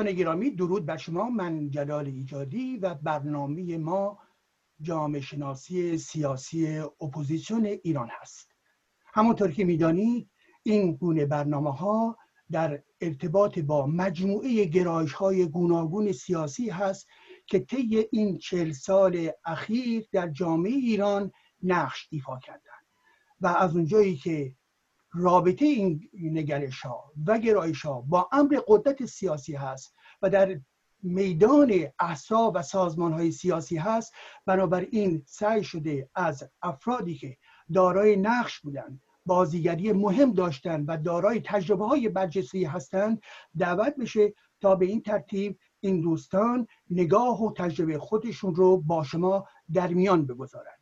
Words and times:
دوستان 0.00 0.16
گرامی 0.16 0.50
درود 0.50 0.86
بر 0.86 0.96
شما. 0.96 1.30
من 1.30 1.70
جلال 1.70 2.06
ایجادی 2.06 2.76
و 2.76 2.94
برنامه 2.94 3.78
ما 3.78 4.18
جامعه 4.80 5.20
شناسی 5.20 5.98
سیاسی 5.98 6.78
اپوزیسیون 6.78 7.66
ایران 7.66 8.08
هست. 8.20 8.48
همونطور 9.14 9.50
که 9.50 9.64
می‌دانید 9.64 10.30
این 10.62 10.92
گونه 10.96 11.26
برنامه 11.26 11.72
ها 11.72 12.16
در 12.50 12.82
ارتباط 13.00 13.58
با 13.58 13.86
مجموعه 13.86 14.64
گرایش 14.64 15.12
های 15.12 15.46
گوناگون 15.46 16.12
سیاسی 16.12 16.70
هست 16.70 17.06
که 17.46 17.58
طی 17.58 18.06
این 18.12 18.38
چل 18.38 18.72
سال 18.72 19.30
اخیر 19.44 20.08
در 20.12 20.28
جامعه 20.28 20.72
ایران 20.72 21.32
نقش 21.62 22.08
ایفا 22.10 22.38
کردند. 22.38 22.86
و 23.40 23.46
از 23.46 23.76
اونجایی 23.76 24.16
که 24.16 24.54
رابطه 25.12 25.64
این 25.64 26.10
نگرش 26.14 26.80
ها 26.80 27.12
و 27.26 27.38
گرایش 27.38 27.82
ها 27.82 28.00
با 28.00 28.28
امر 28.32 28.60
قدرت 28.68 29.04
سیاسی 29.04 29.54
هست 29.54 29.94
و 30.22 30.30
در 30.30 30.60
میدان 31.02 31.72
احساب 32.00 32.52
و 32.56 32.62
سازمان 32.62 33.12
های 33.12 33.32
سیاسی 33.32 33.76
هست 33.76 34.12
بنابراین 34.46 35.22
سعی 35.26 35.64
شده 35.64 36.08
از 36.14 36.50
افرادی 36.62 37.14
که 37.14 37.36
دارای 37.72 38.16
نقش 38.16 38.60
بودند 38.60 39.02
بازیگری 39.26 39.92
مهم 39.92 40.32
داشتند 40.32 40.84
و 40.88 40.96
دارای 40.96 41.40
تجربه 41.44 41.86
های 41.86 42.08
برجسته 42.08 42.68
هستند 42.68 43.20
دعوت 43.58 43.96
بشه 43.96 44.34
تا 44.60 44.74
به 44.74 44.86
این 44.86 45.02
ترتیب 45.02 45.58
این 45.80 46.00
دوستان 46.00 46.66
نگاه 46.90 47.42
و 47.42 47.52
تجربه 47.52 47.98
خودشون 47.98 48.54
رو 48.54 48.76
با 48.76 49.04
شما 49.04 49.46
در 49.72 49.88
میان 49.88 50.26
بگذارند. 50.26 50.80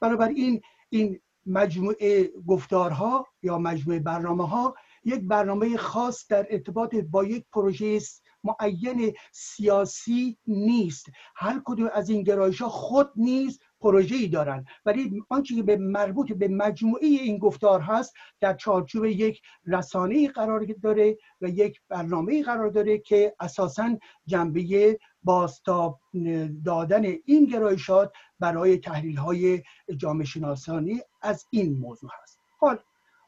بنابراین 0.00 0.60
این 0.88 1.20
مجموعه 1.46 2.30
گفتارها 2.46 3.26
یا 3.42 3.58
مجموعه 3.58 3.98
برنامه 3.98 4.48
ها 4.48 4.74
یک 5.04 5.20
برنامه 5.20 5.76
خاص 5.76 6.26
در 6.28 6.46
ارتباط 6.50 6.94
با 6.94 7.24
یک 7.24 7.44
پروژه 7.52 8.00
معین 8.44 9.12
سیاسی 9.32 10.38
نیست. 10.46 11.06
هر 11.36 11.62
کدوم 11.64 11.90
از 11.92 12.10
این 12.10 12.22
گرایش 12.22 12.62
ها 12.62 12.68
خود 12.68 13.12
نیست 13.16 13.60
پروژه 13.80 14.16
ای 14.16 14.28
دارن 14.28 14.64
ولی 14.84 15.22
آنچه 15.28 15.54
که 15.54 15.62
به 15.62 15.76
مربوط 15.76 16.32
به 16.32 16.48
مجموعه 16.48 17.06
این 17.06 17.38
گفتار 17.38 17.80
هست 17.80 18.14
در 18.40 18.54
چارچوب 18.54 19.04
یک 19.04 19.42
رسانه 19.66 20.28
قرار 20.28 20.66
داره 20.82 21.18
و 21.40 21.48
یک 21.48 21.80
برنامه 21.88 22.42
قرار 22.42 22.70
داره 22.70 22.98
که 22.98 23.34
اساسا 23.40 23.98
جنبه 24.26 24.98
باستاب 25.22 26.00
دادن 26.64 27.04
این 27.24 27.44
گرایشات 27.46 28.12
برای 28.40 28.78
تحلیل 28.78 29.16
های 29.16 29.62
جامعه 29.96 30.24
شناسانی 30.24 31.00
از 31.22 31.46
این 31.50 31.78
موضوع 31.78 32.10
هست. 32.22 32.38
حال 32.58 32.78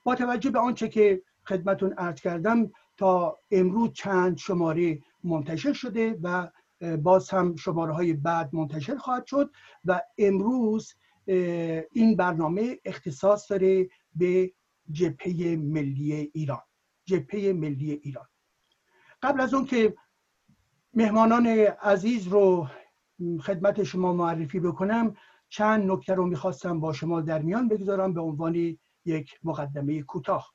با 0.05 0.15
توجه 0.15 0.51
به 0.51 0.59
آنچه 0.59 0.89
که 0.89 1.23
خدمتون 1.45 1.93
عرض 1.93 2.21
کردم 2.21 2.73
تا 2.97 3.39
امروز 3.51 3.93
چند 3.93 4.37
شماره 4.37 5.03
منتشر 5.25 5.73
شده 5.73 6.19
و 6.23 6.51
باز 6.97 7.31
هم 7.31 7.57
شماره 7.57 7.93
های 7.93 8.13
بعد 8.13 8.55
منتشر 8.55 8.97
خواهد 8.97 9.27
شد 9.27 9.51
و 9.85 10.01
امروز 10.19 10.95
این 11.93 12.17
برنامه 12.17 12.79
اختصاص 12.85 13.51
داره 13.51 13.89
به 14.15 14.53
جبهه 14.91 15.57
ملی 15.57 16.31
ایران. 16.35 16.63
جبهه 17.05 17.53
ملی 17.53 17.93
ایران. 17.93 18.27
قبل 19.23 19.41
از 19.41 19.55
اون 19.55 19.65
که 19.65 19.95
مهمانان 20.95 21.47
عزیز 21.83 22.29
رو 22.29 22.69
خدمت 23.41 23.83
شما 23.83 24.13
معرفی 24.13 24.61
بکنم 24.61 25.17
چند 25.53 25.91
نکته 25.91 26.15
رو 26.15 26.27
می‌خواستم 26.27 26.81
با 26.81 26.93
شما 26.93 27.21
در 27.21 27.43
میان 27.43 27.69
بگذارم 27.69 28.15
به 28.15 28.21
عنوان 28.21 28.79
یک 29.05 29.39
مقدمه 29.43 30.03
کوتاه. 30.03 30.55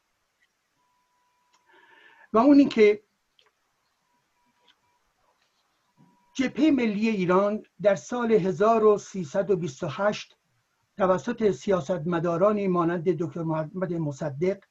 و 2.33 2.37
اون 2.37 2.59
اینکه 2.59 3.03
جبهه 6.33 6.71
ملی 6.71 7.09
ایران 7.09 7.63
در 7.81 7.95
سال 7.95 8.31
1328 8.31 10.37
توسط 10.97 11.51
سیاستمدارانی 11.51 12.67
مانند 12.67 13.03
دکتر 13.03 13.43
محمد 13.43 13.93
مصدق، 13.93 14.63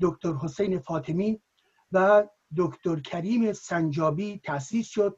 دکتر 0.00 0.32
حسین 0.32 0.78
فاطمی 0.78 1.42
و 1.92 2.28
دکتر 2.56 3.00
کریم 3.00 3.52
سنجابی 3.52 4.40
تأسیس 4.44 4.88
شد 4.88 5.16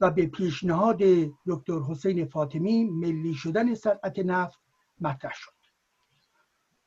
و 0.00 0.10
به 0.10 0.26
پیشنهاد 0.26 0.98
دکتر 1.46 1.78
حسین 1.78 2.24
فاطمی 2.24 2.84
ملی 2.84 3.34
شدن 3.34 3.74
صنعت 3.74 4.18
نفت 4.18 4.60
مطرح 5.00 5.32
شد. 5.34 5.52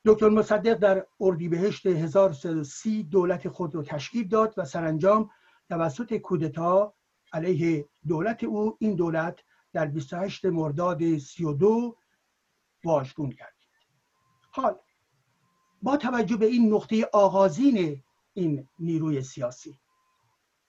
دکتر 0.04 0.28
مصدق 0.28 0.74
در 0.74 1.06
اردیبهشت 1.20 1.86
1330 1.86 3.02
دولت 3.02 3.48
خود 3.48 3.74
را 3.74 3.82
تشکیل 3.82 4.28
داد 4.28 4.54
و 4.56 4.64
سرانجام 4.64 5.30
توسط 5.68 6.14
کودتا 6.16 6.94
علیه 7.32 7.88
دولت 8.08 8.44
او 8.44 8.76
این 8.80 8.94
دولت 8.94 9.40
در 9.72 9.86
28 9.86 10.44
مرداد 10.44 11.18
32 11.18 11.96
واژگون 12.84 13.30
گردید 13.30 13.68
حال 14.50 14.78
با 15.82 15.96
توجه 15.96 16.36
به 16.36 16.46
این 16.46 16.74
نقطه 16.74 17.08
آغازین 17.12 18.02
این 18.34 18.68
نیروی 18.78 19.22
سیاسی 19.22 19.78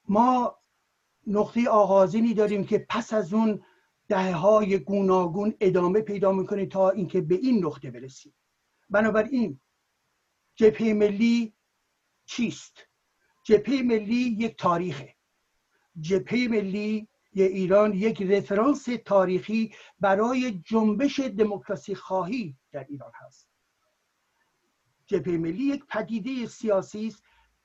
ما 0.08 0.56
نقطه 1.28 1.70
آغازینی 1.70 2.34
داریم 2.34 2.66
که 2.66 2.86
پس 2.90 3.14
از 3.14 3.34
اون 3.34 3.64
دهه 4.08 4.34
های 4.34 4.80
گوناگون 4.80 5.54
ادامه 5.60 6.02
پیدا 6.02 6.32
می‌کنه 6.32 6.66
تا 6.66 6.90
اینکه 6.90 7.22
به 7.22 7.36
این 7.36 7.66
نقطه 7.66 7.92
برسیم. 7.92 8.34
بنابراین 8.90 9.60
جبهه 10.56 10.94
ملی 10.94 11.54
چیست؟ 12.26 12.88
جبهه 13.44 13.82
ملی 13.82 14.36
یک 14.40 14.58
تاریخه. 14.58 15.16
جبهه 16.00 16.48
ملی 16.48 17.08
ایران 17.34 17.94
یک 17.94 18.22
رفرانس 18.22 18.88
تاریخی 19.06 19.74
برای 20.00 20.52
جنبش 20.52 21.20
دموکراسی 21.20 21.96
خواهی 21.96 22.58
در 22.72 22.86
ایران 22.90 23.12
هست. 23.16 23.50
جبهه 25.06 25.38
ملی 25.38 25.64
یک 25.64 25.86
پدیده 25.86 26.48
سیاسی 26.48 27.08
است 27.08 27.24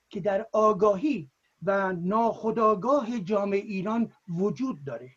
که 0.09 0.21
در 0.21 0.47
آگاهی 0.53 1.31
و 1.63 1.93
ناخداگاه 1.93 3.21
جامعه 3.21 3.61
ایران 3.61 4.13
وجود 4.29 4.85
داره. 4.85 5.11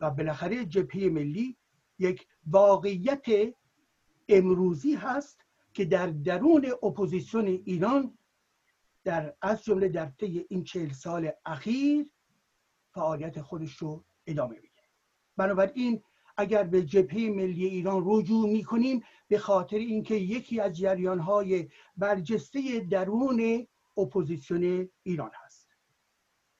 و 0.00 0.10
بالاخره 0.10 0.64
جبهه 0.64 1.08
ملی 1.08 1.56
یک 1.98 2.26
واقعیت 2.46 3.54
امروزی 4.28 4.94
هست 4.94 5.40
که 5.72 5.84
در 5.84 6.06
درون 6.06 6.66
اپوزیسیون 6.82 7.46
ایران 7.46 8.18
در 9.04 9.34
از 9.42 9.64
جمله 9.64 9.88
در 9.88 10.06
طی 10.06 10.46
این 10.48 10.64
چهل 10.64 10.92
سال 10.92 11.30
اخیر 11.46 12.06
فعالیت 12.94 13.40
خودش 13.40 13.76
رو 13.76 14.04
ادامه 14.26 14.54
میده. 14.54 14.82
بنابراین 15.36 16.02
اگر 16.36 16.62
به 16.62 16.82
جبهه 16.82 17.30
ملی 17.30 17.66
ایران 17.66 18.02
رجوع 18.06 18.48
می‌کنیم 18.48 19.02
به 19.28 19.38
خاطر 19.38 19.76
اینکه 19.76 20.14
یکی 20.14 20.60
از 20.60 20.76
جریان 20.76 21.18
های 21.18 21.68
برجسته 21.96 22.80
درون 22.90 23.66
اپوزیسیون 23.96 24.88
ایران 25.02 25.30
هست. 25.44 25.68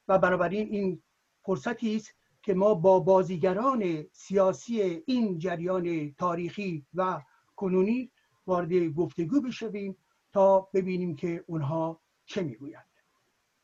و 0.09 0.19
بنابراین 0.19 0.69
این 0.69 1.03
فرصتی 1.43 1.97
است 1.97 2.15
که 2.43 2.55
ما 2.55 2.75
با 2.75 3.01
بازیگران 3.01 4.07
سیاسی 4.13 5.03
این 5.07 5.39
جریان 5.39 6.13
تاریخی 6.13 6.87
و 6.95 7.23
کنونی 7.57 8.11
وارد 8.47 8.89
گفتگو 8.89 9.41
بشویم 9.41 9.97
تا 10.33 10.61
ببینیم 10.75 11.17
که 11.17 11.45
اونها 11.47 12.01
چه 12.25 12.43
می‌گویند. 12.43 12.91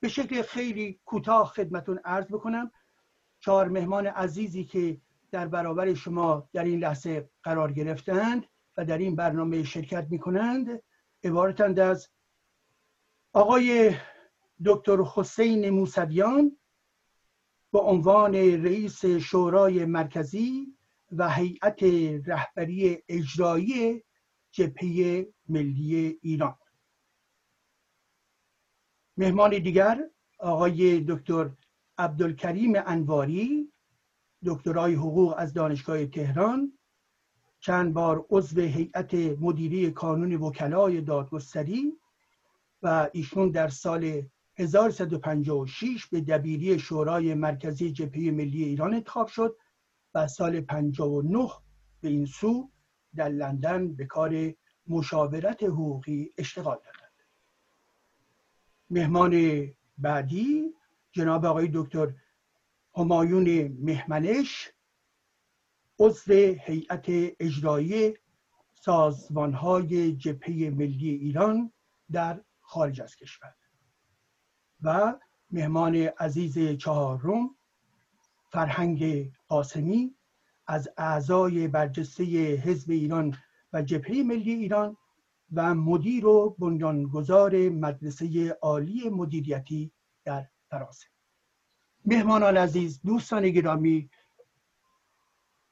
به 0.01 0.09
شکل 0.09 0.43
خیلی 0.43 1.01
کوتاه 1.05 1.47
خدمتون 1.47 2.01
عرض 2.05 2.27
بکنم 2.27 2.71
چهار 3.41 3.69
مهمان 3.69 4.07
عزیزی 4.07 4.65
که 4.65 5.01
در 5.31 5.49
برابر 5.49 5.95
شما 5.95 6.49
در 6.53 6.65
این 6.65 6.81
لحظه 6.81 7.31
قرار 7.43 7.73
گرفتند 7.73 8.47
و 8.77 8.85
در 8.85 8.99
این 8.99 9.17
برنامه 9.17 9.63
شرکت 9.63 10.07
می 10.11 10.19
کنند 10.19 10.83
عبارتند 11.25 11.79
از 11.79 12.09
آقای 13.35 13.97
دکتر 14.65 14.97
حسین 15.15 15.71
موسویان 15.71 16.57
با 17.73 17.81
عنوان 17.81 18.35
رئیس 18.35 19.05
شورای 19.05 19.85
مرکزی 19.85 20.77
و 21.13 21.31
هیئت 21.31 21.83
رهبری 22.27 23.03
اجرایی 23.09 24.05
جبهه 24.51 25.27
ملی 25.49 26.19
ایران. 26.23 26.59
مهمان 29.17 29.51
دیگر 29.51 30.11
آقای 30.39 31.01
دکتر 31.09 31.51
عبدالکریم 31.99 32.73
انواری 32.77 33.73
دکترای 34.45 34.95
حقوق 34.95 35.35
از 35.39 35.55
دانشگاه 35.55 36.07
تهران 36.07 36.79
چند 37.61 37.95
بار 37.95 38.27
عضو 38.31 38.61
هیئت 38.61 39.15
مدیری 39.15 39.91
کانون 39.91 40.35
وکلای 40.35 41.01
دادگستری 41.01 42.02
و 42.83 43.11
ایشون 43.13 43.51
در 43.51 43.69
سال 43.69 44.23
1156 44.57 46.07
به 46.07 46.21
دبیری 46.21 46.79
شورای 46.79 47.35
مرکزی 47.35 47.93
جبهه 47.93 48.31
ملی 48.31 48.65
ایران 48.65 48.95
انتخاب 48.95 49.27
شد 49.27 49.57
و 50.15 50.27
سال 50.27 50.61
59 50.61 51.49
به 52.01 52.09
این 52.09 52.27
سو 52.27 52.71
در 53.15 53.29
لندن 53.29 53.93
به 53.93 54.07
کار 54.07 54.55
مشاورت 54.87 55.63
حقوقی 55.63 56.31
اشتغال 56.39 56.77
دادند 56.77 57.13
مهمان 58.91 59.67
بعدی 59.99 60.75
جناب 61.13 61.45
آقای 61.45 61.71
دکتر 61.75 62.15
همایون 62.97 63.77
مهمنش 63.81 64.73
عضو 65.99 66.33
هیئت 66.61 67.07
اجرایی 67.41 68.15
سازمانهای 68.75 70.13
جبهه 70.13 70.71
ملی 70.71 71.11
ایران 71.11 71.73
در 72.13 72.41
خارج 72.73 73.01
از 73.01 73.17
کشور. 73.17 73.55
و 74.83 75.15
مهمان 75.51 75.95
عزیز 75.97 76.79
چهارم 76.79 77.51
فرهنگ 78.51 79.33
قاسمی 79.49 80.15
از 80.67 80.89
اعضای 80.97 81.69
برجسته 81.69 82.25
حزب 82.55 82.91
ایران 82.91 83.37
و 83.73 83.83
جبهه 83.83 84.23
ملی 84.23 84.53
ایران 84.53 84.97
و 85.53 85.75
مدیر 85.75 86.27
و 86.27 86.57
بنیانگذار 86.59 87.69
مدرسه 87.69 88.51
عالی 88.63 89.09
مدیریتی 89.09 89.93
در 90.25 90.49
فرانسه. 90.71 91.07
مهمانان 92.05 92.57
عزیز 92.57 93.01
دوستان 93.03 93.51
گرامی 93.51 94.11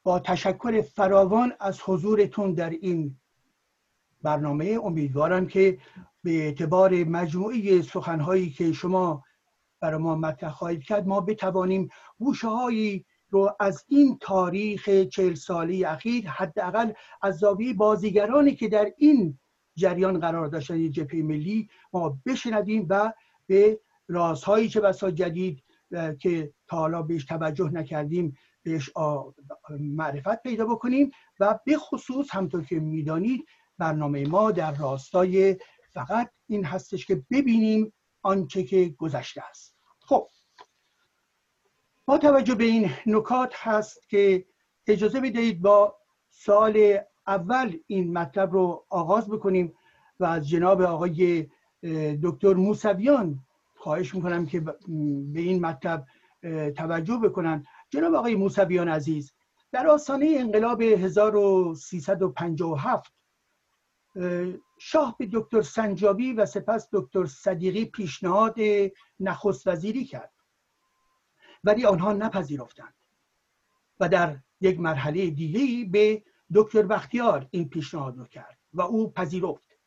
با 0.02 0.18
تشکر 0.18 0.82
فراوان 0.82 1.52
از 1.60 1.80
حضورتون 1.84 2.54
در 2.54 2.70
این 2.70 3.20
برنامه 4.22 4.78
امیدوارم 4.82 5.46
که 5.46 5.78
به 6.24 6.30
اعتبار 6.30 7.04
مجموعه 7.04 7.82
سخنهایی 7.82 8.50
که 8.50 8.72
شما 8.72 9.24
برای 9.80 9.98
ما 9.98 10.16
مطرح 10.16 10.50
خواهید 10.50 10.82
کرد 10.82 11.06
ما 11.06 11.20
بتوانیم 11.20 11.88
گوشه 12.18 12.48
هایی 12.48 13.04
رو 13.30 13.56
از 13.60 13.84
این 13.88 14.18
تاریخ 14.20 14.88
چهل 14.90 15.34
سالی 15.34 15.84
اخیر 15.84 16.28
حداقل 16.28 16.92
از 17.22 17.38
زاویه 17.38 17.74
بازیگرانی 17.74 18.54
که 18.54 18.68
در 18.68 18.92
این 18.96 19.38
جریان 19.76 20.20
قرار 20.20 20.46
داشتن 20.46 20.90
جبهه 20.90 21.22
ملی 21.22 21.68
ما 21.92 22.18
بشنویم 22.26 22.86
و 22.90 23.12
به 23.46 23.80
رازهایی 24.08 24.68
که 24.68 24.80
بسا 24.80 25.10
جدید 25.10 25.62
که 26.20 26.52
تا 26.66 26.76
حالا 26.76 27.02
بهش 27.02 27.24
توجه 27.24 27.70
نکردیم 27.70 28.36
بهش 28.62 28.90
معرفت 29.80 30.42
پیدا 30.42 30.66
بکنیم 30.66 31.10
و 31.40 31.58
به 31.66 31.76
خصوص 31.76 32.26
همطور 32.30 32.64
که 32.64 32.80
می‌دانید 32.80 33.44
برنامه 33.78 34.26
ما 34.26 34.50
در 34.50 34.74
راستای 34.74 35.56
فقط 35.92 36.30
این 36.46 36.64
هستش 36.64 37.06
که 37.06 37.24
ببینیم 37.30 37.92
آنچه 38.22 38.64
که 38.64 38.94
گذشته 38.98 39.42
است. 39.50 39.76
خب 40.00 40.28
با 42.06 42.18
توجه 42.18 42.54
به 42.54 42.64
این 42.64 42.90
نکات 43.06 43.54
هست 43.56 44.08
که 44.08 44.46
اجازه 44.86 45.20
بدهید 45.20 45.62
با 45.62 45.96
سال 46.30 46.98
اول 47.26 47.78
این 47.86 48.18
مطلب 48.18 48.52
رو 48.52 48.86
آغاز 48.88 49.28
بکنیم 49.28 49.74
و 50.20 50.24
از 50.24 50.48
جناب 50.48 50.82
آقای 50.82 51.46
دکتر 52.22 52.54
موسویان 52.54 53.38
خواهش 53.76 54.14
می‌کنم 54.14 54.46
که 54.46 54.60
به 54.60 55.40
این 55.40 55.66
مطلب 55.66 56.06
توجه 56.76 57.16
بکنن. 57.16 57.64
جناب 57.90 58.14
آقای 58.14 58.34
موسویان 58.34 58.88
عزیز 58.88 59.32
در 59.72 59.86
آستانه 59.86 60.36
انقلاب 60.38 60.82
1357 60.82 63.12
شاه 64.82 65.16
به 65.18 65.28
دکتر 65.32 65.62
سنجابی 65.62 66.32
و 66.32 66.46
سپس 66.46 66.88
دکتر 66.92 67.26
صدیقی 67.26 67.84
پیشنهاد 67.84 68.56
نخست 69.20 69.66
وزیری 69.66 70.04
کرد. 70.04 70.32
ولی 71.64 71.84
آنها 71.84 72.12
نپذیرفتند 72.12 72.94
و 74.00 74.08
در 74.08 74.38
یک 74.60 74.80
مرحله 74.80 75.30
دیگه 75.30 75.90
به 75.90 76.22
دکتر 76.54 76.82
بختیار 76.82 77.48
این 77.50 77.68
پیشنهاد 77.68 78.18
رو 78.18 78.24
کرد 78.24 78.58
و 78.72 78.82
او 78.82 79.12
پذیرفت. 79.12 79.78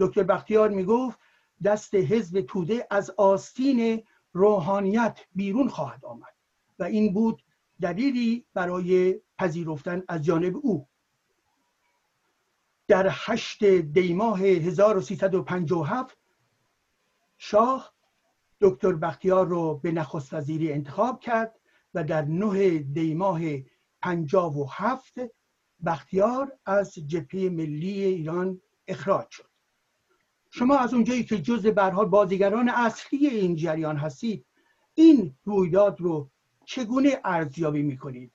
دکتر 0.00 0.22
بختیار 0.22 0.68
می‌گفت 0.68 1.18
دست 1.64 1.94
حزب 1.94 2.40
توده 2.40 2.86
از 2.90 3.10
آستین 3.10 4.04
روحانیت 4.32 5.20
بیرون 5.34 5.68
خواهد 5.68 6.04
آمد 6.04 6.34
و 6.78 6.84
این 6.84 7.12
بود 7.12 7.42
دلیلی 7.80 8.46
برای 8.54 9.20
پذیرفتن 9.38 10.02
از 10.08 10.24
جانب 10.24 10.56
او. 10.56 10.87
در 12.88 13.08
هشت 13.10 13.64
دیماه 13.64 14.40
1357 14.40 16.18
شاه 17.38 17.94
دکتر 18.60 18.92
بختیار 18.92 19.46
رو 19.46 19.74
به 19.74 19.92
نخست 19.92 20.34
وزیری 20.34 20.72
انتخاب 20.72 21.20
کرد 21.20 21.60
و 21.94 22.04
در 22.04 22.24
نه 22.24 22.78
دیماه 22.78 23.40
57 24.02 25.14
بختیار 25.84 26.52
از 26.66 26.94
جبهه 26.94 27.50
ملی 27.50 28.04
ایران 28.04 28.60
اخراج 28.86 29.30
شد. 29.30 29.48
شما 30.50 30.78
از 30.78 30.94
اونجایی 30.94 31.24
که 31.24 31.38
جز 31.38 31.66
برحال 31.66 32.06
بازیگران 32.06 32.68
اصلی 32.68 33.26
این 33.26 33.56
جریان 33.56 33.96
هستید 33.96 34.46
این 34.94 35.34
رویداد 35.44 36.00
رو 36.00 36.30
چگونه 36.64 37.20
ارزیابی 37.24 37.82
می‌کنید؟ 37.82 38.32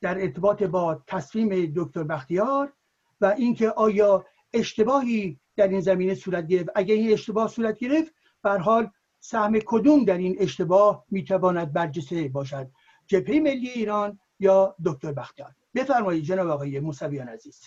در 0.00 0.22
ارتباط 0.22 0.62
با 0.62 1.02
تصمیم 1.06 1.72
دکتر 1.76 2.02
بختیار 2.02 2.72
و 3.20 3.34
اینکه 3.38 3.70
آیا 3.70 4.26
اشتباهی 4.52 5.40
در 5.56 5.68
این 5.68 5.80
زمینه 5.80 6.14
صورت 6.14 6.46
گرفت. 6.46 6.68
اگر 6.74 6.94
این 6.94 7.12
اشتباه 7.12 7.48
صورت 7.48 7.78
گرفت 7.78 8.14
بر 8.42 8.58
حال 8.58 8.90
سهم 9.20 9.58
کدوم 9.58 10.04
در 10.04 10.18
این 10.18 10.36
اشتباه 10.38 11.04
می‌تواند 11.10 11.72
برجسته 11.72 12.28
باشد؟ 12.28 12.70
جبهه 13.06 13.40
ملی 13.40 13.68
ایران 13.68 14.20
یا 14.40 14.76
دکتر 14.84 15.12
بختیار؟ 15.12 15.54
بفرمایید 15.74 16.24
جناب 16.24 16.48
آقای 16.48 16.80
موسویان 16.80 17.28
عزیز. 17.28 17.64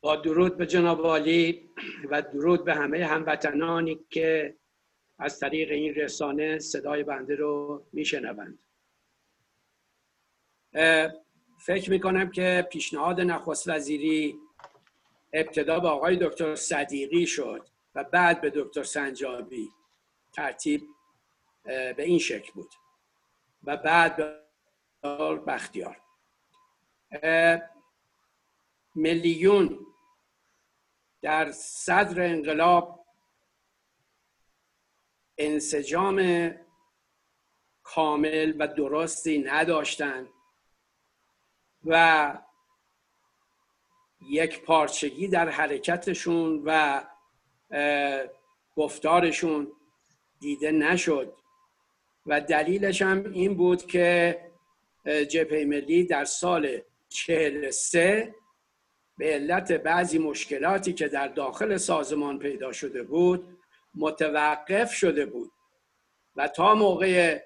با 0.00 0.16
درود 0.16 0.56
به 0.56 0.66
جناب 0.66 1.00
عالی 1.00 1.70
و 2.10 2.22
درود 2.22 2.64
به 2.64 2.74
همه 2.74 3.06
هموطنانی 3.06 3.98
که 4.10 4.56
از 5.18 5.38
طریق 5.38 5.70
این 5.70 5.94
رسانه 5.94 6.58
صدای 6.58 7.02
بنده 7.02 7.34
رو 7.36 7.82
میشنوند. 7.92 8.58
فکر 11.58 11.90
می‌کنم 11.90 12.30
که 12.30 12.68
پیشنهاد 12.70 13.20
نخست 13.20 13.68
وزیری 13.68 14.38
ابتدا 15.32 15.80
به 15.80 15.88
آقای 15.88 16.16
دکتر 16.16 16.54
صدیقی 16.54 17.26
شد 17.26 17.68
و 17.94 18.04
بعد 18.04 18.40
به 18.40 18.50
دکتر 18.50 18.82
سنجابی 18.82 19.70
ترتیب 20.32 20.88
به 21.64 21.94
این 21.98 22.18
شکل 22.18 22.52
بود 22.52 22.74
و 23.64 23.76
بعد 23.76 24.16
به 24.16 24.38
بختیار. 25.46 26.00
میلیون 28.94 29.86
در 31.22 31.52
صدر 31.52 32.22
انقلاب 32.22 33.06
انسجام 35.38 36.50
کامل 37.82 38.54
و 38.58 38.68
درستی 38.68 39.38
نداشتند. 39.38 40.28
و 41.88 42.38
یک 44.30 44.62
پارچگی 44.62 45.28
در 45.28 45.48
حرکتشون 45.48 46.62
و 46.64 47.02
گفتارشون 48.76 49.72
دیده 50.40 50.70
نشد. 50.70 51.34
و 52.26 52.40
دلیلش 52.40 53.02
هم 53.02 53.32
این 53.32 53.54
بود 53.54 53.86
که 53.86 54.40
جبهه 55.28 55.64
ملی 55.64 56.04
در 56.04 56.24
سال 56.24 56.80
43 57.08 58.34
به 59.18 59.34
علت 59.34 59.72
بعضی 59.72 60.18
مشکلاتی 60.18 60.92
که 60.92 61.08
در 61.08 61.28
داخل 61.28 61.76
سازمان 61.76 62.38
پیدا 62.38 62.72
شده 62.72 63.02
بود 63.02 63.58
متوقف 63.94 64.92
شده 64.92 65.26
بود. 65.26 65.52
و 66.36 66.48
تا 66.48 66.74
موقع 66.74 67.40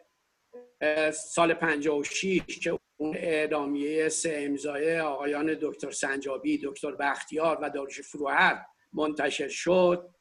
سال 1.13 1.55
56 1.55 2.59
که 2.59 2.79
اون 3.03 3.17
اعلامیه 3.17 4.09
سه 4.09 4.39
امضای 4.39 5.01
آقایان 5.01 5.59
دکتر 5.61 5.91
سنجابی 5.91 6.61
دکتر 6.65 6.95
بختیار 6.95 7.59
و 7.63 7.71
داروش 7.71 8.01
فروهر 8.01 8.67
منتشر 8.93 9.49
شد. 9.49 10.15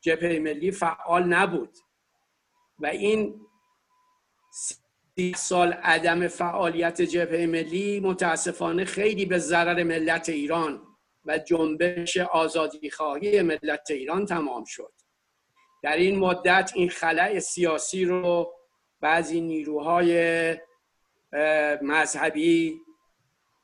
جبهه 0.00 0.38
ملی 0.38 0.70
فعال 0.70 1.22
نبود. 1.22 1.76
و 2.78 2.86
این 2.86 3.40
سی 5.16 5.34
سال 5.36 5.72
عدم 5.72 6.28
فعالیت 6.28 7.02
جبهه 7.02 7.46
ملی 7.46 8.00
متاسفانه 8.00 8.84
خیلی 8.84 9.26
به 9.26 9.38
ضرر 9.38 9.82
ملت 9.82 10.28
ایران 10.28 10.82
و 11.24 11.38
جنبش 11.38 12.16
آزادی 12.16 12.90
خواهی 12.90 13.42
ملت 13.42 13.90
ایران 13.90 14.26
تمام 14.26 14.64
شد. 14.64 14.92
در 15.82 15.96
این 15.96 16.18
مدت 16.18 16.70
این 16.74 16.88
خلع 16.88 17.38
سیاسی 17.38 18.04
رو 18.04 18.54
بعضی 19.00 19.40
نیروهای 19.40 20.56
مذهبی 21.82 22.80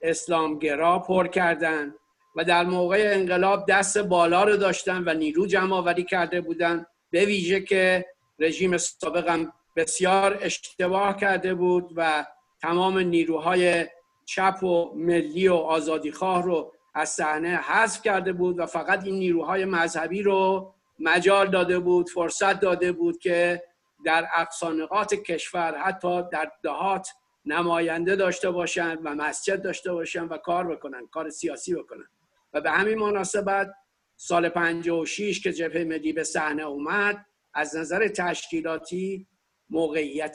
اسلامگرا 0.03 0.99
پر 0.99 1.27
کردن 1.27 1.95
و 2.37 2.45
در 2.45 2.65
موقع 2.65 3.11
انقلاب 3.15 3.67
دست 3.69 3.99
بالا 3.99 4.45
رو 4.45 4.57
داشتن 4.57 5.03
و 5.07 5.15
نیرو 5.15 5.47
جمع 5.47 5.75
آوری 5.75 6.05
کرده 6.05 6.41
بودن 6.41 6.87
به 7.11 7.25
ویژه 7.25 7.61
که 7.61 8.07
رژیم 8.39 8.77
سابقم 8.77 9.53
بسیار 9.77 10.39
اشتباه 10.41 11.17
کرده 11.17 11.55
بود 11.55 11.93
و 11.97 12.27
تمام 12.63 12.99
نیروهای 12.99 13.87
چپ 14.25 14.63
و 14.63 14.93
ملی 14.95 15.49
و 15.49 15.55
آزادیخواه 15.55 16.43
رو 16.43 16.73
از 16.95 17.09
صحنه 17.09 17.57
حذف 17.57 18.03
کرده 18.03 18.33
بود 18.33 18.59
و 18.59 18.67
فقط 18.67 19.05
این 19.05 19.15
نیروهای 19.15 19.65
مذهبی 19.65 20.23
رو 20.23 20.73
مجال 20.99 21.51
داده 21.51 21.79
بود 21.79 22.09
فرصت 22.09 22.61
داده 22.61 22.93
بود 22.93 23.19
که 23.19 23.63
در 24.05 24.29
اقصانقات 24.37 25.15
کشور 25.15 25.79
حتی 25.79 26.23
در 26.33 26.53
دهات 26.63 27.09
نماینده 27.47 28.17
داشته 28.17 28.51
باشند 28.51 28.99
و 29.05 29.15
مسجد 29.15 29.63
داشته 29.63 29.93
باشند 29.93 30.33
و 30.33 30.37
کار 30.37 30.67
بکنن 30.77 31.07
کار 31.07 31.31
سیاسی 31.31 31.75
بکنن. 31.75 32.09
و 32.53 32.61
به 32.61 32.71
همین 32.71 32.99
مناسبت 32.99 33.75
سال 34.17 34.49
56 34.49 35.41
که 35.41 35.53
جبهه 35.53 35.85
ملی 35.85 36.13
به 36.13 36.25
صحنه 36.25 36.63
اومد 36.63 37.27
از 37.55 37.77
نظر 37.77 38.09
تشکیلاتی 38.09 39.27
موقعیت 39.71 40.35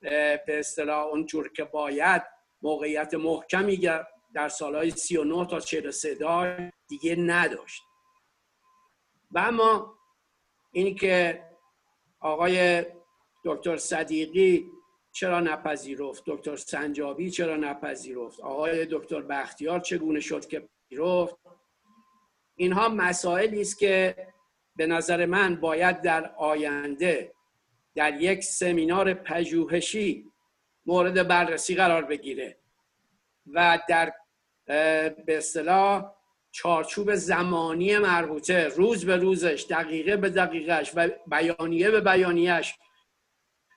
به 0.00 0.44
اصطلاح 0.48 1.06
اونجور 1.06 1.52
که 1.52 1.64
باید 1.64 2.22
موقعیت 2.62 3.14
محکمی 3.14 3.88
در 4.34 4.48
سالهای 4.48 4.90
39 4.90 5.46
تا 5.46 5.60
43 5.60 6.14
داشت 6.14 6.74
دیگه 6.88 7.16
نداشت. 7.16 7.82
و 9.30 9.38
اما 9.38 9.98
این 10.72 10.94
که 10.94 11.44
آقای 12.20 12.86
دکتر 13.44 13.76
صدیقی 13.76 14.70
چرا 15.12 15.40
نپذیرفت 15.40 16.22
دکتر 16.26 16.56
سنجابی؟ 16.56 17.30
چرا 17.30 17.56
نپذیرفت؟ 17.56 18.40
آقای 18.40 18.86
دکتر 18.90 19.22
بختیار 19.22 19.80
چگونه 19.80 20.20
شد 20.20 20.46
که 20.46 20.68
پذیرفت؟ 20.90 21.36
اینها 22.56 22.88
مسائلی 22.88 23.60
است 23.60 23.78
که 23.78 24.16
به 24.76 24.86
نظر 24.86 25.26
من 25.26 25.56
باید 25.56 26.00
در 26.00 26.34
آینده 26.36 27.32
در 27.94 28.20
یک 28.20 28.44
سمینار 28.44 29.14
پژوهشی 29.14 30.32
مورد 30.86 31.28
بررسی 31.28 31.74
قرار 31.74 32.04
بگیره 32.04 32.58
و 33.46 33.80
در 33.88 34.12
به 34.66 35.24
اصطلاح 35.28 36.14
چارچوب 36.52 37.14
زمانی 37.14 37.98
مربوطه 37.98 38.68
روز 38.68 39.06
به 39.06 39.16
روزش 39.16 39.66
دقیقه 39.70 40.16
به 40.16 40.30
دقیقش 40.30 40.92
و 40.94 41.08
بیانیه 41.26 41.90
به 41.90 42.00
بیانیهش 42.00 42.78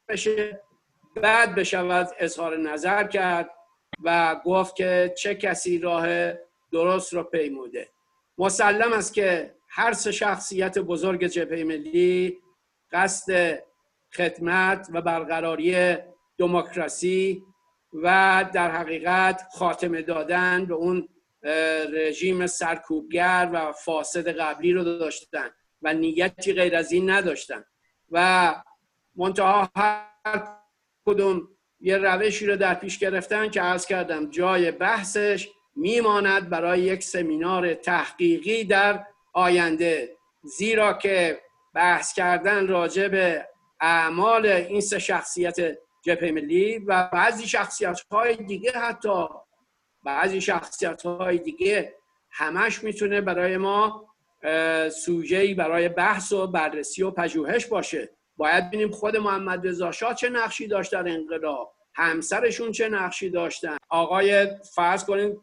بشه. 0.08 0.62
بعد 1.16 1.56
بشود 1.56 2.10
اظهار 2.20 2.58
نظر 2.58 3.08
کرد 3.08 3.50
و 4.04 4.36
گفت 4.46 4.76
که 4.76 5.14
چه 5.18 5.36
کسی 5.36 5.78
راه 5.78 6.34
درست 6.72 7.14
رو 7.14 7.24
پیموده. 7.24 7.90
مسلم 8.38 8.94
است 8.94 9.14
که 9.14 9.56
هر 9.70 9.94
سه 9.94 10.12
شخصیت 10.12 10.80
بزرگ 10.80 11.26
جبهه 11.26 11.64
ملی 11.64 12.38
قصد 12.92 13.60
خدمت 14.14 14.88
و 14.94 15.02
برقراری 15.02 15.98
دموکراسی 16.38 17.44
و 17.94 18.46
در 18.54 18.72
حقیقت 18.72 19.48
خاتمه 19.54 20.02
دادن 20.02 20.66
به 20.66 20.74
اون 20.74 21.10
رژیم 21.94 22.48
سرکوبگر 22.48 23.50
و 23.54 23.72
فاسد 23.72 24.28
قبلی 24.28 24.74
رو 24.74 24.84
داشتن 24.84 25.50
و 25.82 25.94
نیتی 25.94 26.54
غیر 26.54 26.76
از 26.76 26.92
این 26.92 27.10
نداشتن. 27.10 27.64
و 28.12 28.56
منتها 29.16 29.70
هر 29.76 30.65
کدوم 31.06 31.48
یه 31.80 31.98
روشی 31.98 32.46
رو 32.46 32.56
در 32.56 32.74
پیش 32.74 33.00
گرفتن 33.00 33.50
که 33.50 33.62
عرض 33.62 33.86
کردم 33.86 34.30
جای 34.30 34.72
بحثش 34.72 35.50
میماند 35.76 36.50
برای 36.50 36.82
یک 36.82 37.04
سمینار 37.04 37.74
تحقیقی 37.74 38.64
در 38.64 39.06
آینده. 39.34 40.18
زیرا 40.44 40.94
که 40.94 41.42
بحث 41.74 42.14
کردن 42.14 42.68
راجع 42.68 43.08
به 43.08 43.48
اعمال 43.82 44.46
این 44.46 44.82
سه 44.82 45.00
شخصیت 45.00 45.78
جبهه 46.02 46.32
ملی 46.32 46.80
و 46.80 47.10
بعضی 47.14 47.48
شخصیت 47.48 48.02
های 48.12 48.36
دیگه 48.36 48.72
حتی 48.72 49.26
بعضی 50.04 50.42
شخصیت 50.42 51.02
های 51.02 51.38
دیگه 51.38 51.94
همش 52.32 52.84
می‌تونه 52.84 53.22
برای 53.22 53.58
ما 53.58 54.10
سوژه‌ای 54.90 55.54
برای 55.54 55.90
بحث 55.90 56.32
و 56.32 56.48
بررسی 56.48 57.04
و 57.04 57.12
پژوهش 57.12 57.66
باشه. 57.66 58.10
باید 58.38 58.68
ببینیم 58.68 58.92
خود 58.92 59.18
محمد 59.18 59.68
رضا 59.68 59.92
شاه 59.92 60.14
چه 60.14 60.30
نقشی 60.30 60.68
داشت 60.68 60.92
در 60.92 61.10
انقلاب 61.10 61.76
همسرشون 61.96 62.72
چه 62.72 62.90
نقشی 62.90 63.30
داشتن. 63.30 63.78
آقای 63.90 64.48
فرض 64.76 65.06
کنید 65.06 65.38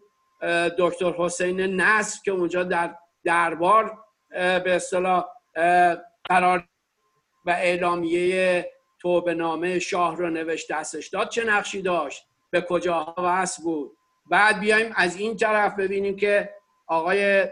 دکتر 0.79 1.13
حسین 1.13 1.61
نصر 1.61 2.19
که 2.25 2.31
اونجا 2.31 2.63
در 2.63 2.95
دربار 3.25 3.99
به 4.31 4.65
اصطلاح 4.67 5.25
قرار 6.25 6.65
و 7.45 7.51
اعلامیه 7.51 8.71
توبه 8.99 9.35
نامه 9.35 9.79
شاه 9.79 10.17
رو 10.17 10.31
نوشت 10.31 10.73
دستش 10.73 11.09
داد 11.09 11.29
چه 11.29 11.45
نقشی 11.45 11.83
داشت؟ 11.83 12.27
به 12.51 12.61
کجاها 12.61 13.15
وصل 13.19 13.63
بود؟ 13.63 13.97
بعد 14.31 14.61
بیایم 14.61 14.93
از 14.97 15.17
این 15.17 15.37
طرف 15.37 15.75
ببینیم 15.75 16.17
که 16.17 16.51
آقای 16.87 17.49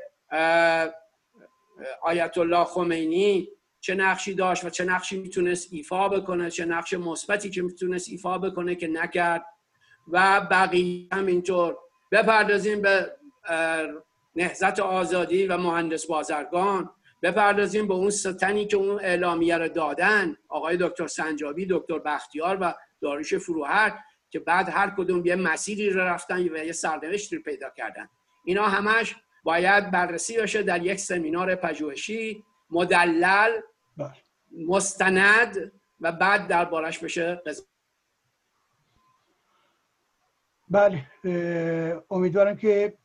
آیت 2.03 2.39
الله 2.39 2.65
خمینی 2.65 3.49
چه 3.81 3.95
نقشی 3.95 4.35
داشت 4.35 4.65
و 4.65 4.71
چه 4.71 4.85
نقشی 4.85 5.19
می‌تونست 5.19 5.69
ایفا 5.73 6.09
بکنه 6.09 6.51
چه 6.51 6.65
نقش 6.65 6.95
مثبتی 6.95 7.51
که 7.51 7.63
می‌تونست 7.63 8.09
ایفا 8.09 8.39
بکنه 8.39 8.75
که 8.75 8.89
نکرد. 8.89 9.45
و 10.09 10.41
بقیه 10.51 11.09
هم 11.13 11.27
اینطور 11.27 11.77
بپردازیم 12.13 12.83
به 12.83 13.13
نهزت 14.37 14.81
آزادی 14.81 15.47
و 15.47 15.57
مهندس 15.57 16.07
بازرگان. 16.07 16.91
بپردازیم 17.23 17.89
به 17.89 17.95
اون 17.95 18.11
ستنی 18.11 18.67
که 18.67 18.77
اون 18.77 19.01
اعلامیه 19.01 19.59
رو 19.59 19.69
دادن 19.69 20.37
آقای 20.49 20.77
دکتر 20.81 21.07
سنجابی 21.07 21.67
دکتر 21.71 21.99
بختیار 21.99 22.59
و 22.61 22.75
داریش 23.01 23.35
فروهر 23.35 23.99
که 24.31 24.39
بعد 24.39 24.69
هر 24.69 24.91
کدوم 24.91 25.27
یه 25.27 25.37
مسیری 25.37 25.91
رو 25.91 26.01
رفتن 26.01 26.49
و 26.49 26.65
یه 26.65 26.73
سرنوشتی 26.73 27.37
رو 27.37 27.43
پیدا 27.43 27.71
کردن. 27.77 28.09
اینا 28.45 28.65
همش 28.65 29.17
باید 29.45 29.91
بررسی 29.91 30.37
بشه 30.37 30.63
در 30.63 30.83
یک 30.83 30.99
سمینار 30.99 31.55
پژوهشی. 31.55 32.45
مدلل 32.71 33.51
بله. 33.97 34.15
مستند 34.69 35.73
و 36.01 36.13
بعد 36.13 36.49
دربارش 36.49 36.99
بشه 36.99 37.43
بله 40.69 41.07
امیدوارم 42.11 42.57
که 42.57 42.99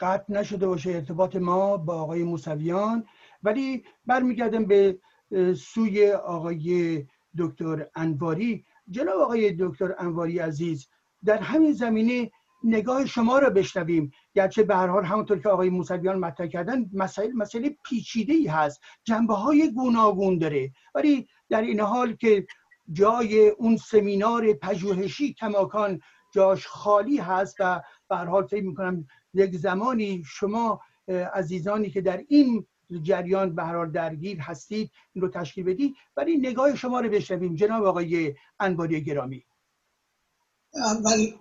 قطع 0.00 0.32
نشده 0.32 0.66
باشه 0.66 0.90
ارتباط 0.90 1.36
ما 1.36 1.76
با 1.76 1.94
آقای 2.02 2.22
موسویان 2.22 3.06
ولی 3.42 3.84
برمیگردم 4.06 4.64
به 4.64 4.98
سوی 5.56 6.12
آقای 6.12 7.06
دکتر 7.38 7.86
انواری 7.94 8.64
جناب 8.90 9.20
آقای 9.20 9.56
دکتر 9.58 9.94
انواری 9.98 10.38
عزیز 10.38 10.88
در 11.24 11.38
همین 11.38 11.72
زمینه 11.72 12.30
نگاه 12.64 13.06
شما 13.06 13.38
را 13.38 13.50
بشنویم. 13.50 14.10
گرچه 14.34 14.62
به 14.62 14.76
هر 14.76 14.86
حال 14.86 15.04
همونطور 15.04 15.38
که 15.38 15.48
آقای 15.48 15.70
موسویان 15.70 16.18
مطرح 16.18 16.46
کردن 16.46 16.90
مسائل 16.92 17.32
مسئله 17.32 17.76
پیچیده 17.84 18.32
ای 18.32 18.46
هست. 18.46 18.80
جنبه 19.04 19.34
های 19.34 19.72
گوناگون 19.72 20.38
داره. 20.38 20.72
ولی 20.94 21.28
در 21.48 21.62
این 21.62 21.80
حال 21.80 22.16
که 22.16 22.46
جای 22.92 23.48
اون 23.48 23.76
سمینار 23.76 24.52
پژوهشی 24.52 25.34
کماکان 25.34 26.00
جاش 26.34 26.66
خالی 26.66 27.16
هست 27.18 27.56
و 27.60 27.82
به 28.08 28.16
هر 28.16 28.24
حال 28.24 28.46
فکر 28.46 28.64
می‌کنم 28.64 29.06
یک 29.34 29.56
زمانی 29.56 30.22
شما 30.26 30.80
عزیزانی 31.34 31.90
که 31.90 32.00
در 32.00 32.24
این 32.28 32.66
جریان 33.02 33.54
به 33.54 33.64
هر 33.64 33.84
درگیر 33.84 34.40
هستید 34.40 34.90
این 35.12 35.22
رو 35.22 35.28
تشکیل 35.28 35.64
بدید. 35.64 35.94
ولی 36.16 36.36
نگاه 36.36 36.76
شما 36.76 37.00
رو 37.00 37.08
بشنویم 37.08 37.54
جناب 37.54 37.84
آقای 37.84 38.34
انواری 38.60 39.04
گرامی. 39.04 39.44
اول 40.74 41.32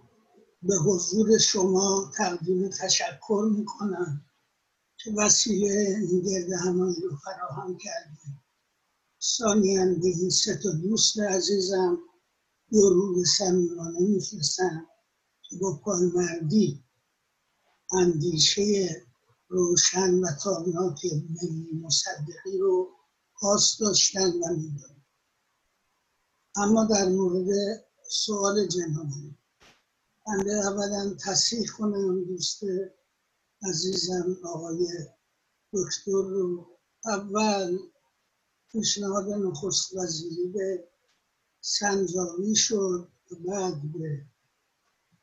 به 0.61 0.75
حضور 0.75 1.37
شما 1.37 2.11
تقدیم 2.17 2.69
تشکر 2.69 3.49
می‌کنم 3.51 4.25
که 4.97 5.11
وسیله 5.17 5.97
این 6.09 6.21
گرد 6.21 6.53
همانی 6.53 7.01
رو 7.01 7.17
فراهم 7.17 7.77
کردیم 7.77 8.41
ثانیا 9.21 9.85
به 9.85 10.07
این 10.07 10.29
سه 10.29 10.57
تا 10.63 10.71
دوست 10.71 11.19
عزیزم 11.19 11.97
درود 12.71 13.25
صمیمانه 13.25 13.99
میفرستم 13.99 14.87
که 15.43 15.55
با 15.61 15.81
پایمردی 15.83 16.83
اندیشه 17.91 18.89
روشن 19.47 20.13
و 20.13 20.27
تابناک 20.43 21.05
ملی 21.05 21.81
مصدقی 21.83 22.57
رو 22.59 22.89
خاص 23.33 23.81
داشتن 23.81 24.29
و 24.29 24.55
میدارن 24.57 25.05
اما 26.55 26.85
در 26.85 27.09
مورد 27.09 27.47
سوال 28.09 28.67
جنابی 28.67 29.38
بنده 30.29 30.53
اولا 30.67 31.15
تصحیح 31.25 31.67
کنم 31.77 32.23
دوست 32.23 32.63
عزیزم 33.69 34.37
آقای 34.43 34.87
دکتر 35.73 36.11
رو. 36.11 36.67
اول 37.05 37.77
پیشنهاد 38.71 39.29
نخست 39.29 39.95
وزیری 39.95 40.47
به 40.47 40.87
سنجاوی 41.61 42.55
شد 42.55 43.07
و 43.31 43.35
بعد 43.35 43.81
به 43.93 44.25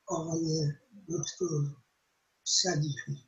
آقای 0.07 0.73
دکتر 1.09 1.77
صدیقی. 2.45 3.25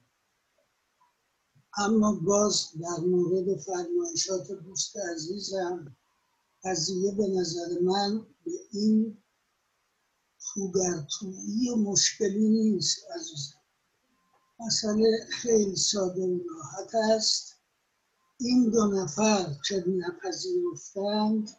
اما 1.77 2.21
باز 2.23 2.69
در 2.81 3.05
مورد 3.05 3.59
فرمایشات 3.61 4.53
دوست 4.53 4.97
عزیزم 4.97 5.97
قضیه 6.65 7.15
به 7.15 7.27
نظر 7.27 7.81
من 7.83 8.27
به 8.45 8.51
این 8.73 9.23
توگرتویی 10.55 11.71
و 11.71 11.77
مشکلی 11.77 12.49
نیست 12.49 12.99
عزیزم. 13.15 13.59
مسئله 14.61 15.27
خیلی 15.31 15.77
ساده 15.77 16.23
و 16.23 16.39
راحت 16.51 16.95
است. 16.95 17.55
این 18.41 18.71
دو 18.71 18.87
نفر 18.87 19.57
که 19.69 19.85
نپذیرفتند 19.87 21.51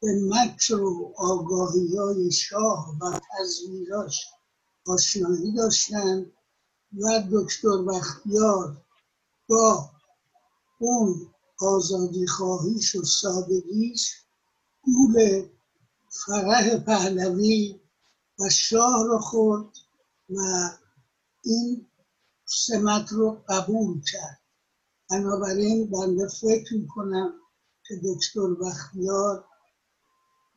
به 0.00 0.20
مکر 0.22 0.74
و 0.74 1.12
آگاهی 1.16 1.96
های 1.96 2.32
شاه 2.32 2.96
و 3.00 3.20
تزویراش 3.30 4.26
آشنایی 4.86 5.52
داشتند 5.52 6.32
و 6.92 7.24
دکتر 7.32 7.82
بختیار 7.82 8.76
با 9.48 9.90
اون 10.78 11.34
آزادی 11.60 12.26
خواهیش 12.26 12.96
و 12.96 13.04
سادگیش 13.04 14.14
گول 14.82 15.42
فرح 16.26 16.78
پهلوی 16.78 17.80
و 18.38 18.48
شاه 18.50 19.04
رو 19.06 19.18
خورد 19.18 19.76
و 20.30 20.40
این 21.44 21.86
سمت 22.44 23.12
رو 23.12 23.44
قبول 23.48 24.00
کرد. 24.12 24.40
بنابراین 25.10 25.90
بنده 25.90 26.28
فکر 26.28 26.74
می‌کنم 26.74 27.32
که 27.88 27.94
دکتر 27.94 28.54
بختیار 28.60 29.44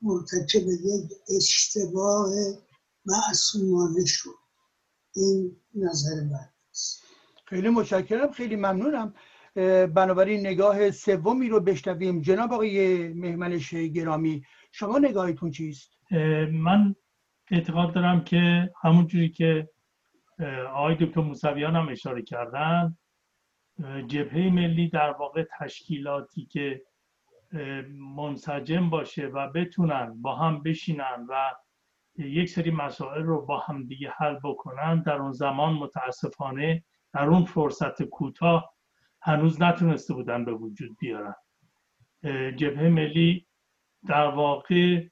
مرتکب 0.02 0.68
یک 0.68 1.12
اشتباه 1.38 2.30
معصومانه 3.06 4.06
شد. 4.06 4.30
این 5.16 5.58
نظر 5.76 6.24
من 6.32 6.50
است. 6.72 7.04
خیلی 7.46 7.70
متشکرم 7.70 8.32
خیلی 8.32 8.56
ممنونم. 8.56 9.14
بنابراین 9.96 10.40
نگاه 10.40 10.92
سومی 10.92 11.50
رو 11.50 11.60
بشنویم. 11.60 12.22
جناب 12.22 12.54
آقای 12.54 13.08
مهمنش 13.08 13.74
گرامی 13.74 14.44
شما 14.72 14.98
نگاهتون 15.00 15.52
چیست؟ 15.52 15.90
من 16.52 16.96
اعتقاد 17.52 17.94
دارم 17.94 18.24
که 18.24 18.72
همونجوری 18.82 19.30
که 19.30 19.70
آقای 20.74 20.96
دکتر 20.96 21.22
موسویان 21.22 21.76
هم 21.76 21.90
اشاره 21.90 22.22
کردن 22.22 22.98
جبهه 24.08 24.50
ملی 24.50 24.90
در 24.90 25.12
واقع 25.12 25.46
تشکیلاتی 25.60 26.46
که 26.46 26.82
منسجم 28.16 28.90
باشه 28.90 29.26
و 29.28 29.48
بتونن 29.48 30.22
با 30.22 30.36
هم 30.36 30.64
بشینن 30.64 31.26
و 31.30 31.52
یک 32.18 32.50
سری 32.50 32.72
مسائل 32.72 33.24
رو 33.24 33.46
با 33.46 33.60
هم 33.60 33.84
دیگه 33.84 34.14
حل 34.18 34.40
بکنن 34.44 35.02
در 35.02 35.16
اون 35.16 35.32
زمان 35.32 35.74
متاسفانه 35.74 36.84
در 37.14 37.24
اون 37.24 37.46
فرصت 37.46 38.04
کوتاه 38.04 38.74
هنوز 39.22 39.62
نتونسته 39.62 40.14
بودن 40.14 40.46
به 40.46 40.54
وجود 40.54 40.98
بیارن. 41.00 41.36
جبهه 42.56 42.90
ملی 42.90 43.48
در 44.06 44.28
واقع 44.28 45.08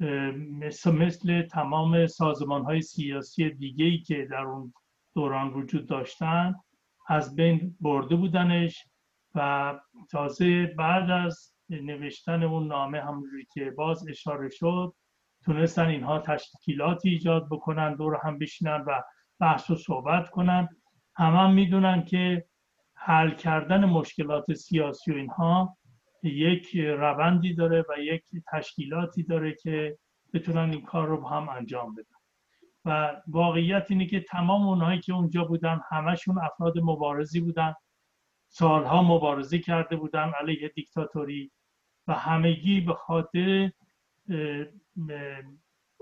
مثل, 0.00 0.90
مثل 0.90 1.42
تمام 1.42 2.06
سازمان 2.06 2.64
های 2.64 2.82
سیاسی 2.82 3.50
دیگه 3.50 3.98
که 3.98 4.26
در 4.30 4.42
اون 4.42 4.72
دوران 5.14 5.52
وجود 5.52 5.86
داشتن 5.86 6.54
از 7.08 7.36
بین 7.36 7.76
برده 7.80 8.16
بودنش 8.16 8.84
و 9.34 9.74
تازه 10.10 10.66
بعد 10.66 11.10
از 11.10 11.54
نوشتن 11.70 12.42
اون 12.42 12.66
نامه 12.66 13.00
همونجوری 13.00 13.46
که 13.54 13.70
باز 13.70 14.08
اشاره 14.08 14.48
شد 14.50 14.94
تونستن 15.44 15.86
اینها 15.86 16.18
تشکیلاتی 16.18 17.08
ایجاد 17.08 17.48
بکنن 17.50 17.94
دور 17.94 18.20
هم 18.22 18.38
بشینن 18.38 18.84
و 18.86 19.02
بحث 19.40 19.70
و 19.70 19.76
صحبت 19.76 20.30
کنن. 20.30 20.68
همه 21.16 21.38
هم 21.38 21.54
می‌دونن 21.54 22.04
که 22.04 22.44
حل 22.94 23.30
کردن 23.30 23.84
مشکلات 23.84 24.52
سیاسی 24.54 25.12
و 25.12 25.14
اینها 25.14 25.77
یک 26.22 26.76
روندی 26.76 27.54
داره 27.54 27.84
و 27.88 28.00
یک 28.00 28.24
تشکیلاتی 28.52 29.22
داره 29.22 29.54
که 29.54 29.98
بتونن 30.34 30.70
این 30.70 30.82
کار 30.82 31.08
رو 31.08 31.28
هم 31.28 31.48
انجام 31.48 31.94
بدن. 31.94 32.18
و 32.84 33.22
واقعیت 33.26 33.86
اینه 33.90 34.06
که 34.06 34.20
تمام 34.20 34.68
اونهایی 34.68 35.00
که 35.00 35.12
اونجا 35.12 35.44
بودن 35.44 35.80
همشون 35.90 36.38
افراد 36.38 36.78
مبارزی 36.78 37.40
بودن 37.40 37.74
سالها 38.48 39.02
مبارزه 39.02 39.58
کرده 39.58 39.96
بودن 39.96 40.32
علیه 40.40 40.68
دیکتاتوری 40.68 41.50
و 42.06 42.12
همگی 42.12 42.80
به 42.80 42.94
خاطر 42.94 43.70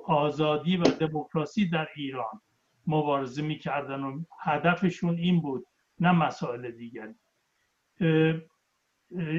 آزادی 0.05 0.77
و 0.77 0.83
دموکراسی 0.83 1.69
در 1.69 1.89
ایران 1.97 2.41
مبارزه 2.87 3.43
می‌کردن 3.43 4.01
و 4.01 4.23
هدفشون 4.41 5.19
این 5.19 5.41
بود 5.41 5.67
نه 6.01 6.13
مسائل 6.13 6.71
دیگری. 6.71 7.15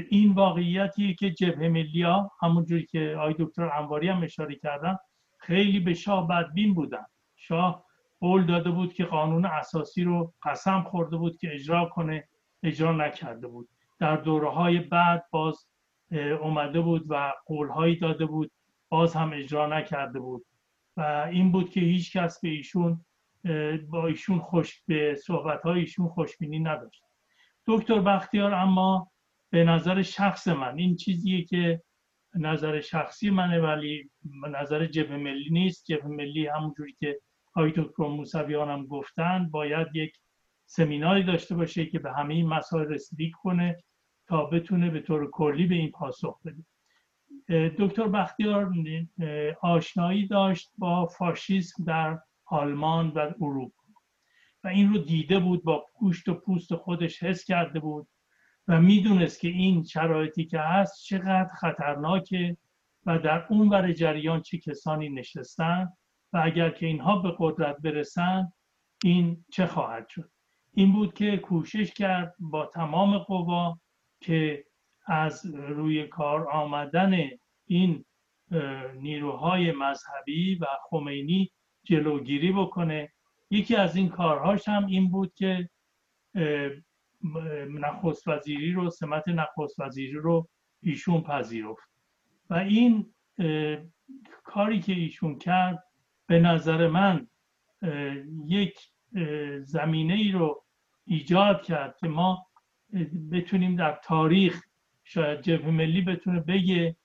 این 0.10 0.34
واقعیتیه 0.34 1.14
که 1.14 1.32
جبهه 1.32 1.68
ملی 1.68 2.02
ها 2.02 2.32
همونجوری 2.42 2.86
که 2.86 3.16
آی 3.20 3.36
دکتر 3.40 3.70
انواری 3.70 4.10
هم 4.10 4.24
اشاره 4.24 4.56
کردن 4.56 4.98
خیلی 5.40 5.80
به 5.80 5.94
شاه 5.94 6.28
بدبین 6.28 6.74
بودن. 6.74 7.06
شاه 7.36 7.86
قول 8.20 8.46
داده 8.46 8.70
بود 8.70 8.94
که 8.94 9.06
قانون 9.06 9.46
اساسی 9.46 10.04
رو 10.04 10.34
قسم 10.44 10.82
خورده 10.82 11.18
بود 11.18 11.38
که 11.38 11.54
اجرا 11.54 11.86
کنه 11.86 12.28
اجرا 12.64 12.92
نکرده 12.92 13.48
بود. 13.48 13.70
در 14.00 14.16
دوره 14.16 14.50
های 14.50 14.80
بعد 14.80 15.26
باز 15.32 15.68
اومده 16.42 16.82
بود 16.82 17.06
و 17.10 17.34
قولهایی 17.46 17.96
داده 17.96 18.26
بود 18.26 18.52
باز 18.90 19.16
هم 19.16 19.34
اجرا 19.34 19.68
نکرده 19.68 20.20
بود. 20.20 20.46
و 20.98 21.02
این 21.32 21.52
بود 21.52 21.70
که 21.70 21.80
هیچ 21.80 22.18
کس 22.18 22.42
به 22.42 22.50
ایشون 22.50 23.06
با 23.90 24.08
ایشون 24.08 24.40
خوش 24.40 24.82
به 24.88 25.16
صحبت 25.16 25.66
ایشون 25.66 26.08
خوشبینی 26.08 26.60
نداشت. 26.60 27.04
دکتر 27.66 28.00
بختیار 28.00 28.54
اما 28.54 29.12
به 29.50 29.64
نظر 29.64 30.02
شخص 30.02 30.48
من. 30.48 30.78
این 30.78 30.96
چیزیه 30.96 31.44
که 31.44 31.82
نظر 32.36 32.82
شخصی 32.82 33.30
منه 33.30 33.60
ولی 33.60 34.10
نظر 34.50 34.86
جبه 34.86 35.18
ملی 35.18 35.50
نیست. 35.50 35.86
جبه 35.86 36.08
ملی 36.08 36.48
همونجوری 36.48 36.94
که 37.00 37.20
آقای 37.56 37.74
دکتر 37.76 38.04
موسویان 38.04 38.70
هم 38.70 38.86
گفتن 38.86 39.50
باید 39.50 39.88
یک 39.94 40.18
سمیناری 40.66 41.24
داشته 41.24 41.56
باشه 41.56 41.86
که 41.86 42.00
به 42.00 42.14
همه 42.14 42.34
این 42.34 42.48
مسائل 42.48 42.86
رسیدگی 42.86 43.32
کنه 43.32 43.78
تا 44.28 44.46
بتونه 44.46 44.90
به 44.90 45.00
طور 45.00 45.30
کلی 45.32 45.68
به 45.68 45.76
این 45.76 45.92
پاسخ 45.92 46.40
بده. 46.46 46.64
دکتر 47.70 48.08
بختیار 48.08 48.74
آشنایی 49.62 50.28
داشت 50.28 50.70
با 50.78 51.06
فاشیسم 51.06 51.84
در 51.84 52.20
آلمان 52.46 53.10
و 53.10 53.20
اروپا. 53.42 53.84
و 54.64 54.68
این 54.68 54.94
رو 54.94 54.98
دیده 54.98 55.40
بود 55.40 55.64
با 55.64 55.86
گوشت 56.00 56.30
و 56.30 56.34
پوست 56.34 56.76
خودش 56.76 57.24
حس 57.24 57.46
کرده 57.46 57.80
بود. 57.80 58.08
و 58.68 58.82
می‌دونست 58.82 59.40
که 59.40 59.48
این 59.48 59.84
شرایطی 59.84 60.46
که 60.46 60.60
هست 60.60 61.04
چقدر 61.04 61.50
خطرناکه 61.54 62.58
و 63.06 63.20
در 63.20 63.46
اون 63.50 63.70
ور 63.70 63.92
جریان 63.92 64.42
چه 64.42 64.58
کسانی 64.58 65.10
نشستن 65.10 65.90
و 66.34 66.42
اگر 66.44 66.70
که 66.70 66.86
اینها 66.86 67.18
به 67.20 67.36
قدرت 67.40 67.78
برسن 67.82 68.52
این 69.04 69.46
چه 69.52 69.66
خواهد 69.66 70.10
شد؟ 70.10 70.32
این 70.74 70.94
بود 70.94 71.14
که 71.14 71.38
کوشش 71.38 71.94
کرد 71.94 72.36
با 72.40 72.66
تمام 72.66 73.18
قوا 73.18 73.80
که 74.20 74.66
از 75.06 75.46
روی 75.56 76.08
کار 76.08 76.50
آمدن 76.50 77.20
این 77.66 78.06
نیروهای 78.96 79.72
مذهبی 79.72 80.56
و 80.56 80.66
خمینی 80.90 81.52
جلوگیری 81.84 82.52
بکنه. 82.52 83.14
یکی 83.50 83.76
از 83.76 83.96
این 83.96 84.10
کارهاش 84.10 84.68
هم 84.68 84.86
این 84.86 85.12
بود 85.12 85.34
که 85.34 85.70
نخست 87.70 88.28
وزیری 88.28 88.72
رو 88.72 88.90
سمت 88.90 89.28
نخست 89.28 89.80
وزیری 89.80 90.14
رو 90.14 90.50
ایشون 90.82 91.22
پذیرفت. 91.22 91.90
و 92.50 92.54
این 92.54 93.14
کاری 94.44 94.80
که 94.80 94.94
ایشون 94.94 95.38
کرد 95.38 95.84
به 96.28 96.40
نظر 96.40 96.88
من 96.88 97.28
یک 98.46 98.80
زمینه 99.62 100.14
ای 100.14 100.32
رو 100.32 100.64
ایجاد 101.06 101.62
کرد 101.62 101.98
که 101.98 102.08
ما 102.08 102.48
بتونیم 103.32 103.76
در 103.76 104.00
تاریخ 104.04 104.64
شاید 105.04 105.42
جبهه 105.42 105.72
ملی 105.72 106.02
بتونه 106.02 106.40
بگه 106.40 106.96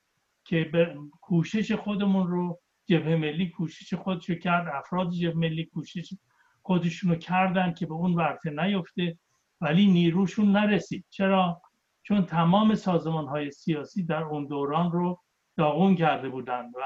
که 0.44 0.64
به 0.64 0.96
کوشش 1.20 1.72
خودمون 1.72 2.26
رو 2.26 2.60
جبهه 2.86 3.16
ملی 3.16 3.48
کوشش 3.48 3.94
خودش 3.94 4.30
کرد 4.30 4.74
افراد 4.74 5.10
جبهه 5.10 5.34
ملی 5.34 5.64
کوشش 5.64 6.14
خودشون 6.62 7.10
رو 7.10 7.16
کردن 7.16 7.74
که 7.74 7.86
به 7.86 7.94
اون 7.94 8.14
ورته 8.14 8.50
نیفته. 8.50 9.18
ولی 9.62 9.86
نیروشون 9.86 10.52
نرسید. 10.52 11.04
چرا؟ 11.10 11.62
چون 12.02 12.26
تمام 12.26 12.74
سازمان 12.74 13.26
های 13.26 13.50
سیاسی 13.50 14.02
در 14.02 14.22
اون 14.22 14.46
دوران 14.46 14.92
رو 14.92 15.20
داغون 15.56 15.96
کرده 15.96 16.28
بودند 16.28 16.72
و 16.74 16.80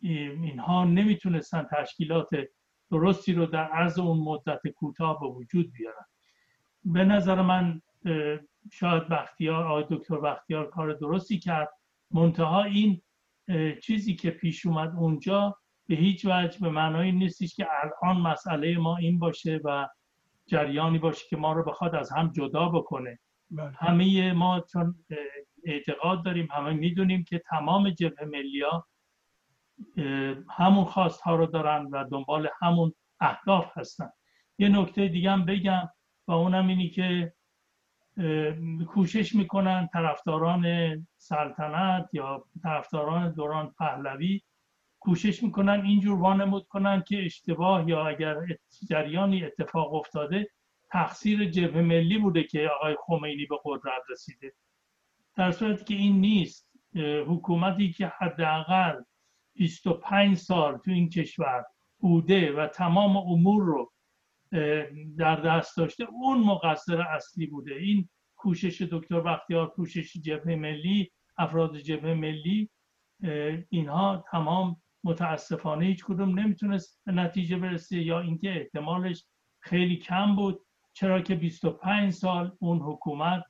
اینها 0.00 0.84
نمی‌تونستن 0.84 1.66
تشکیلات 1.70 2.28
درستی 2.90 3.32
رو 3.32 3.46
در 3.46 3.64
عرض 3.64 3.98
اون 3.98 4.18
مدت 4.18 4.68
کوتاه 4.68 5.20
به 5.20 5.26
وجود 5.26 5.72
بیارن. 5.72 6.04
به 6.84 7.04
نظر 7.04 7.42
من 7.42 7.82
شاید 8.72 9.08
بختیار 9.08 9.64
آقای 9.64 9.84
دکتر 9.90 10.20
بختیار 10.20 10.70
کار 10.70 10.92
درستی 10.92 11.38
کرد. 11.38 11.68
منتها 12.10 12.64
این 12.64 13.02
چیزی 13.82 14.14
که 14.14 14.30
پیش 14.30 14.66
اومد 14.66 14.94
اونجا 14.96 15.56
به 15.86 15.94
هیچ 15.94 16.26
وجه 16.26 16.60
به 16.60 16.70
معنای 16.70 17.12
نیستش 17.12 17.54
که 17.54 17.66
الان 17.82 18.20
مسئله 18.20 18.78
ما 18.78 18.96
این 18.96 19.18
باشه 19.18 19.60
و 19.64 19.88
جریانی 20.46 20.98
باشه 20.98 21.24
که 21.30 21.36
ما 21.36 21.52
رو 21.52 21.64
بخواد 21.64 21.94
از 21.94 22.12
هم 22.12 22.32
جدا 22.32 22.68
بکنه 22.68 23.18
بله. 23.50 23.70
همه 23.78 24.32
ما 24.32 24.60
چون 24.60 25.04
اعتقاد 25.64 26.24
داریم 26.24 26.48
همه 26.52 26.72
می‌دونیم 26.72 27.24
که 27.24 27.38
تمام 27.38 27.90
جبهه 27.90 28.24
ملی 28.24 28.62
ها 28.62 28.86
همون 30.50 30.84
خواست 30.84 31.20
ها 31.20 31.36
رو 31.36 31.46
دارن 31.46 31.86
و 31.86 32.04
دنبال 32.04 32.48
همون 32.60 32.94
اهداف 33.20 33.78
هستن 33.78 34.10
یه 34.58 34.68
نکته 34.68 35.08
دیگه 35.08 35.30
هم 35.30 35.44
بگم 35.44 35.88
و 36.28 36.32
اونم 36.32 36.68
اینی 36.68 36.90
که 36.90 37.32
کوشش 38.88 39.34
می‌کنن 39.34 39.88
طرفداران 39.92 40.66
سلطنت 41.16 42.08
یا 42.12 42.44
طرفداران 42.62 43.32
دوران 43.32 43.74
پهلوی 43.78 44.40
کوشش 45.06 45.42
می‌کنن 45.42 45.80
اینجور 45.84 46.20
وانمود 46.20 46.66
کنن 46.66 47.02
که 47.02 47.24
اشتباه 47.24 47.88
یا 47.88 48.06
اگر 48.06 48.36
جریانی 48.88 49.44
اتفاق 49.44 49.94
افتاده 49.94 50.48
تقصیر 50.90 51.50
جبهه 51.50 51.82
ملی 51.82 52.18
بوده 52.18 52.42
که 52.42 52.68
آقای 52.68 52.96
خمینی 53.06 53.46
به 53.46 53.56
قدرت 53.64 54.02
رسیده. 54.10 54.52
در 55.36 55.50
صورتی 55.50 55.84
که 55.84 55.94
این 55.94 56.20
نیست 56.20 56.70
حکومتی 57.26 57.92
که 57.92 58.12
حداقل 58.18 59.02
25 59.54 60.36
سال 60.36 60.78
تو 60.78 60.90
این 60.90 61.08
کشور 61.08 61.64
بوده 61.98 62.52
و 62.52 62.66
تمام 62.66 63.16
امور 63.16 63.64
رو 63.64 63.92
در 65.18 65.36
دست 65.36 65.76
داشته 65.76 66.06
اون 66.10 66.38
مقصر 66.38 67.00
اصلی 67.00 67.46
بوده. 67.46 67.74
این 67.74 68.08
کوشش 68.36 68.82
دکتر 68.82 69.20
بختیار 69.20 69.70
کوشش 69.70 70.16
جبهه 70.16 70.56
ملی 70.56 71.12
افراد 71.38 71.76
جبهه 71.76 72.14
ملی 72.14 72.70
اینها 73.70 74.24
تمام 74.30 74.82
متاسفانه 75.06 75.84
هیچ 75.86 76.04
کدوم 76.04 76.38
نمی‌تونست 76.38 77.00
به 77.04 77.12
نتیجه 77.12 77.56
برسه 77.56 77.96
یا 77.96 78.20
اینکه 78.20 78.50
احتمالش 78.50 79.24
خیلی 79.60 79.96
کم 79.96 80.36
بود. 80.36 80.60
چرا 80.92 81.20
که 81.20 81.34
25 81.34 82.12
سال 82.12 82.52
اون 82.58 82.78
حکومت 82.78 83.44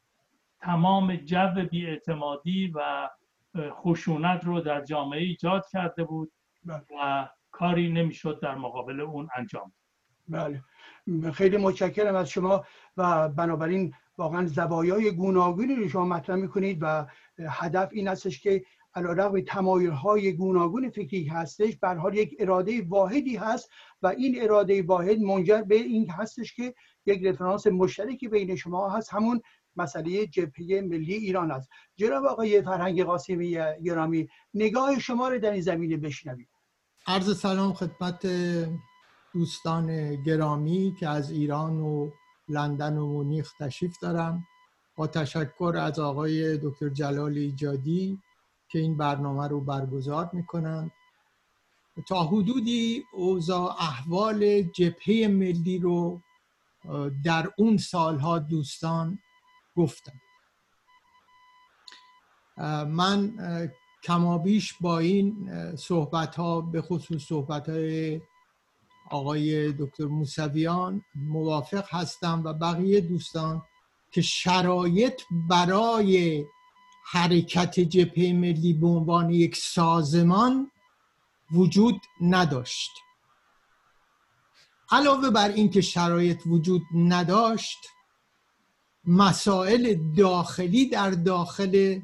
تمام 0.60 1.16
جو 1.16 1.64
بیاعتمادی 1.70 2.72
و 2.74 3.08
خشونت 3.70 4.44
رو 4.44 4.60
در 4.60 4.84
جامعه 4.84 5.20
ایجاد 5.20 5.66
کرده 5.72 6.04
بود 6.04 6.32
بله. 6.64 6.82
و 7.02 7.28
کاری 7.50 7.92
نمی‌شد 7.92 8.40
در 8.42 8.54
مقابل 8.54 9.00
اون 9.00 9.28
انجام. 9.36 9.72
بله. 10.28 10.62
خیلی 11.32 11.56
متشکرم 11.56 12.14
از 12.14 12.30
شما 12.30 12.64
و 12.96 13.28
بنابراین 13.28 13.94
واقعا 14.18 14.46
زوایای 14.46 15.12
گوناگونی 15.12 15.74
رو 15.74 15.88
شما 15.88 16.04
مطرح 16.04 16.36
می‌کنید 16.36 16.78
و 16.80 17.06
هدف 17.48 17.88
این 17.92 18.08
هستش 18.08 18.40
که 18.40 18.64
علیرغم 18.96 19.40
تمایل 19.40 19.90
های 19.90 20.32
گوناگون 20.32 20.90
فکری 20.90 21.24
هستش 21.24 21.76
به 21.76 21.88
حال 21.88 22.16
یک 22.16 22.36
اراده 22.38 22.82
واحدی 22.88 23.36
هست 23.36 23.70
و 24.02 24.06
این 24.06 24.42
اراده 24.42 24.82
واحد 24.82 25.18
منجر 25.18 25.62
به 25.62 25.74
این 25.74 26.10
هستش 26.10 26.54
که 26.54 26.74
یک 27.06 27.22
رفرانس 27.24 27.66
مشترکی 27.66 28.28
بین 28.28 28.56
شما 28.56 28.88
هست. 28.90 29.14
همون 29.14 29.40
مسئله 29.76 30.26
جبهه 30.26 30.80
ملی 30.80 31.14
ایران 31.14 31.50
است. 31.50 31.68
جناب 31.96 32.24
آقای 32.24 32.62
فرهنگ 32.62 33.02
قاسمی 33.02 33.58
گرامی 33.84 34.28
نگاه 34.54 34.98
شما 34.98 35.28
رو 35.28 35.38
در 35.38 35.50
این 35.50 35.62
زمینه 35.62 35.96
بشنوید. 35.96 36.48
عرض 37.06 37.38
سلام 37.40 37.72
خدمت 37.72 38.26
دوستان 39.32 40.16
گرامی 40.22 40.94
که 41.00 41.08
از 41.08 41.30
ایران 41.30 41.80
و 41.80 42.10
لندن 42.48 42.96
و 42.96 43.06
مونیخ 43.06 43.52
تشریف 43.52 43.98
دارم 44.02 44.44
با 44.96 45.06
تشکر 45.06 45.74
از 45.80 45.98
آقای 45.98 46.58
دکتر 46.58 46.88
جلال 46.88 47.32
ایجادی 47.38 48.18
که 48.68 48.78
این 48.78 48.96
برنامه 48.96 49.48
رو 49.48 49.60
برگزار 49.60 50.30
می‌کنند. 50.32 50.92
تا 52.08 52.24
حدودی 52.24 53.04
اوضاع 53.12 53.76
احوال 53.82 54.62
جبهه 54.62 55.28
ملی 55.28 55.78
رو 55.78 56.20
در 57.24 57.50
اون 57.58 57.76
سالها 57.76 58.38
دوستان 58.38 59.18
گفتم 59.76 60.20
من 62.88 63.32
کمابیش 64.02 64.74
با 64.80 64.98
این 64.98 65.50
صحبت 65.76 66.36
ها 66.36 66.60
به 66.60 66.82
خصوص 66.82 67.22
صحبت 67.22 67.68
های 67.68 68.20
آقای 69.10 69.72
دکتر 69.72 70.04
موسویان 70.04 71.04
موافق 71.14 71.84
هستم 71.90 72.42
و 72.44 72.52
بقیه 72.52 73.00
دوستان 73.00 73.62
که 74.10 74.22
شرایط 74.22 75.22
برای 75.48 76.44
حرکت 77.10 77.80
جبهه 77.80 78.32
ملی 78.32 78.72
به 78.72 78.86
عنوان 78.86 79.30
یک 79.30 79.56
سازمان 79.56 80.70
وجود 81.52 82.00
نداشت. 82.20 82.90
علاوه 84.90 85.30
بر 85.30 85.48
اینکه 85.48 85.80
شرایط 85.80 86.46
وجود 86.46 86.82
نداشت 86.94 87.78
مسائل 89.04 90.14
داخلی 90.16 90.88
در 90.88 91.10
داخل 91.10 92.00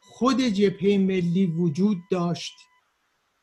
خود 0.00 0.40
جبهه 0.40 0.98
ملی 0.98 1.46
وجود 1.46 1.98
داشت 2.10 2.54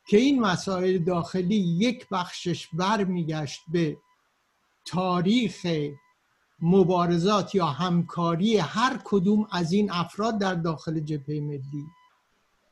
که 0.08 0.17
این 0.17 0.39
مسائل 0.39 0.98
داخلی 0.98 1.56
یک 1.56 2.08
بخشش 2.12 2.67
برمیگشت 2.74 3.62
به 3.67 3.98
تاریخ 4.86 5.67
مبارزات 6.62 7.56
یا 7.56 7.65
همکاری 7.65 8.58
هر 8.58 9.00
کدوم 9.04 9.48
از 9.52 9.72
این 9.72 9.91
افراد 9.91 10.39
در 10.39 10.56
داخل 10.56 11.00
جبهه 11.00 11.39
ملی. 11.39 11.86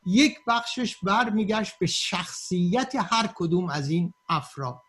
یک 0.06 0.38
بخشش 0.46 0.96
برمیگشت 1.02 1.78
به 1.78 1.86
شخصیت 1.86 2.94
هر 2.94 3.30
کدوم 3.34 3.70
از 3.70 3.88
این 3.88 4.14
افراد. 4.28 4.82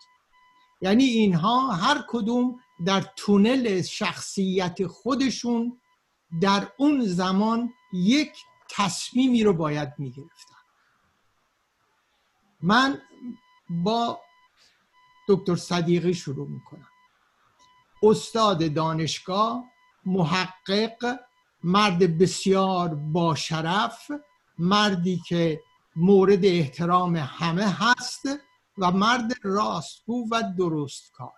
یعنی 0.81 1.03
اینها 1.03 1.71
هر 1.71 2.03
کدوم 2.07 2.60
در 2.86 3.01
تونل 3.15 3.81
شخصیت 3.81 4.88
خودشون 4.88 5.81
در 6.41 6.71
اون 6.77 7.05
زمان 7.05 7.73
یک 7.93 8.31
تصمیمی 8.69 9.43
رو 9.43 9.53
باید 9.53 9.93
می‌گرفتن. 9.97 10.55
من 12.62 13.01
با 13.69 14.19
دکتر 15.27 15.55
صدیقی 15.55 16.13
شروع 16.13 16.47
می‌کنم. 16.47 16.88
استاد 18.03 18.73
دانشگاه 18.73 19.63
محقق 20.05 21.19
مرد 21.63 22.17
بسیار 22.17 22.95
با 22.95 23.36
شرف 23.36 24.12
مردی 24.60 25.21
که 25.27 25.62
مورد 25.95 26.45
احترام 26.45 27.15
همه 27.15 27.65
هست 27.67 28.25
و 28.77 28.91
مرد 28.91 29.33
راستگو 29.43 30.27
و 30.31 30.43
درست 30.57 31.12
کار. 31.12 31.31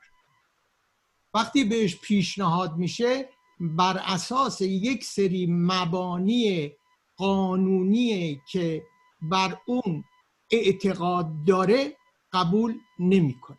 وقتی 1.33 1.63
بهش 1.63 1.95
پیشنهاد 1.95 2.77
میشه 2.77 3.29
بر 3.59 3.97
اساس 3.97 4.61
یک 4.61 5.03
سری 5.03 5.47
مبانی 5.49 6.71
قانونی 7.15 8.41
که 8.51 8.83
بر 9.21 9.57
اون 9.65 10.03
اعتقاد 10.51 11.45
داره 11.47 11.97
قبول 12.33 12.79
نمی‌کنه. 12.99 13.57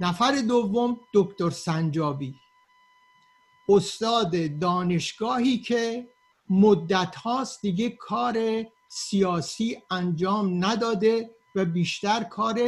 نفر 0.00 0.32
دوم 0.32 1.00
دکتر 1.14 1.50
سنجابی. 1.50 2.34
استاد 3.68 4.58
دانشگاهی 4.58 5.58
که 5.58 6.08
مدت 6.50 7.16
هاست 7.16 7.62
دیگه 7.62 7.90
کار 7.90 8.64
سیاسی 8.88 9.82
انجام 9.90 10.64
نداده 10.64 11.30
و 11.54 11.64
بیشتر 11.64 12.24
کار 12.24 12.60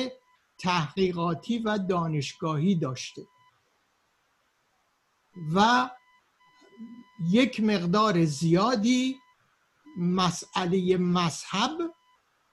تحقیقاتی 0.59 1.59
و 1.59 1.79
دانشگاهی 1.79 2.75
داشته. 2.75 3.27
و 5.55 5.91
یک 7.31 7.61
مقدار 7.61 8.25
زیادی 8.25 9.17
مسئله 9.97 10.97
مذهب 10.97 11.71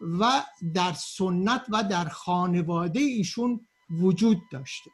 و 0.01 0.43
در 0.73 0.93
سنت 0.93 1.65
و 1.69 1.83
در 1.83 2.09
خانواده 2.09 2.99
ایشون 2.99 3.67
وجود 3.89 4.41
داشته. 4.51 4.91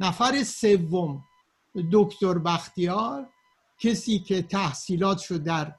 نفر 0.00 0.42
سوم 0.42 1.24
دکتر 1.92 2.38
بختیار 2.38 3.28
کسی 3.78 4.18
که 4.18 4.42
تحصیلات 4.42 5.26
رو 5.26 5.38
در 5.38 5.74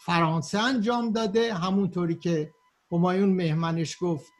فرانسه 0.00 0.58
انجام 0.58 1.12
داده 1.12 1.54
همونطوری 1.54 2.14
که 2.14 2.54
همایون 2.92 3.28
مهمنش 3.28 3.96
گفت 4.00 4.32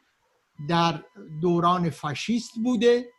در 0.67 1.03
دوران 1.41 1.89
فاشیست 1.89 2.51
بوده 2.63 3.13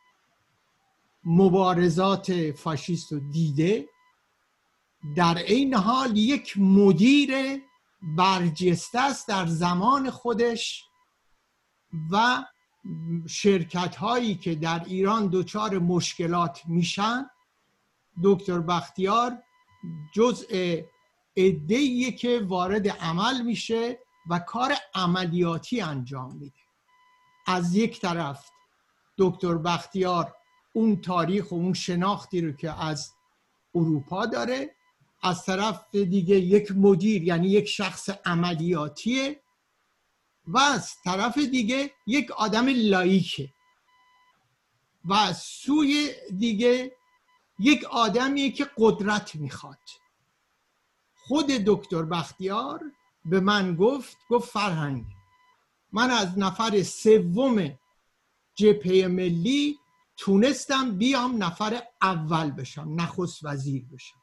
مبارزات 1.24 2.50
فاشیست 2.50 3.12
رو 3.12 3.20
دیده. 3.20 3.88
در 5.16 5.34
این 5.38 5.74
حال 5.74 6.16
یک 6.16 6.58
مدیر 6.58 7.62
برجسته 8.02 9.00
است 9.00 9.28
در 9.28 9.46
زمان 9.46 10.10
خودش 10.10 10.84
و 12.10 12.44
شرکت 13.26 13.96
هایی 13.96 14.34
که 14.34 14.54
در 14.54 14.84
ایران 14.86 15.30
دچار 15.32 15.78
مشکلات 15.78 16.62
میشن 16.66 17.30
دکتر 18.22 18.60
بختیار 18.60 19.42
جزء 20.14 20.80
ادهیه 21.36 22.12
که 22.12 22.40
وارد 22.48 22.88
عمل 22.88 23.42
میشه 23.42 23.98
و 24.30 24.38
کار 24.38 24.72
عملیاتی 24.94 25.80
انجام 25.80 26.36
میده. 26.36 26.56
از 27.46 27.74
یک 27.74 28.00
طرف 28.00 28.50
دکتر 29.18 29.54
بختیار 29.54 30.34
اون 30.72 31.00
تاریخ 31.00 31.52
و 31.52 31.54
اون 31.54 31.72
شناختی 31.72 32.40
رو 32.40 32.52
که 32.52 32.84
از 32.84 33.12
اروپا 33.74 34.26
داره 34.26 34.74
از 35.22 35.44
طرف 35.44 35.94
دیگه 35.94 36.36
یک 36.36 36.72
مدیر 36.76 37.22
یعنی 37.22 37.48
یک 37.48 37.68
شخص 37.68 38.10
عملیاتیه 38.24 39.40
و 40.46 40.58
از 40.58 40.94
طرف 41.04 41.38
دیگه 41.38 41.90
یک 42.06 42.30
آدم 42.30 42.66
لایکه. 42.68 43.48
و 45.08 45.32
سوی 45.32 46.12
دیگه 46.38 46.96
یک 47.58 47.84
آدمیه 47.84 48.50
که 48.50 48.70
قدرت 48.76 49.34
می‌خواد. 49.34 49.78
خود 51.14 51.46
دکتر 51.46 52.02
بختیار 52.02 52.80
به 53.24 53.40
من 53.40 53.76
گفت 53.76 54.16
گفت 54.30 54.50
فرهنگ 54.50 55.04
من 55.92 56.10
از 56.10 56.38
نفر 56.38 56.82
سوم 56.82 57.78
جپه 58.54 59.08
ملی 59.08 59.78
تونستم 60.16 60.98
بیام 60.98 61.42
نفر 61.42 61.82
اول 62.02 62.50
بشم 62.50 63.00
نخست 63.00 63.44
وزیر 63.44 63.84
بشم. 63.84 64.20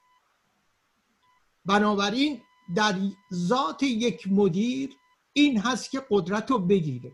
بنابراین 1.65 2.41
در 2.75 2.99
ذات 3.33 3.83
یک 3.83 4.27
مدیر 4.31 4.97
این 5.33 5.59
هست 5.59 5.91
که 5.91 6.05
قدرت 6.09 6.51
رو 6.51 6.59
بگیره. 6.59 7.11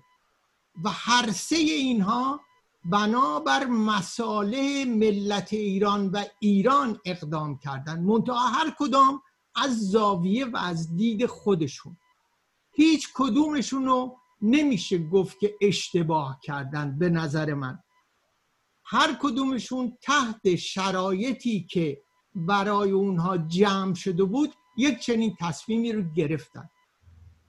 و 0.83 0.89
هر 0.89 1.31
سه 1.31 1.55
اینها 1.55 2.41
بنابر 2.85 3.65
مساله 3.65 4.85
ملت 4.85 5.53
ایران 5.53 6.09
و 6.09 6.23
ایران 6.39 6.99
اقدام 7.05 7.57
کردن. 7.57 7.99
منتها 7.99 8.47
هر 8.47 8.75
کدام 8.79 9.21
از 9.55 9.89
زاویه 9.89 10.45
و 10.45 10.57
از 10.57 10.95
دید 10.95 11.25
خودشون. 11.25 11.97
هیچ 12.71 13.09
کدومشون 13.13 13.85
رو 13.85 14.17
نمیشه 14.41 14.97
گفت 14.97 15.39
که 15.39 15.55
اشتباه 15.61 16.39
کردن 16.43 16.97
به 16.97 17.09
نظر 17.09 17.53
من. 17.53 17.79
هر 18.83 19.17
کدومشون 19.21 19.97
تحت 20.01 20.55
شرایطی 20.55 21.67
که 21.69 22.01
برای 22.35 22.91
اونها 22.91 23.37
جمع 23.37 23.93
شده 23.93 24.23
بود 24.23 24.53
یک 24.77 24.99
چنین 24.99 25.37
تصمیمی 25.39 25.91
رو 25.91 26.03
گرفتن. 26.13 26.69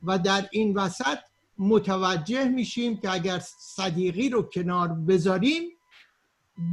و 0.03 0.19
در 0.19 0.49
این 0.53 0.75
وسط 0.75 1.19
متوجه 1.59 2.45
میشیم 2.45 2.97
که 2.97 3.11
اگر 3.11 3.43
صدیقی 3.59 4.29
رو 4.29 4.43
کنار 4.43 4.89
بذاریم 4.89 5.63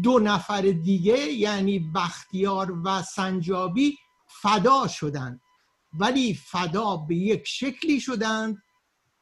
دو 0.03 0.19
نفر 0.19 0.61
دیگه 0.61 1.17
یعنی 1.17 1.91
بختیار 1.95 2.81
و 2.83 3.01
سنجابی 3.01 3.97
فدا 4.27 4.87
شدند. 4.87 5.41
ولی 5.99 6.33
فدا 6.33 6.97
به 6.97 7.15
یک 7.15 7.43
شکلی 7.45 7.99
شدند 7.99 8.63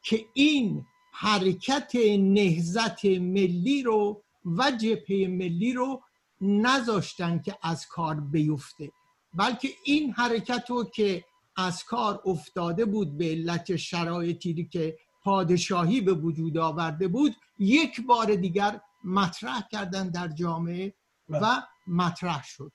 که 0.02 0.26
این 0.34 0.86
حرکت 1.12 1.92
نهزت 2.18 3.04
ملی 3.04 3.82
رو 3.82 4.22
و 4.44 4.70
جبهه 4.70 5.28
ملی 5.28 5.72
رو 5.72 6.02
نذاشتن 6.40 7.38
که 7.38 7.58
از 7.62 7.86
کار 7.86 8.20
بیفته 8.20 8.92
بلکه 9.34 9.68
این 9.84 10.12
حرکت 10.12 10.64
رو 10.68 10.84
که 10.84 11.24
از 11.56 11.84
کار 11.84 12.20
افتاده 12.24 12.84
بود 12.84 13.18
به 13.18 13.24
علت 13.24 13.76
شرایطی 13.76 14.64
که 14.64 14.96
پادشاهی 15.22 16.00
به 16.00 16.12
وجود 16.12 16.58
آورده 16.58 17.08
بود 17.08 17.36
یک 17.58 18.06
بار 18.06 18.34
دیگر 18.34 18.80
مطرح 19.04 19.68
کردن 19.72 20.08
در 20.08 20.28
جامعه 20.28 20.94
و 21.28 21.40
بله. 21.40 21.62
مطرح 21.86 22.44
شد. 22.44 22.72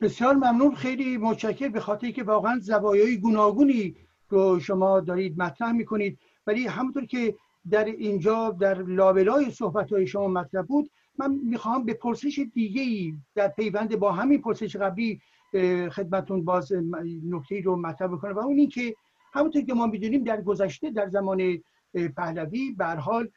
بسیار 0.00 0.34
ممنون. 0.34 0.74
خیلی 0.74 1.16
متشکر 1.16 1.68
به 1.68 1.80
خاطر 1.80 2.10
که 2.10 2.22
واقعا 2.22 2.58
زوایای 2.58 3.18
گوناگونی 3.18 3.96
رو 4.28 4.60
شما 4.60 5.00
دارید 5.00 5.38
مطرح 5.38 5.72
می‌کنید. 5.72 6.18
ولی 6.46 6.66
همونطور 6.66 7.06
که 7.06 7.34
در 7.70 7.84
اینجا 7.84 8.50
در 8.50 8.82
لابلای 8.82 9.50
صحبت 9.50 9.92
های 9.92 10.06
شما 10.06 10.28
مطرح 10.28 10.62
بود 10.62 10.90
من 11.18 11.34
می‌خواهم 11.44 11.84
به 11.84 11.94
پرسش 11.94 12.40
دیگه 12.54 12.82
ای 12.82 13.14
در 13.34 13.48
پیوند 13.48 13.96
با 13.96 14.12
همین 14.12 14.40
پرسش 14.40 14.76
قبلی 14.76 15.20
خدمتون 15.90 16.44
باز 16.44 16.72
نکته 17.24 17.60
رو 17.60 17.76
مطرح 17.76 18.08
بکنم. 18.08 18.34
و 18.34 18.38
اون 18.38 18.58
این 18.58 18.68
که 18.68 18.96
همونطور 19.32 19.62
که 19.62 19.74
ما 19.74 19.86
می‌دونیم 19.86 20.24
در 20.24 20.42
گذشته 20.42 20.90
در 20.90 21.08
زمان 21.08 21.62
پهلوی 22.16 22.74
به 22.78 22.86
حال 22.86 23.28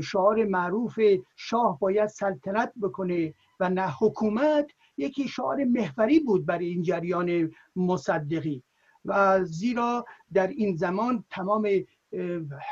شعار 0.00 0.44
معروف 0.44 1.00
شاه 1.36 1.78
باید 1.78 2.06
سلطنت 2.06 2.72
بکنه 2.82 3.34
و 3.60 3.70
نه 3.70 3.90
حکومت. 4.00 4.70
یکی 4.96 5.28
شعار 5.28 5.64
محوری 5.64 6.20
بود 6.20 6.46
برای 6.46 6.66
این 6.66 6.82
جریان 6.82 7.50
مصدقی. 7.76 8.62
و 9.04 9.44
زیرا 9.44 10.04
در 10.32 10.46
این 10.46 10.76
زمان 10.76 11.24
تمام 11.30 11.68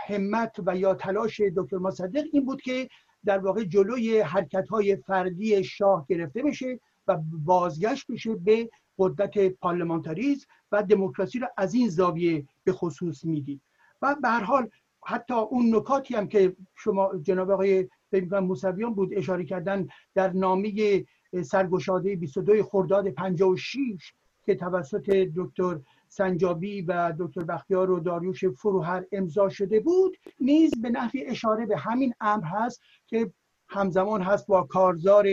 همت 0.09 0.57
و 0.67 0.77
یا 0.77 0.95
تلاش 0.95 1.41
دکتر 1.57 1.77
مصدق 1.77 2.25
این 2.33 2.45
بود 2.45 2.63
که 2.63 2.89
در 3.25 3.39
واقع 3.39 3.65
جلوی 3.65 4.21
حرکت 4.21 4.69
های 4.69 4.97
فردی 4.97 5.65
شاه 5.65 6.07
گرفته 6.09 6.43
بشه. 6.43 6.81
و 7.09 7.17
بازگشت 7.45 8.07
بشه 8.11 8.35
به 8.35 8.71
قدرت 8.99 9.49
پارلمانتاریزم 9.49 10.47
و 10.73 10.83
دموکراسی 10.83 11.39
را 11.39 11.49
از 11.57 11.75
این 11.75 11.89
زاویه 11.89 12.45
به 12.65 12.73
خصوص 12.73 13.25
می‌دید. 13.25 13.61
و 14.03 14.17
به 14.23 14.29
هر 14.29 14.45
حال 14.45 14.69
حتی 15.05 15.35
اون 15.35 15.77
نکاتی 15.77 16.15
هم 16.15 16.29
که 16.29 16.57
شما 16.75 17.11
جناب 17.23 17.51
آقای 17.51 17.89
موسویان 18.33 18.95
بود 18.95 19.15
اشاره 19.15 19.45
کردن 19.45 19.87
در 20.15 20.33
نامه 20.33 21.05
سرگشاده 21.43 22.17
22 22.17 22.63
خرداد 22.63 23.09
56 23.09 24.13
که 24.47 24.55
توسط 24.55 25.11
دکتر 25.37 25.81
سنجابی 26.09 26.83
و 26.83 27.15
دکتر 27.19 27.45
بختیار 27.45 27.91
و 27.91 28.01
داریوش 28.01 28.45
فروهر 28.45 29.05
امضا 29.13 29.49
شده 29.49 29.81
بود 29.81 30.17
نیز 30.41 30.81
به 30.83 30.91
نحوی 30.91 31.25
اشاره 31.25 31.67
به 31.67 31.77
همین 31.77 32.15
امر 32.21 32.45
هست 32.45 32.81
که 33.07 33.33
همزمان 33.69 34.23
هست 34.23 34.47
با 34.47 34.63
کارزار 34.63 35.27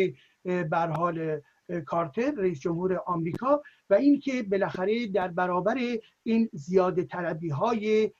برحال 0.70 1.42
کارتر 1.86 2.32
رئیس 2.32 2.60
جمهور 2.60 3.02
آمریکا 3.06 3.62
و 3.90 3.94
اینکه 3.94 4.44
بالاخره 4.44 5.08
در 5.08 5.28
برابر 5.28 5.78
این 6.24 6.50
زیاده 6.54 7.04
طلبی 7.04 7.50
های 7.50 8.12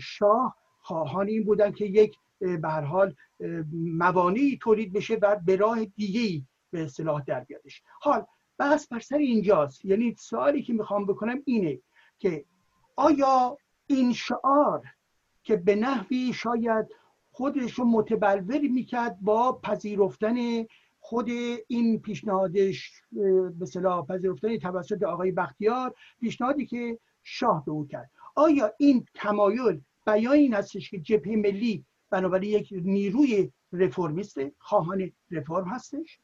شاه 0.00 0.56
خواهان 0.78 1.28
این 1.28 1.44
بودن 1.44 1.72
که 1.72 1.84
یک 1.84 2.16
به 2.40 2.68
حال 2.68 3.14
موانعی 3.72 4.58
تولید 4.62 4.92
بشه 4.92 5.18
و 5.22 5.36
به 5.46 5.56
راه 5.56 5.84
دیگه 5.84 6.46
به 6.70 6.84
اصطلاح 6.84 7.22
در 7.26 7.40
بیادش 7.40 7.82
حال 8.00 8.26
بحث 8.58 8.86
بر 8.86 9.00
سر 9.00 9.16
اینجاست. 9.16 9.84
یعنی 9.84 10.14
سوالی 10.18 10.62
که 10.62 10.72
می‌خوام 10.72 11.06
بکنم 11.06 11.42
اینه 11.44 11.78
که 12.18 12.44
آیا 12.96 13.56
این 13.86 14.12
شعار 14.12 14.82
که 15.42 15.56
به 15.56 15.74
نحوی 15.74 16.32
شاید 16.32 16.86
خودش 17.30 17.72
رو 17.72 17.84
متبلور 17.84 18.60
می‌کرد 18.60 19.18
با 19.20 19.60
پذیرفتن 19.62 20.36
خود 21.04 21.30
این 21.68 22.00
پیشنهادش 22.00 22.92
به 23.58 23.66
صلاح 23.66 24.06
پذیرفتن 24.06 24.58
توسط 24.58 25.02
آقای 25.02 25.32
بختیار 25.32 25.94
پیشنهادی 26.20 26.66
که 26.66 26.98
شاه 27.22 27.64
به 27.64 27.72
او 27.72 27.86
کرد. 27.86 28.10
آیا 28.34 28.72
این 28.78 29.06
تمایل 29.14 29.80
بیان 30.06 30.32
این 30.32 30.54
هستش 30.54 30.90
که 30.90 30.98
جبهه 30.98 31.36
ملی 31.36 31.84
بنابراین 32.10 32.50
یک 32.50 32.68
نیروی 32.72 33.52
رفرمیست 33.72 34.38
خواهان 34.58 35.12
رفرم 35.30 35.68
هستش؟ 35.68 36.18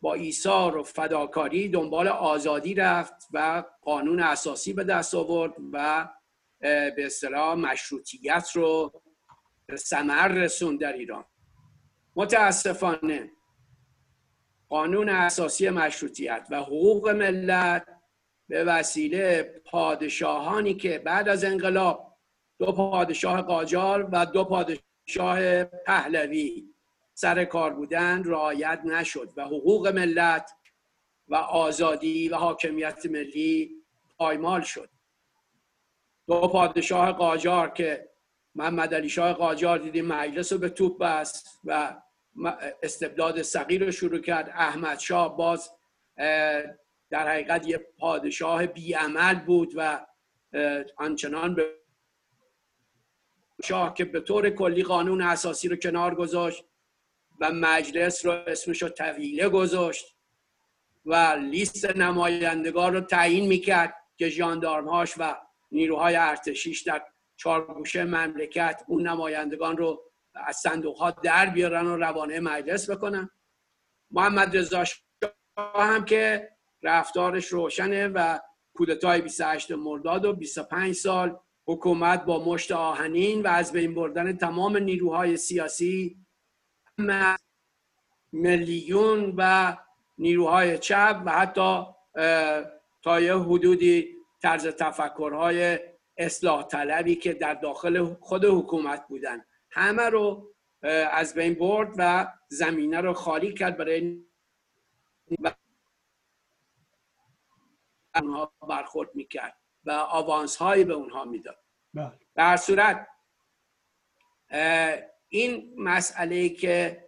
با 0.00 0.14
ایثار 0.14 0.76
و 0.76 0.82
فداکاری 0.82 1.68
دنبال 1.68 2.08
آزادی 2.08 2.74
رفت 2.74 3.28
و 3.32 3.64
قانون 3.82 4.20
اساسی 4.20 4.72
به 4.72 4.84
دست 4.84 5.14
آورد 5.14 5.54
و 5.72 6.08
به 6.60 6.94
اصطلاح 6.98 7.54
مشروطیت 7.54 8.48
رو 8.54 9.02
به 9.66 9.76
ثمر 9.76 10.28
رسون 10.28 10.76
در 10.76 10.92
ایران. 10.92 11.24
متاسفانه 12.16 13.30
قانون 14.68 15.08
اساسی 15.08 15.70
مشروطیت 15.70 16.46
و 16.50 16.60
حقوق 16.60 17.08
ملت 17.08 17.86
به 18.48 18.64
وسیله 18.64 19.42
پادشاهانی 19.64 20.74
که 20.74 20.98
بعد 20.98 21.28
از 21.28 21.44
انقلاب 21.44 22.18
دو 22.58 22.72
پادشاه 22.72 23.42
قاجار 23.42 24.08
و 24.12 24.26
دو 24.26 24.44
پادشاه 24.44 25.64
پهلوی 25.64 26.64
سر 27.20 27.44
کار 27.44 27.74
بودن 27.74 28.24
رعایت 28.24 28.80
نشد 28.84 29.32
و 29.36 29.44
حقوق 29.44 29.88
ملت 29.88 30.50
و 31.28 31.34
آزادی 31.34 32.28
و 32.28 32.36
حاکمیت 32.36 33.06
ملی 33.06 33.70
پایمال 34.18 34.60
شد. 34.60 34.88
دو 36.26 36.48
پادشاه 36.48 37.12
قاجار 37.12 37.70
که 37.70 38.08
محمد 38.54 38.94
علی 38.94 39.08
شاه 39.08 39.32
قاجار 39.32 39.78
دیدیم 39.78 40.06
مجلس 40.06 40.52
رو 40.52 40.58
به 40.58 40.68
توپ 40.68 40.98
بست 40.98 41.60
و 41.64 41.96
استبداد 42.82 43.42
صغیر 43.42 43.84
رو 43.84 43.90
شروع 43.90 44.18
کرد. 44.18 44.50
احمد 44.54 44.98
شاه 44.98 45.36
باز 45.36 45.70
در 47.10 47.28
حقیقت 47.28 47.66
یه 47.66 47.86
پادشاه 47.98 48.66
بیعمل 48.66 49.34
بود 49.34 49.72
و 49.76 50.06
آنچنان 50.96 51.54
به 51.54 51.74
شاه 53.64 53.94
که 53.94 54.04
به 54.04 54.20
طور 54.20 54.50
کلی 54.50 54.82
قانون 54.82 55.22
اساسی 55.22 55.68
رو 55.68 55.76
کنار 55.76 56.14
گذاشت. 56.14 56.69
و 57.40 57.52
مجلس 57.52 58.26
رو 58.26 58.32
اسمش 58.32 58.82
رو 58.82 58.88
طویله 58.88 59.48
گذاشت 59.48 60.16
و 61.04 61.14
لیست 61.50 61.96
نمایندگان 61.96 62.92
رو 62.92 63.00
تعیین 63.00 63.46
می‌کرد 63.48 63.94
که 64.16 64.28
ژاندارمهاش 64.28 65.14
و 65.18 65.36
نیروهای 65.72 66.16
ارتشیش 66.16 66.82
در 66.82 67.02
چارگوشه 67.36 68.04
مملکت 68.04 68.82
اون 68.88 69.08
نمایندگان 69.08 69.76
رو 69.76 70.02
از 70.34 70.56
صندوق 70.56 70.96
ها 70.96 71.10
در 71.10 71.46
بیارن 71.46 71.86
و 71.86 71.96
روانه 71.96 72.40
مجلس 72.40 72.90
بکنن. 72.90 73.30
محمد 74.10 74.56
رضا 74.56 74.84
هم 75.56 76.04
که 76.04 76.48
رفتارش 76.82 77.46
روشنه 77.46 78.08
و 78.08 78.38
کودتای 78.74 79.20
28 79.20 79.72
مرداد 79.72 80.24
و 80.24 80.32
25 80.32 80.94
سال 80.94 81.38
حکومت 81.66 82.24
با 82.24 82.44
مشت 82.44 82.72
آهنین 82.72 83.42
و 83.42 83.48
از 83.48 83.72
بین 83.72 83.94
بردن 83.94 84.36
تمام 84.36 84.76
نیروهای 84.76 85.36
سیاسی 85.36 86.16
میلیون 88.32 89.34
و 89.36 89.76
نیروهای 90.18 90.78
چپ 90.78 91.22
و 91.26 91.32
حتی 91.32 91.86
تا 93.02 93.20
یه 93.20 93.38
حدودی 93.38 94.16
طرز 94.42 94.66
تفکرهای 94.66 95.78
اصلاح 96.16 96.62
طلبی 96.62 97.16
که 97.16 97.34
در 97.34 97.54
داخل 97.54 98.14
خود 98.14 98.44
حکومت 98.44 99.08
بودن 99.08 99.44
همه 99.70 100.02
رو 100.02 100.54
از 101.12 101.34
بین 101.34 101.54
برد 101.54 101.94
و 101.98 102.32
زمینه 102.48 103.00
رو 103.00 103.12
خالی 103.12 103.54
کرد 103.54 103.76
برای 103.76 104.24
اونها 108.14 108.52
برخورد 108.68 109.14
می‌کرد 109.14 109.56
و 109.84 109.90
آوانس 109.90 110.56
هایی 110.56 110.84
به 110.84 110.94
اونها 110.94 111.24
می‌داد 111.24 111.58
بله. 111.94 112.12
در 112.34 112.56
صورت 112.56 113.06
این 115.30 115.74
مسئله 115.76 116.48
که 116.48 117.04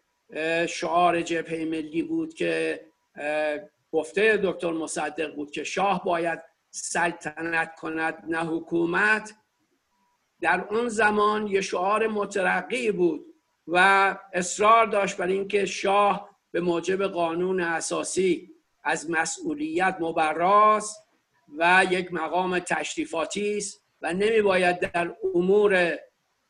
شعار 0.68 1.22
جبهه 1.22 1.64
ملی 1.64 2.02
بود 2.02 2.34
که 2.34 2.80
گفته 3.92 4.40
دکتر 4.42 4.72
مصدق 4.72 5.34
بود 5.34 5.50
که 5.50 5.64
شاه 5.64 6.04
باید 6.04 6.38
سلطنت 6.70 7.74
کند 7.74 8.24
نه 8.28 8.38
حکومت. 8.38 9.34
در 10.40 10.64
اون 10.70 10.88
زمان 10.88 11.46
یه 11.46 11.60
شعار 11.60 12.06
مترقی 12.06 12.92
بود 12.92 13.26
و 13.68 14.16
اصرار 14.32 14.86
داشت 14.86 15.16
بر 15.16 15.26
اینکه 15.26 15.66
شاه 15.66 16.38
به 16.50 16.60
موجب 16.60 17.06
قانون 17.06 17.60
اساسی 17.60 18.50
از 18.84 19.10
مسئولیت 19.10 19.96
مبراز 20.00 20.96
و 21.58 21.86
یک 21.90 22.12
مقام 22.12 22.58
تشریفاتی 22.58 23.56
است 23.56 23.82
و 24.02 24.12
نمی 24.12 24.42
باید 24.42 24.80
در 24.80 25.16
امور 25.34 25.98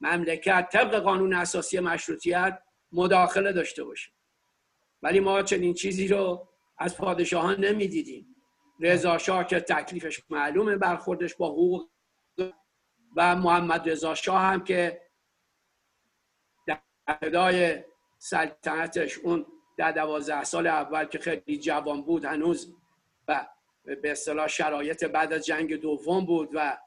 مملکت 0.03 0.69
طبق 0.73 0.95
قانون 0.95 1.35
اساسی 1.35 1.81
مشروطیت 1.81 2.63
مداخله 2.93 3.53
داشته 3.53 3.85
باشه. 3.85 4.13
ولی 5.03 5.21
ما 5.21 5.43
چنین 5.43 5.75
چیزی 5.75 6.09
رو 6.09 6.49
از 6.79 6.97
پادشاهان 6.97 7.65
نمی‌دیدیم. 7.65 8.27
رضا 8.81 9.19
شاه 9.19 9.47
که 9.47 9.61
تکلیفش 9.61 10.23
معلومه 10.31 10.77
برخوردش 10.77 11.35
با 11.35 11.49
حقوق 11.49 11.89
و 13.17 13.37
محمد 13.37 13.91
رضا 13.91 14.15
شاه 14.15 14.41
هم 14.41 14.65
که 14.65 15.01
در 16.67 16.81
ابتدای 17.07 17.85
سلطنتش 18.19 19.19
اون 19.19 19.47
در 19.77 19.93
دوازده 19.93 20.45
سال 20.45 20.67
اول 20.67 21.05
که 21.05 21.19
خیلی 21.19 21.59
جوان 21.59 22.03
بود 22.03 22.25
هنوز 22.25 22.75
و 23.29 23.47
به 23.85 24.11
اصطلاح 24.11 24.47
شرایط 24.47 25.05
بعد 25.05 25.33
از 25.33 25.47
جنگ 25.47 25.77
دوم 25.77 26.27
بود 26.27 26.51
و 26.55 26.79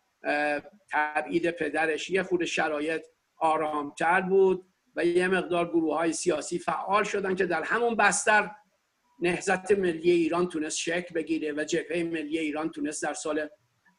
تبعید 0.91 1.51
پدرش. 1.51 2.09
یه 2.09 2.23
خود 2.23 2.45
شرایط 2.45 3.05
آرامتر 3.37 4.21
بود 4.21 4.65
و 4.95 5.05
یه 5.05 5.27
مقدار 5.27 5.69
گروه 5.69 5.97
های 5.97 6.13
سیاسی 6.13 6.59
فعال 6.59 7.03
شدن 7.03 7.35
که 7.35 7.45
در 7.45 7.63
همون 7.63 7.95
بستر 7.95 8.51
نهزت 9.19 9.71
ملی 9.71 10.11
ایران 10.11 10.49
تونست 10.49 10.77
شکل 10.77 11.13
بگیره 11.15 11.53
و 11.53 11.63
جبهه 11.63 12.03
ملی 12.03 12.39
ایران 12.39 12.69
تونست 12.69 13.03
در 13.03 13.13
سال 13.13 13.49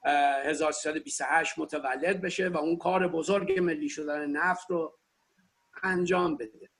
1328 0.04 1.58
متولد 1.58 2.20
بشه 2.20 2.48
و 2.48 2.56
اون 2.56 2.76
کار 2.76 3.08
بزرگ 3.08 3.58
ملی 3.58 3.88
شدن 3.88 4.26
نفت 4.30 4.70
رو 4.70 4.98
انجام 5.82 6.36
بده. 6.36 6.70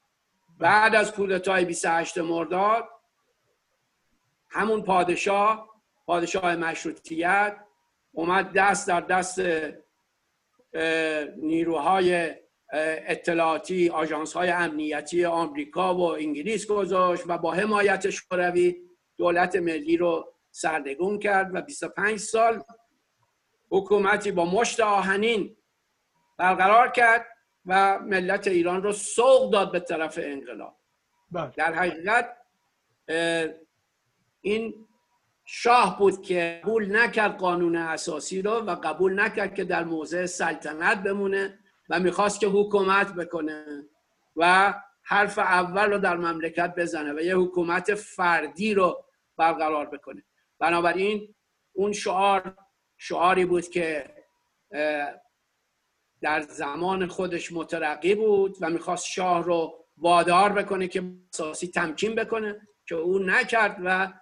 بعد 0.59 0.95
از 0.95 1.13
کودتای 1.13 1.65
28 1.65 2.19
مرداد 2.19 2.89
همون 4.51 4.83
پادشاه 4.83 5.69
پادشاه 6.07 6.57
مشروطیت 6.57 7.66
اومد 8.17 8.53
دست 8.53 8.89
در 8.89 9.01
دست 9.01 9.41
نیروهای 11.37 12.35
اطلاعاتی 12.73 13.89
آژانس 13.89 14.33
های 14.33 14.51
امنیتی 14.51 15.25
آمریکا 15.25 15.95
و 15.95 16.01
انگلیس 16.01 16.67
گذاشت 16.67 17.23
و 17.27 17.39
با 17.39 17.53
حمایت 17.53 18.11
شوروی 18.11 18.77
دولت 19.17 19.57
ملی 19.57 19.97
رو 19.97 20.35
سردگون 20.51 21.19
کرد 21.19 21.55
و 21.55 21.61
25 21.61 22.19
سال 22.19 22.63
حکومتی 23.71 24.33
با 24.33 24.45
مشت 24.45 24.81
آهنین 24.81 25.57
برقرار 26.37 26.89
کرد 26.89 27.27
و 27.67 27.99
ملت 27.99 28.49
ایران 28.49 28.83
رو 28.83 28.93
سوق 28.93 29.53
داد 29.53 29.73
به 29.73 29.81
طرف 29.81 30.19
انقلاب 30.23 30.77
بله. 31.31 31.53
در 31.57 31.75
حقیقت 31.75 32.37
این 34.41 34.86
شاه 35.49 35.99
بود 35.99 36.23
که 36.23 36.61
قبول 36.65 36.97
نکرد 36.97 37.37
قانون 37.37 37.77
اساسی 37.77 38.43
رو 38.43 38.53
و 38.53 38.75
قبول 38.75 39.21
نکرد 39.21 39.55
که 39.55 39.65
در 39.65 39.85
موضع 39.85 40.27
سلطنت 40.27 41.03
بمونه 41.03 41.59
و 41.89 42.01
می‌خواست 42.01 42.41
که 42.41 42.47
حکومت 42.47 43.15
بکنه 43.15 43.65
و 44.37 44.75
حرف 45.03 45.39
اول 45.39 45.91
رو 45.91 45.99
در 45.99 46.17
مملکت 46.17 46.75
بزنه 46.75 47.13
و 47.13 47.21
یه 47.21 47.37
حکومت 47.37 47.95
فردی 47.95 48.75
رو 48.75 49.05
برقرار 49.37 49.87
بکنه. 49.87 50.25
بنابراین 50.59 51.35
اون 51.73 51.93
شعار 51.93 52.57
شعاری 52.97 53.45
بود 53.45 53.69
که 53.69 54.15
در 56.21 56.41
زمان 56.41 57.07
خودش 57.07 57.53
مترقی 57.53 58.15
بود 58.15 58.57
و 58.61 58.71
می‌خواست 58.71 59.07
شاه 59.07 59.45
رو 59.45 59.85
وادار 59.97 60.53
بکنه 60.53 60.89
که 60.89 61.03
اساسی 61.35 61.69
تمکین 61.69 62.15
بکنه 62.15 62.69
که 62.87 62.95
او 62.95 63.19
نکرد 63.19 63.77
و 63.85 64.13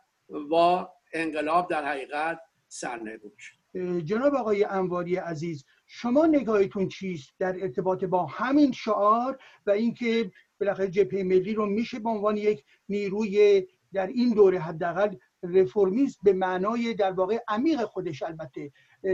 با 0.50 0.94
انقلاب 1.14 1.70
در 1.70 1.84
حقیقت 1.84 2.40
سرنگون 2.68 3.32
شد. 3.38 3.64
جناب 4.04 4.34
آقای 4.34 4.64
انواری 4.64 5.16
عزیز 5.16 5.64
شما 5.86 6.26
نگاهتون 6.26 6.88
چیست 6.88 7.32
در 7.38 7.62
ارتباط 7.62 8.04
با 8.04 8.26
همین 8.26 8.72
شعار 8.72 9.38
و 9.66 9.70
اینکه 9.70 10.32
بالاخره 10.60 10.88
جبهه 10.88 11.22
ملی 11.22 11.54
رو 11.54 11.66
میشه 11.66 11.98
به 11.98 12.08
عنوان 12.08 12.36
یک 12.36 12.64
نیروی 12.88 13.66
در 13.92 14.06
این 14.06 14.30
دوره 14.30 14.58
حداقل 14.58 15.16
رفرمیست 15.42 16.18
به 16.22 16.32
معنای 16.32 16.94
در 16.94 17.12
واقع 17.12 17.38
عمیق 17.48 17.84
خودش 17.84 18.22
البته 18.22 18.72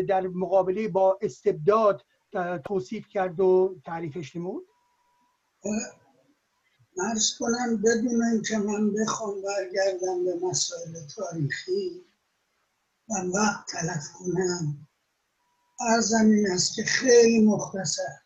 در 0.09 0.27
مقابله 0.27 0.89
با 0.89 1.19
استبداد 1.23 2.05
توصیف 2.65 3.09
کرد 3.09 3.41
و 3.41 3.81
تعریفش 3.85 4.37
نمود؟ 4.37 4.65
مرز 6.97 7.35
کنم 7.39 7.77
بدون 7.77 8.23
اینکه 8.25 8.59
من 8.59 8.93
بخوام 8.93 9.43
برگردم 9.43 10.25
به 10.25 10.35
مسائل 10.43 11.07
تاریخی 11.17 12.05
و 13.09 13.15
وقت 13.15 13.67
تلف 13.69 14.13
کنم. 14.13 14.89
ارزم 15.81 16.31
این 16.31 16.51
است 16.51 16.75
که 16.75 16.85
خیلی 16.85 17.41
مختصر. 17.47 18.19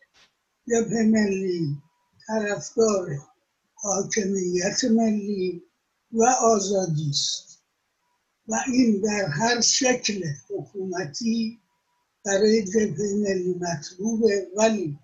جبهه 0.69 1.03
ملی 1.03 1.77
طرفدار 2.27 3.19
حاکمیت 3.75 4.85
ملی 4.85 5.63
و 6.13 6.25
آزادی 6.25 7.11
است. 7.11 7.63
و 8.49 8.55
این 8.67 9.01
در 9.01 9.27
هر 9.29 9.61
شکل 9.61 10.25
حکومتی 10.49 11.61
برای 12.25 12.65
جبهه 12.65 13.15
ملی 13.15 13.55
مطلوبه. 13.55 14.49
ولی 14.57 14.99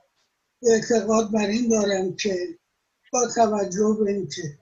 اعتقاد 0.62 1.30
بر 1.30 1.46
این 1.46 1.68
دارم 1.68 2.16
که 2.16 2.59
با 3.12 3.28
توجه 3.34 3.96
به 4.04 4.10
اینکه 4.10 4.58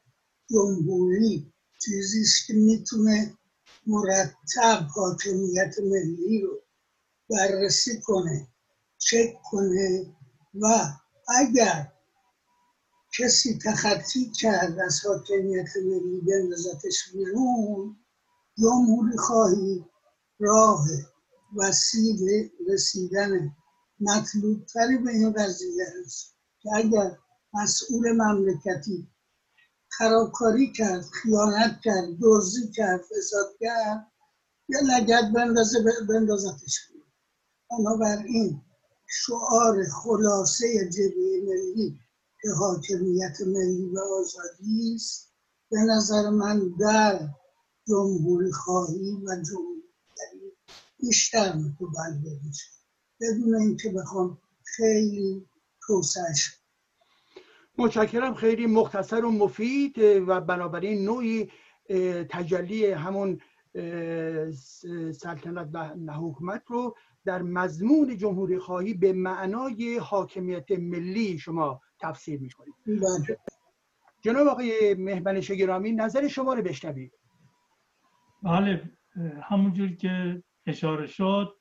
جمهوری 0.51 1.53
چیزی 1.85 2.21
است 2.21 2.47
که 2.47 2.55
می‌تونه 2.55 3.39
مرتب 3.87 4.87
حاکمیت 4.95 5.75
ملی 5.79 6.41
رو 6.41 6.63
بررسی 7.31 8.01
کنه 8.01 8.49
چک 8.99 9.35
کنه 9.51 10.15
و 10.55 10.67
اگر 11.29 11.93
کسی 13.19 13.59
تخطی 13.65 14.31
کرد 14.41 14.79
از 14.79 15.07
حاکمیت 15.07 15.77
ملی 15.77 16.21
بندازتش 16.21 17.13
بیرون 17.13 17.97
جمهوری 18.59 19.17
خواهی 19.17 19.85
راه 20.39 20.87
وسیله 21.57 22.51
رسیدن 22.69 23.57
مطلوب 24.01 24.67
تری 24.67 24.99
به 24.99 25.11
این 25.11 25.33
قضیه 25.33 25.85
است 26.05 26.35
که 26.63 26.71
اگر 26.75 27.17
مسئول 27.55 28.13
مملکتی. 28.13 29.09
خرابکاری 29.89 30.73
کرد 30.73 31.05
خیانت 31.05 31.81
کرد 31.85 32.09
دزدی 32.23 32.73
کرد 32.73 33.01
فساد 33.01 33.57
کرد. 33.61 34.13
یا 34.69 34.81
لگت 34.81 35.33
بندازه 35.35 35.79
بندازتش 36.09 36.79
بنابراین 37.71 38.63
شعار 39.07 39.85
خلاصه 39.85 40.91
جبهه 40.91 41.43
ملی 41.45 42.01
که 42.43 42.49
حاکمیت 42.51 43.41
ملی 43.41 43.87
و 43.87 43.99
آزادی 43.99 44.95
است 44.95 45.33
به 45.71 45.79
نظر 45.79 46.31
من 46.31 46.69
در 46.81 47.29
جمهوری 47.89 48.53
خواهی 48.53 49.13
و 49.13 49.43
جمهوری 49.43 49.83
بیشتر 51.01 51.53
متبلور 51.53 52.41
میشه. 52.45 52.67
بدون 53.21 53.55
اینکه 53.55 53.91
بخوام 53.91 54.39
خیلی 54.65 55.49
توسعش 55.87 56.61
متشکرم. 57.79 58.35
خیلی 58.35 58.67
مختصر 58.67 59.25
و 59.25 59.31
مفید 59.31 59.99
و 59.99 60.41
بنابراین 60.41 61.05
نوعی 61.05 61.51
تجلی 62.31 62.87
همون 62.87 63.39
سلطنت 65.13 65.69
و 65.73 66.13
حکومت 66.13 66.63
رو 66.67 66.97
در 67.25 67.43
مضمون 67.43 68.17
جمهوری 68.17 68.59
خواهی 68.59 68.95
به 68.95 69.13
معنای 69.13 69.99
حاکمیت 69.99 70.71
ملی 70.71 71.39
شما 71.39 71.81
تفسیر 72.01 72.41
می‌کنید 72.41 72.75
بله. 72.87 73.39
جناب 74.21 74.47
آقای 74.47 74.95
مهمنش 74.95 75.51
گرامی 75.51 75.93
نظر 75.93 76.29
شما 76.29 76.55
رو 76.55 76.63
بشنوید. 76.63 77.13
بله 78.43 78.91
همونجور 79.43 79.89
که 79.89 80.43
اشاره 80.67 81.07
شد 81.07 81.57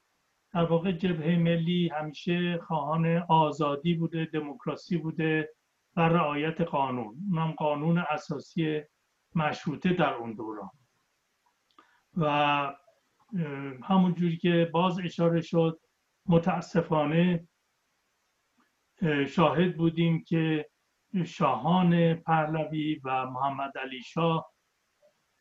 در 0.53 0.63
واقع 0.63 0.91
جبهه 0.91 1.38
ملی 1.38 1.89
همیشه 1.93 2.59
خواهان 2.68 3.24
آزادی 3.30 3.93
بوده 3.93 4.28
دموکراسی 4.34 4.97
بوده. 4.97 5.49
و 5.97 6.01
رعایت 6.01 6.61
قانون. 6.61 7.15
اونم 7.31 7.51
قانون 7.51 7.97
اساسی 7.97 8.81
مشروطه 9.35 9.93
در 9.93 10.13
اون 10.13 10.33
دوران. 10.33 10.69
و 12.17 12.73
همونجوری 13.83 14.37
که 14.37 14.69
باز 14.73 14.99
اشاره 14.99 15.41
شد 15.41 15.79
متاسفانه 16.25 17.47
شاهد 19.27 19.77
بودیم 19.77 20.23
که 20.23 20.69
شاهان 21.25 22.13
پهلوی 22.13 23.01
و 23.03 23.25
محمد 23.25 23.77
علی 23.77 24.03
شاه 24.03 24.51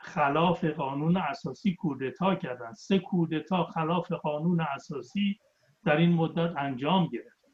خلاف 0.00 0.64
قانون 0.64 1.16
اساسی 1.16 1.74
کودتا 1.74 2.34
کردند 2.34 2.74
سه 2.74 2.98
کودتا 2.98 3.64
خلاف 3.64 4.12
قانون 4.12 4.60
اساسی 4.60 5.38
در 5.84 5.96
این 5.96 6.12
مدت 6.12 6.56
انجام 6.56 7.06
گرفت 7.06 7.44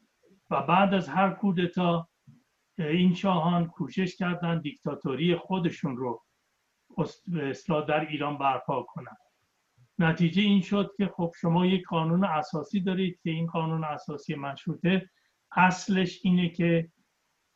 و 0.49 0.61
بعد 0.61 0.93
از 0.93 1.09
هر 1.09 1.29
کودتا 1.29 2.09
این 2.77 3.13
شاهان 3.13 3.67
کوشش 3.67 4.15
کردند 4.15 4.61
دیکتاتوری 4.61 5.35
خودشون 5.35 5.97
رو 5.97 6.23
اصلاح 7.41 7.85
در 7.85 8.07
ایران 8.07 8.37
برپا 8.37 8.83
کنند. 8.83 9.17
نتیجه 9.99 10.41
این 10.41 10.61
شد 10.61 10.91
که 10.97 11.07
خب 11.07 11.31
شما 11.41 11.65
یک 11.65 11.87
قانون 11.87 12.23
اساسی 12.23 12.79
دارید 12.79 13.19
که 13.23 13.29
این 13.29 13.47
قانون 13.47 13.83
اساسی 13.83 14.35
مشروطه 14.35 15.09
اصلش 15.51 16.19
اینه 16.23 16.49
که 16.49 16.91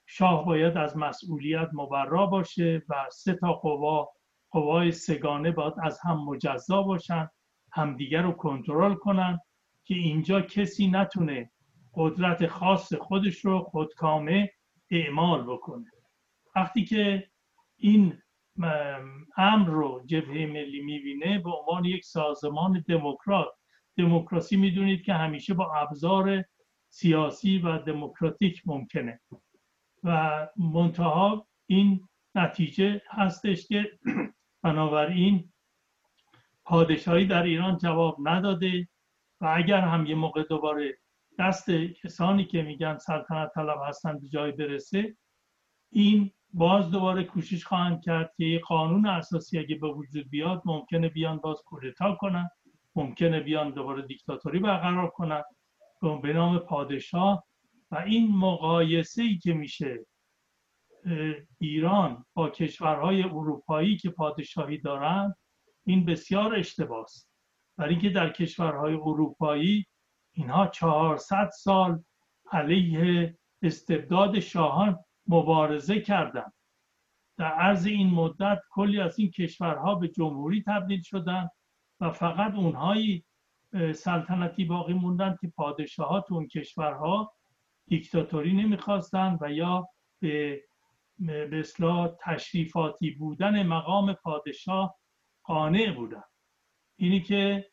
شاه 0.06 0.46
باید 0.46 0.78
از 0.78 0.98
مسئولیت 0.98 1.70
مبرا 1.74 2.26
باشه 2.26 2.82
و 2.90 3.06
سه 3.12 3.34
تا 3.34 3.54
قوا 3.54 4.10
قوای 4.52 4.92
سگانه 4.92 5.52
باید 5.52 5.74
از 5.84 6.00
هم 6.00 6.18
مجزا 6.26 6.82
باشن 6.82 7.30
همدیگر 7.72 8.22
رو 8.22 8.32
کنترل 8.32 8.94
کنن 8.94 9.40
که 9.84 9.96
اینجا 9.96 10.42
کسی 10.42 10.88
نتونه 10.88 11.52
قدرت 11.94 12.48
خاص 12.48 12.94
خودش 12.94 13.46
رو 13.46 13.60
خودکامه 13.60 14.52
اعمال 14.92 15.44
بکنه. 15.44 15.92
وقتی 16.56 16.86
که 16.86 17.30
این 17.78 18.22
امر 19.38 19.70
رو 19.70 20.02
جبهه 20.06 20.46
ملی 20.46 20.82
می‌بینه 20.82 21.40
به 21.40 21.50
عنوان 21.52 21.86
یک 21.86 22.06
سازمان 22.06 22.84
دموکرات 22.88 23.48
دموکراسی 23.98 24.58
می‌دونید 24.58 25.02
که 25.02 25.14
همیشه 25.14 25.54
با 25.54 25.74
ابزار 25.74 26.46
سیاسی 26.90 27.60
و 27.60 27.78
دموکراتیک 27.78 28.62
ممکنه. 28.66 29.22
و 30.04 30.48
منتها 30.58 31.48
این 31.66 32.08
نتیجه 32.36 33.02
هستش 33.10 33.68
که 33.68 34.00
بنابراین 34.64 35.54
پادشاهی 36.66 37.26
در 37.26 37.44
ایران 37.44 37.78
جواب 37.78 38.18
نداده 38.24 38.88
و 39.42 39.54
اگر 39.56 39.82
هم 39.82 40.06
یه 40.06 40.16
موقع 40.16 40.44
دوباره 40.44 40.98
دست 41.40 41.72
کسانی 41.72 42.46
که 42.46 42.62
میگن 42.62 42.98
سلطنت 42.98 43.52
طلب 43.54 43.80
هستن 43.88 44.20
به 44.20 44.28
جای 44.28 44.52
برسه 44.52 45.18
این 45.92 46.32
باز 46.54 46.92
دوباره 46.92 47.24
کوشش 47.24 47.66
خواهند 47.66 48.02
کرد 48.02 48.34
که 48.38 48.46
یه 48.46 48.60
قانون 48.60 49.08
اساسی 49.08 49.60
اگه 49.60 49.76
به 49.76 49.88
وجود 49.88 50.30
بیاد 50.30 50.62
ممکنه 50.66 51.10
بیان 51.10 51.38
باز 51.38 51.62
کودتا 51.66 52.16
کنن 52.16 52.50
ممکنه 52.96 53.40
بیان 53.40 53.72
دوباره 53.72 54.02
دیکتاتوری 54.02 54.60
برقرار 54.60 55.10
کنن. 55.10 55.44
به 56.02 56.34
نام 56.34 56.60
پادشاه 56.60 57.44
و 57.92 57.96
این 57.96 58.36
مقایسه 58.36 59.22
ای 59.22 59.38
که 59.38 59.54
میشه 59.54 60.06
ایران 61.60 62.26
با 62.34 62.50
کشورهای 62.50 63.24
اروپایی 63.24 63.98
که 63.98 64.10
پادشاهی 64.10 64.78
دارند 64.78 65.36
این 65.86 66.06
بسیار 66.06 66.56
اشتباه 66.56 67.04
است 67.04 67.32
برای 67.78 67.92
اینکه 67.92 68.10
در 68.10 68.30
کشورهای 68.30 68.94
اروپایی 68.94 69.86
اینها 70.38 70.68
400 70.68 71.50
سال 71.50 72.04
علیه 72.52 73.38
استبداد 73.62 74.40
شاهان 74.40 75.00
مبارزه 75.28 76.02
کردند. 76.02 76.54
در 77.38 77.52
عرض 77.52 77.86
این 77.86 78.10
مدت 78.10 78.60
کلی 78.72 79.00
از 79.00 79.20
این 79.20 79.32
کشورها 79.32 79.96
به 79.96 80.08
جمهوری 80.08 80.64
تبدیل 80.68 81.02
شدند 81.02 81.52
و 82.00 82.12
فقط 82.12 82.54
اونهایی 82.56 83.26
سلطنتی 83.94 84.66
باقی 84.66 84.94
موندن 84.94 85.38
که 85.42 85.48
پادشاهات 85.48 86.32
اون 86.32 86.48
کشورها 86.48 87.34
دیکتاتوری 87.88 88.54
نمی‌خواستند 88.54 89.38
و 89.42 89.52
یا 89.52 89.90
به 90.20 90.64
به 91.20 91.64
تشریفاتی 92.24 93.12
بودن 93.12 93.64
مقام 93.64 94.14
پادشاه 94.14 94.96
قانع 95.44 95.92
بودن. 95.92 96.24
اینی 96.96 97.22
که 97.22 97.70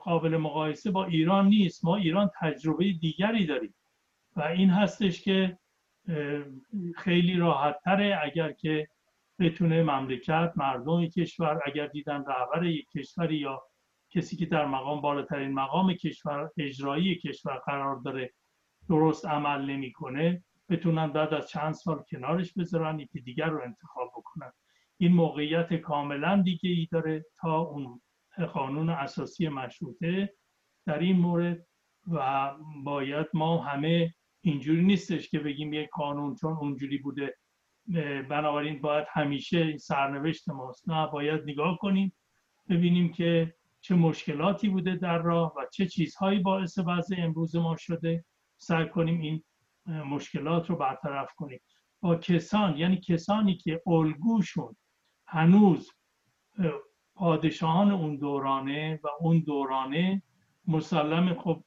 قابل 0.00 0.36
مقایسه 0.36 0.90
با 0.90 1.04
ایران 1.04 1.46
نیست. 1.46 1.84
ما 1.84 1.96
ایران 1.96 2.30
تجربه 2.40 2.92
دیگری 2.92 3.46
داریم 3.46 3.74
و 4.36 4.42
این 4.42 4.70
هستش 4.70 5.22
که 5.22 5.58
خیلی 6.96 7.36
راحت 7.36 7.80
تره 7.84 8.18
اگر 8.22 8.52
که 8.52 8.88
بتونه 9.38 9.82
مملکت 9.82 10.52
مردم 10.56 11.06
کشور 11.06 11.60
اگر 11.66 11.86
دیدن 11.86 12.24
رهبر 12.26 12.64
یک 12.64 12.90
کشوری 12.90 13.36
یا 13.36 13.62
کسی 14.10 14.36
که 14.36 14.46
در 14.46 14.66
مقام 14.66 15.00
بالاترین 15.00 15.52
مقام 15.52 15.94
کشور 15.94 16.50
اجرایی 16.58 17.14
کشور 17.14 17.56
قرار 17.66 17.96
داره 17.96 18.32
درست 18.88 19.26
عمل 19.26 19.70
نمی‌کنه 19.70 20.44
بتونن 20.68 21.06
بعد 21.12 21.34
از 21.34 21.48
چند 21.48 21.72
سال 21.72 22.02
کنارش 22.10 22.52
بذارن 22.52 23.00
یکی 23.00 23.20
دیگر 23.20 23.48
رو 23.48 23.62
انتخاب 23.64 24.12
بکنن. 24.16 24.52
این 24.98 25.12
موقعیت 25.12 25.74
کاملا 25.74 26.42
دیگه 26.42 26.70
ای 26.70 26.88
داره 26.92 27.24
تا 27.40 27.58
اون 27.58 28.00
قانون 28.38 28.90
اساسی 28.90 29.48
مشروطه 29.48 30.34
در 30.86 30.98
این 30.98 31.16
مورد 31.16 31.66
و 32.12 32.50
باید 32.84 33.26
ما 33.34 33.62
همه 33.62 34.14
اینجوری 34.40 34.82
نیستش 34.84 35.28
که 35.28 35.38
بگیم 35.38 35.72
یک 35.72 35.90
قانون 35.90 36.34
چون 36.34 36.52
اونجوری 36.52 36.98
بوده. 36.98 37.36
بنابراین 38.28 38.80
باید 38.80 39.06
همیشه 39.10 39.76
سرنوشت 39.76 40.48
ماست. 40.48 40.88
نه 40.88 41.06
باید 41.06 41.42
نگاه 41.42 41.78
کنیم 41.78 42.16
ببینیم 42.68 43.12
که 43.12 43.54
چه 43.80 43.94
مشکلاتی 43.94 44.68
بوده 44.68 44.96
در 44.96 45.18
راه 45.18 45.54
و 45.56 45.66
چه 45.72 45.86
چیزهایی 45.86 46.38
باعث 46.38 46.78
وضع 46.78 47.16
امروز 47.18 47.56
ما 47.56 47.76
شده. 47.76 48.24
سعی 48.56 48.88
کنیم 48.88 49.20
این 49.20 49.42
مشکلات 49.86 50.70
رو 50.70 50.76
برطرف 50.76 51.34
کنیم. 51.34 51.60
با 52.00 52.16
کسان 52.16 52.76
یعنی 52.76 52.96
کسانی 52.96 53.56
که 53.56 53.82
الگوشون 53.86 54.76
هنوز 55.26 55.90
پادشاهان 57.14 57.90
اون 57.90 58.16
دورانه 58.16 59.00
و 59.02 59.08
اون 59.20 59.40
دورانه 59.40 60.22
مسلم 60.68 61.34
خب 61.34 61.64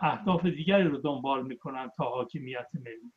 اهداف 0.00 0.46
دیگری 0.46 0.82
رو 0.82 0.98
دنبال 0.98 1.46
می‌کنن 1.46 1.90
تا 1.96 2.04
حاکمیت 2.04 2.66
ملی. 2.74 3.12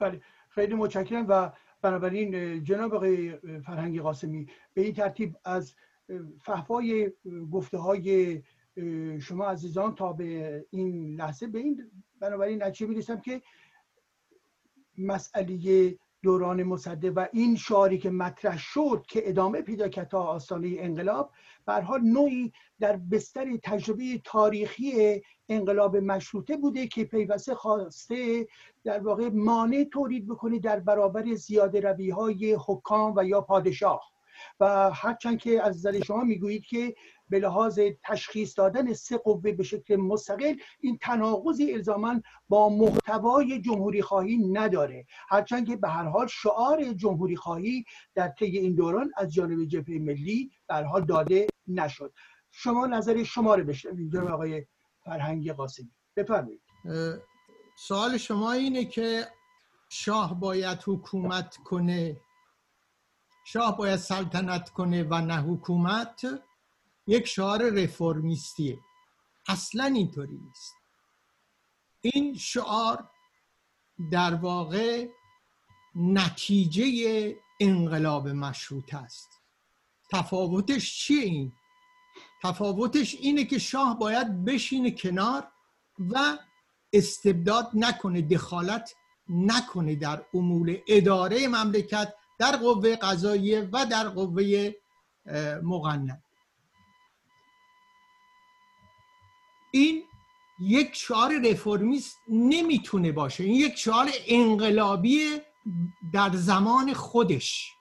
بله. 0.00 0.20
خیلی 0.48 0.74
متشکرم 0.74 1.26
و 1.28 1.50
بنابراین 1.82 2.64
جناب 2.64 2.94
آقای 2.94 3.36
فرهنگی 3.60 4.00
قاسمی 4.00 4.46
به 4.74 4.82
این 4.82 4.92
ترتیب 4.92 5.36
از 5.44 5.74
فهوای 6.40 7.12
گفته 7.52 7.78
های 7.78 8.42
شما 9.20 9.46
عزیزان 9.46 9.94
تا 9.94 10.12
به 10.12 10.64
این 10.70 11.14
لحظه 11.14 11.46
به 11.46 11.58
این 11.58 11.90
بنابراین 12.20 12.62
نتیجه 12.62 12.86
می‌رسم 12.90 13.20
که 13.20 13.42
مسئله 14.98 15.98
دوران 16.22 16.62
مصدق 16.62 17.12
و 17.16 17.28
این 17.32 17.56
شعاری 17.56 17.98
که 17.98 18.10
مطرح 18.10 18.58
شد 18.58 19.04
که 19.08 19.28
ادامه 19.28 19.62
پیدا 19.62 19.88
کرد 19.88 20.08
تا 20.08 20.22
آستانه 20.22 20.76
انقلاب 20.78 21.30
به 21.66 21.72
حال 21.72 22.00
نوعی 22.00 22.52
در 22.80 22.96
بستر 22.96 23.56
تجربه 23.62 24.20
تاریخی 24.24 25.22
انقلاب 25.48 25.96
مشروطه 25.96 26.56
بوده 26.56 26.86
که 26.86 27.04
پیوسته 27.04 27.54
خواسته 27.54 28.46
در 28.84 29.00
واقع 29.00 29.28
مانع 29.28 29.84
تولید 29.92 30.26
بکنه 30.26 30.58
در 30.58 30.80
برابر 30.80 31.34
زیاده 31.34 31.80
روی 31.80 32.10
های 32.10 32.56
حکام 32.66 33.14
و 33.16 33.24
یا 33.24 33.40
پادشاه. 33.40 34.12
و 34.60 34.90
هرچند 34.90 35.38
که 35.38 35.62
از 35.62 35.76
نظر 35.76 36.00
شما 36.00 36.24
می‌گویید 36.24 36.64
که 36.64 36.94
به 37.32 37.38
لحاظ 37.38 37.80
تشخیص 38.04 38.58
دادن 38.58 38.92
سه 38.92 39.18
قوه 39.18 39.52
به 39.52 39.62
شکل 39.62 39.96
مستقل 39.96 40.54
این 40.80 40.98
تناقضی 40.98 41.72
الزاما 41.72 42.20
با 42.48 42.68
محتوای 42.68 43.60
جمهوری 43.60 44.02
خواهی 44.02 44.36
نداره. 44.36 45.06
هرچند 45.28 45.66
که 45.66 45.76
به 45.76 45.88
هر 45.88 46.04
حال 46.04 46.26
شعار 46.26 46.92
جمهوری 46.92 47.36
خواهی 47.36 47.84
در 48.14 48.28
طی 48.28 48.58
این 48.58 48.74
دوران 48.74 49.10
از 49.16 49.32
جانب 49.32 49.64
جبهه 49.64 49.98
ملی 49.98 50.50
به 50.68 50.74
حال 50.74 51.04
داده 51.04 51.46
نشد. 51.66 52.12
شما 52.50 52.86
نظر 52.86 53.22
شما 53.22 53.54
رو 53.54 53.64
بشنوید 53.64 54.12
جناب 54.12 54.28
آقای 54.28 54.66
فرهنگی 55.04 55.52
قاسمی. 55.52 55.90
بفرمایید. 56.16 56.62
سوال 57.76 58.16
شما 58.16 58.52
اینه 58.52 58.84
که 58.84 59.26
شاه 59.88 60.40
باید 60.40 60.78
حکومت 60.86 61.56
کنه. 61.56 62.16
شاه 63.44 63.76
باید 63.76 63.96
سلطنت 63.96 64.70
کنه 64.70 65.02
و 65.02 65.14
نه 65.14 65.36
حکومت. 65.36 66.26
یک 67.06 67.26
شعار 67.26 67.70
رفرمیستیه. 67.70 68.78
اصلا 69.48 69.84
اینطوری 69.84 70.38
نیست. 70.38 70.74
این 72.00 72.34
شعار 72.34 73.10
در 74.10 74.34
واقع 74.34 75.08
نتیجه 75.94 77.36
انقلاب 77.60 78.28
مشروط 78.28 78.94
است. 78.94 79.28
تفاوتش 80.12 80.98
چیه 80.98 81.22
این؟ 81.22 81.52
تفاوتش 82.42 83.14
اینه 83.14 83.44
که 83.44 83.58
شاه 83.58 83.98
باید 83.98 84.44
بشینه 84.44 84.90
کنار 84.90 85.48
و 85.98 86.38
استبداد 86.92 87.70
نکنه 87.74 88.22
دخالت 88.22 88.94
نکنه 89.28 89.94
در 89.94 90.24
امور 90.34 90.78
اداره 90.88 91.48
مملکت 91.48 92.14
در 92.38 92.56
قوه 92.56 92.96
قضاییه 92.96 93.68
و 93.72 93.86
در 93.86 94.08
قوه 94.08 94.72
مقنن. 95.62 96.22
این 99.74 100.02
یک 100.60 100.94
شعار 100.94 101.50
رفرمیست 101.50 102.16
نمی‌تونه 102.28 103.12
باشه. 103.12 103.44
این 103.44 103.54
یک 103.54 103.74
شعار 103.78 104.10
انقلابی 104.26 105.40
در 106.12 106.30
زمان 106.32 106.92
خودش. 106.92 107.72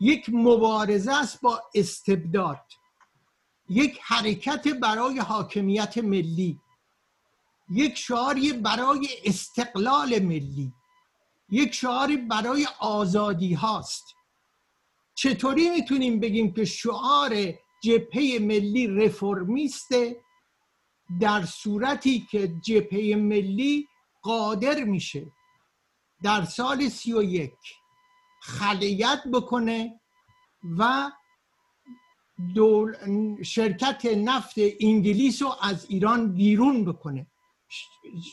یک 0.00 0.30
مبارزه 0.32 1.12
است 1.12 1.40
با 1.40 1.62
استبداد. 1.74 2.64
یک 3.68 3.98
حرکت 4.02 4.68
برای 4.68 5.18
حاکمیت 5.18 5.98
ملی. 5.98 6.60
یک 7.70 7.96
شعاری 7.96 8.52
برای 8.52 9.08
استقلال 9.24 10.18
ملی. 10.18 10.72
یک 11.50 11.74
شعاری 11.74 12.16
برای 12.16 12.66
آزادی 12.80 13.54
هاست. 13.54 14.04
چطوری 15.14 15.70
می‌تونیم 15.70 16.20
بگیم 16.20 16.54
که 16.54 16.64
شعار 16.64 17.30
جبهه 17.82 18.38
ملی 18.40 18.86
رفرمیسته 18.86 20.20
در 21.20 21.44
صورتی 21.44 22.26
که 22.30 22.48
جبهه 22.48 23.16
ملی 23.16 23.88
قادر 24.22 24.84
میشه 24.84 25.32
در 26.22 26.44
سال 26.44 26.88
سی 26.88 27.12
و 27.12 27.22
یک 27.22 27.54
بکنه 29.32 30.00
و 30.78 31.10
دول 32.54 32.94
شرکت 33.42 34.04
نفت 34.04 34.54
انگلیس 34.80 35.42
رو 35.42 35.54
از 35.62 35.86
ایران 35.88 36.32
بیرون 36.32 36.84
بکنه. 36.84 37.26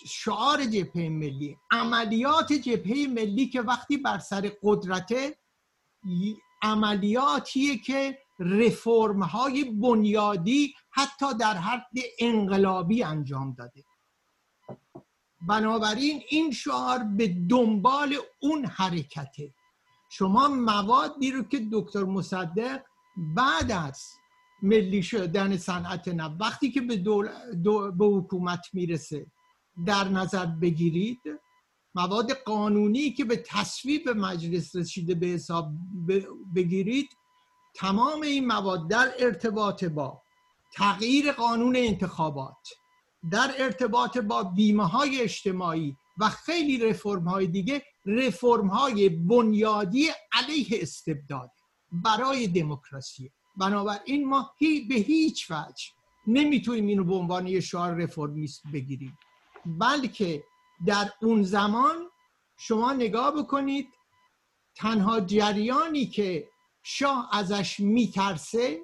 شعار 0.08 0.66
جبهه 0.66 1.10
ملی 1.10 1.58
عملیات 1.72 2.54
جبهه 2.54 3.08
ملی 3.08 3.50
که 3.50 3.62
وقتی 3.62 3.98
بر 3.98 4.20
سر 4.20 4.52
قدرته 4.64 5.38
عملیاتیه 6.62 7.78
که 7.78 8.20
رفرم 8.40 9.24
های 9.24 9.64
بنیادی 9.64 10.74
حتی 10.92 11.26
در 11.40 11.54
حد 11.54 11.94
انقلابی 12.20 13.04
انجام 13.04 13.54
داده. 13.54 13.84
بنابراین 15.48 16.22
این 16.30 16.52
شعار 16.52 17.04
به 17.04 17.28
دنبال 17.50 18.16
اون 18.42 18.66
حرکته. 18.66 19.54
شما 20.10 20.48
موادی 20.48 21.32
رو 21.32 21.44
که 21.44 21.68
دکتر 21.72 22.04
مصدق 22.04 22.82
بعد 23.36 23.72
از 23.72 24.04
ملی 24.62 25.04
شدن 25.04 25.58
صنعت 25.58 26.08
نفت 26.08 26.42
وقتی 26.42 26.72
که 26.72 26.82
به, 26.82 26.98
به 27.98 28.06
حکومت 28.06 28.66
می‌رسه 28.74 29.26
در 29.86 30.08
نظر 30.08 30.46
بگیرید 30.46 31.20
مواد 31.96 32.32
قانونی 32.32 33.12
که 33.12 33.26
به 33.26 33.44
تصویب 33.48 34.10
مجلس 34.10 34.76
رسیده 34.76 35.16
به 35.16 35.28
حساب 35.28 35.72
بگیرید 36.56 37.10
تمام 37.78 38.22
این 38.22 38.48
مواد 38.48 38.90
در 38.90 39.12
ارتباط 39.20 39.84
با 39.84 40.22
تغییر 40.74 41.32
قانون 41.32 41.76
انتخابات 41.76 42.70
در 43.32 43.52
ارتباط 43.58 44.18
با 44.18 44.44
بیمه 44.44 44.88
های 44.88 45.22
اجتماعی 45.22 45.98
و 46.18 46.30
خیلی 46.30 46.78
رفرم 46.78 47.28
های 47.28 47.48
دیگه 47.48 47.84
رفرم 48.06 48.68
های 48.68 49.10
بنیادی 49.10 50.10
علیه 50.32 50.68
استبداد 50.82 51.52
برای 51.92 52.48
دموکراسی. 52.48 53.32
بنابراین 53.58 54.28
ما 54.28 54.52
به 54.60 54.96
هیچ 54.96 55.52
وجه 55.52 55.86
نمی‌تونیم 56.28 56.88
اینو 56.88 57.04
به 57.04 57.16
عنوان 57.16 57.48
یه 57.48 57.60
شعار 57.60 57.94
رفرمیست 57.94 58.64
بگیریم. 58.74 59.18
بلکه 59.66 60.44
در 60.86 61.12
اون 61.22 61.44
زمان 61.44 61.96
شما 62.58 62.94
نگاه 62.94 63.32
بکنید 63.36 63.88
تنها 64.76 65.20
جریانی 65.20 66.06
که 66.06 66.50
شاه 66.90 67.30
ازش 67.32 67.80
میترسه 67.80 68.80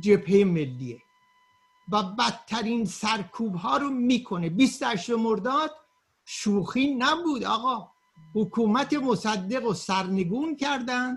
جبهه 0.00 0.44
ملیه. 0.44 1.02
و 1.92 2.02
بدترین 2.02 2.84
سرکوب 2.84 3.54
ها 3.54 3.76
رو 3.76 3.90
می‌کنه. 3.90 4.48
28 4.50 5.10
مرداد 5.10 5.70
شوخی 6.24 6.94
نبود 6.94 7.44
آقا. 7.44 7.90
حکومت 8.34 8.92
مصدق 8.92 9.64
و 9.64 9.74
سرنگون 9.74 10.56
کردن 10.56 11.16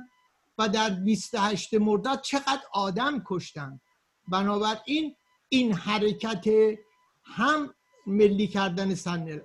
و 0.57 0.69
در 0.69 0.89
28 0.89 1.73
مرداد 1.73 2.21
چقدر 2.21 2.63
آدم 2.73 3.23
کشتن. 3.25 3.79
بنابراین 4.27 5.15
این 5.49 5.73
حرکت 5.73 6.45
هم 7.23 7.73
ملی 8.07 8.47
کردن 8.47 8.95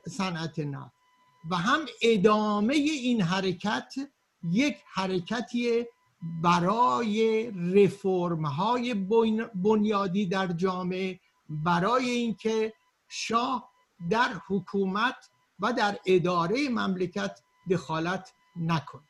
صنعت 0.08 0.58
نفت 0.58 0.94
و 1.50 1.56
هم 1.56 1.80
ادامه 2.02 2.74
این 2.74 3.22
حرکت 3.22 3.94
یک 4.50 4.76
حرکتی 4.86 5.84
برای 6.42 7.50
رفرم 7.50 8.44
های 8.46 8.94
بنیادی 9.54 10.26
در 10.26 10.46
جامعه 10.46 11.20
برای 11.48 12.10
اینکه 12.10 12.72
شاه 13.08 13.72
در 14.10 14.28
حکومت 14.48 15.30
و 15.60 15.72
در 15.72 15.98
اداره 16.06 16.68
مملکت 16.68 17.40
دخالت 17.70 18.32
نکنه. 18.56 19.02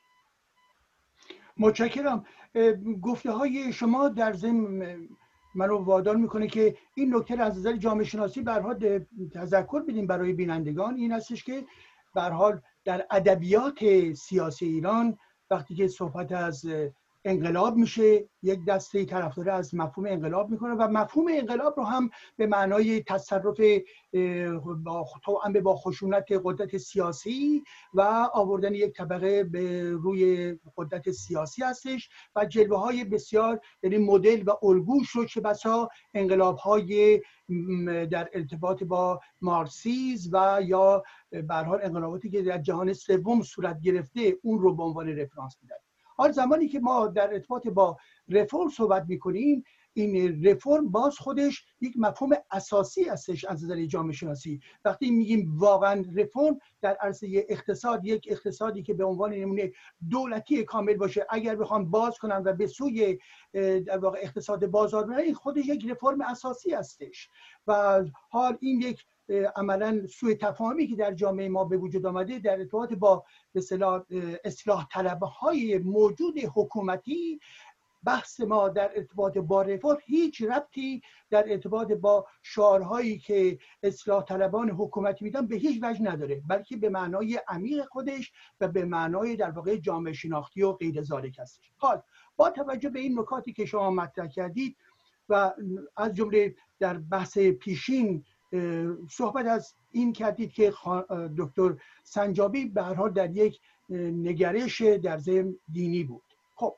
متشکرم. 1.56 2.24
گفته 3.02 3.32
های 3.32 3.72
شما 3.72 4.08
در 4.08 4.32
ضمن 4.32 5.08
رو 5.54 5.78
وادار 5.84 6.16
می‌کنه 6.16 6.46
که 6.46 6.76
این 6.94 7.16
نکته 7.16 7.42
از 7.42 7.58
نظر 7.58 7.76
جامعه 7.76 8.04
شناسی 8.04 8.42
به 8.42 9.06
تذکر 9.34 9.82
بدیم 9.82 10.06
برای 10.06 10.32
بینندگان. 10.32 10.96
این 10.96 11.12
هستش 11.12 11.44
که 11.44 11.66
به 12.14 12.22
حال 12.22 12.60
در 12.84 13.06
ادبیات 13.10 14.12
سیاسی 14.14 14.66
ایران 14.66 15.18
وقتی 15.50 15.74
که 15.74 15.88
صحبت 15.88 16.32
از 16.32 16.64
انقلاب 17.24 17.76
میشه 17.76 18.28
یک 18.42 18.64
دسته 18.64 19.04
طرفدار 19.04 19.50
از 19.50 19.74
مفهوم 19.74 20.06
انقلاب 20.06 20.50
می‌کنه 20.50 20.74
و 20.74 20.88
مفهوم 20.88 21.26
انقلاب 21.30 21.74
رو 21.76 21.84
هم 21.84 22.10
به 22.36 22.46
معنای 22.46 23.02
تصرف 23.02 23.60
با 24.84 25.06
با 25.64 25.76
خشونت 25.76 26.26
قدرت 26.44 26.76
سیاسی 26.76 27.62
و 27.94 28.28
آوردن 28.34 28.74
یک 28.74 28.92
طبقه 28.92 29.44
به 29.44 29.90
روی 29.90 30.54
قدرت 30.76 31.10
سیاسی 31.10 31.62
هستش 31.62 32.08
و 32.36 32.44
جلوه 32.44 32.78
های 32.78 33.04
بسیار 33.04 33.60
یعنی 33.82 33.98
مدل 33.98 34.42
و 34.46 34.66
الگوش 34.66 35.10
رو 35.10 35.24
که 35.24 35.40
بسا 35.40 35.88
انقلاب 36.14 36.56
های 36.56 37.20
در 38.10 38.30
ارتباط 38.32 38.82
با 38.82 39.20
مارسیز 39.40 40.34
و 40.34 40.60
یا 40.64 41.02
به 41.30 41.54
انقلاباتی 41.54 42.30
که 42.30 42.42
در 42.42 42.58
جهان 42.58 42.92
سوم 42.92 43.42
صورت 43.42 43.80
گرفته 43.80 44.36
اون 44.42 44.58
رو 44.58 44.74
به 44.74 44.82
عنوان 44.82 45.08
رفرانس 45.08 45.56
میدن. 45.62 45.76
حال 46.16 46.32
زمانی 46.32 46.68
که 46.68 46.80
ما 46.80 47.06
در 47.06 47.32
ارتباط 47.32 47.68
با 47.68 47.96
رفرم 48.28 48.68
صحبت 48.68 49.04
می‌کنیم 49.08 49.64
این 49.94 50.44
رفرم 50.44 50.88
باز 50.88 51.18
خودش 51.18 51.64
یک 51.80 51.94
مفهوم 51.96 52.32
اساسی 52.50 53.04
هستش 53.04 53.44
از 53.44 53.64
نظر 53.64 53.84
جامعه 53.86 54.12
شناسی. 54.12 54.60
وقتی 54.84 55.10
میگیم 55.10 55.58
واقعا 55.58 56.04
رفرم 56.16 56.58
در 56.80 56.94
عرصه 56.94 57.46
اقتصاد 57.48 58.04
یک 58.04 58.28
اقتصادی 58.30 58.82
که 58.82 58.94
به 58.94 59.04
عنوان 59.04 59.32
نمونه 59.32 59.72
دولتی 60.10 60.64
کامل 60.64 60.94
باشه. 60.94 61.26
اگر 61.30 61.56
بخوام 61.56 61.90
باز 61.90 62.18
کنم 62.18 62.42
و 62.44 62.52
به 62.52 62.66
سوی 62.66 63.18
در 63.86 63.98
واقع 63.98 64.18
اقتصاد 64.22 64.66
بازار 64.66 65.04
برن 65.04 65.18
این 65.18 65.34
خودش 65.34 65.66
یک 65.66 65.86
رفرم 65.90 66.20
اساسی 66.20 66.72
هستش. 66.72 67.28
و 67.66 68.02
حال 68.30 68.58
این 68.60 68.80
یک 68.80 69.04
عملا 69.32 70.06
سوء 70.06 70.34
تفاهمی 70.34 70.86
که 70.86 70.96
در 70.96 71.14
جامعه 71.14 71.48
ما 71.48 71.64
به 71.64 71.76
وجود 71.76 72.06
آمده 72.06 72.38
در 72.38 72.58
ارتباط 72.58 72.92
با 72.92 73.24
به 73.52 73.62
اصلاح 74.44 74.86
طلبه 74.92 75.26
های 75.26 75.78
موجود 75.78 76.34
حکومتی 76.54 77.40
بحث 78.04 78.40
ما 78.40 78.68
در 78.68 78.90
ارتباط 78.96 79.38
با 79.38 79.62
رفاه 79.62 79.98
هیچ 80.04 80.42
ربطی 80.42 81.02
در 81.30 81.52
ارتباط 81.52 81.92
با 81.92 82.26
شعارهایی 82.42 83.18
که 83.18 83.58
اصلاح 83.82 84.24
طلبان 84.24 84.70
حکومتی 84.70 85.24
میدن 85.24 85.46
به 85.46 85.56
هیچ 85.56 85.80
وجه 85.82 86.02
نداره 86.02 86.42
بلکه 86.48 86.76
به 86.76 86.88
معنای 86.88 87.40
عمیق 87.48 87.84
خودش 87.84 88.32
و 88.60 88.68
به 88.68 88.84
معنای 88.84 89.36
در 89.36 89.50
واقع 89.50 89.76
جامعه 89.76 90.12
شناختی 90.12 90.62
و 90.62 90.72
غیر 90.72 91.02
ذالک 91.02 91.38
هستش. 91.38 91.72
حال 91.76 92.02
با 92.36 92.50
توجه 92.50 92.88
به 92.88 93.00
این 93.00 93.18
نکاتی 93.18 93.52
که 93.52 93.66
شما 93.66 93.90
مطرح 93.90 94.26
کردید 94.26 94.76
و 95.28 95.52
از 95.96 96.14
جمله 96.14 96.54
در 96.78 96.98
بحث 96.98 97.38
پیشین 97.38 98.24
صحبت 99.10 99.46
از 99.46 99.74
این 99.90 100.12
کردید 100.12 100.52
که 100.52 100.72
دکتر 101.38 101.76
سنجابی 102.04 102.72
حال 102.76 103.10
در 103.12 103.30
یک 103.30 103.60
نگرش 103.90 104.82
در 104.82 105.18
ضمن 105.18 105.54
دینی 105.72 106.04
بود. 106.04 106.22
خب 106.54 106.74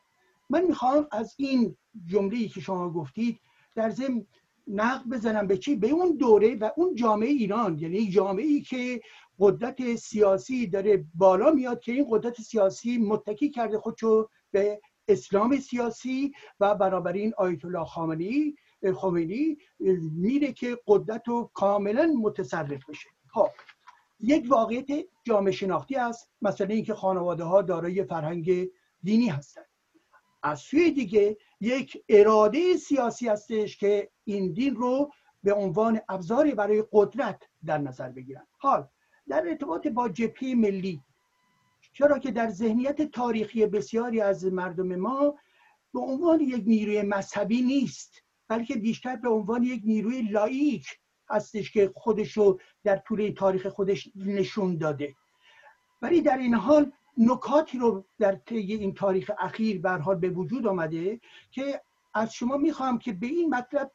من 0.50 0.64
می‌خوام 0.64 1.06
از 1.12 1.34
این 1.36 1.76
جمله 2.06 2.48
که 2.48 2.60
شما 2.60 2.90
گفتید 2.90 3.40
در 3.74 3.90
ضمن 3.90 4.26
نقد 4.68 5.08
بزنم 5.08 5.46
به 5.46 5.58
چی؟ 5.58 5.76
به 5.76 5.90
اون 5.90 6.16
دوره 6.16 6.54
و 6.54 6.70
اون 6.76 6.94
جامعه 6.94 7.28
ایران. 7.28 7.78
یعنی 7.78 8.10
جامعه 8.10 8.44
ای 8.44 8.60
که 8.60 9.00
قدرت 9.38 9.94
سیاسی 9.94 10.66
داره 10.66 11.04
بالا 11.14 11.50
میاد 11.50 11.80
که 11.80 11.92
این 11.92 12.06
قدرت 12.10 12.40
سیاسی 12.40 12.98
متکی 12.98 13.50
کرده 13.50 13.78
خودشو 13.78 14.28
به 14.50 14.80
اسلام 15.08 15.56
سیاسی 15.56 16.32
و 16.60 16.74
بنابراین 16.74 17.32
آیت 17.38 17.64
الله 17.64 17.84
خامنه‌ای 17.84 18.54
خمینی 18.92 19.56
میره 20.12 20.52
که 20.52 20.78
قدرت 20.86 21.28
رو 21.28 21.50
کاملا 21.54 22.06
متصرف 22.22 22.88
بشه. 22.88 23.10
خب 23.32 23.48
یک 24.20 24.46
واقعیت 24.48 25.06
جامعه 25.24 25.52
شناختی 25.52 25.96
است 25.96 26.30
مثلا 26.42 26.66
اینکه 26.66 26.94
خانواده 26.94 27.44
ها 27.44 27.62
دارای 27.62 28.04
فرهنگ 28.04 28.68
دینی 29.02 29.28
هستند 29.28 29.66
از 30.42 30.60
سوی 30.60 30.90
دیگه 30.90 31.36
یک 31.60 32.04
اراده 32.08 32.76
سیاسی 32.76 33.28
هستش 33.28 33.76
که 33.76 34.10
این 34.24 34.52
دین 34.52 34.74
رو 34.74 35.10
به 35.42 35.52
عنوان 35.54 36.00
ابزاری 36.08 36.54
برای 36.54 36.84
قدرت 36.92 37.42
در 37.64 37.78
نظر 37.78 38.08
بگیرن. 38.08 38.46
حال 38.58 38.88
در 39.28 39.48
ارتباط 39.48 39.86
با 39.86 40.08
جبهه 40.08 40.54
ملی 40.54 41.00
چرا 41.92 42.18
که 42.18 42.30
در 42.30 42.50
ذهنیت 42.50 43.02
تاریخی 43.02 43.66
بسیاری 43.66 44.20
از 44.20 44.44
مردم 44.44 44.96
ما 44.96 45.34
به 45.94 46.00
عنوان 46.00 46.40
یک 46.40 46.64
نیروی 46.66 47.02
مذهبی 47.02 47.62
نیست. 47.62 48.23
بلکه 48.48 48.76
بیشتر 48.76 49.16
به 49.16 49.28
عنوان 49.28 49.62
یک 49.62 49.82
نیروی 49.84 50.22
لایک 50.22 50.86
هستش 51.30 51.70
که 51.70 51.92
خودش 51.96 52.32
رو 52.32 52.60
در 52.84 52.96
طول 52.96 53.32
تاریخ 53.36 53.66
خودش 53.66 54.08
نشون 54.16 54.76
داده. 54.78 55.14
ولی 56.02 56.20
در 56.22 56.38
این 56.38 56.54
حال 56.54 56.92
نکاتی 57.18 57.78
رو 57.78 58.04
در 58.18 58.34
طی 58.34 58.56
این 58.56 58.94
تاریخ 58.94 59.30
اخیر 59.38 59.80
به 59.80 59.90
حال 59.90 60.16
به 60.16 60.30
وجود 60.30 60.66
آمده 60.66 61.20
که 61.50 61.80
از 62.14 62.34
شما 62.34 62.56
می‌خواهم 62.56 62.98
که 62.98 63.12
به 63.12 63.26
این 63.26 63.54
مطلب 63.54 63.90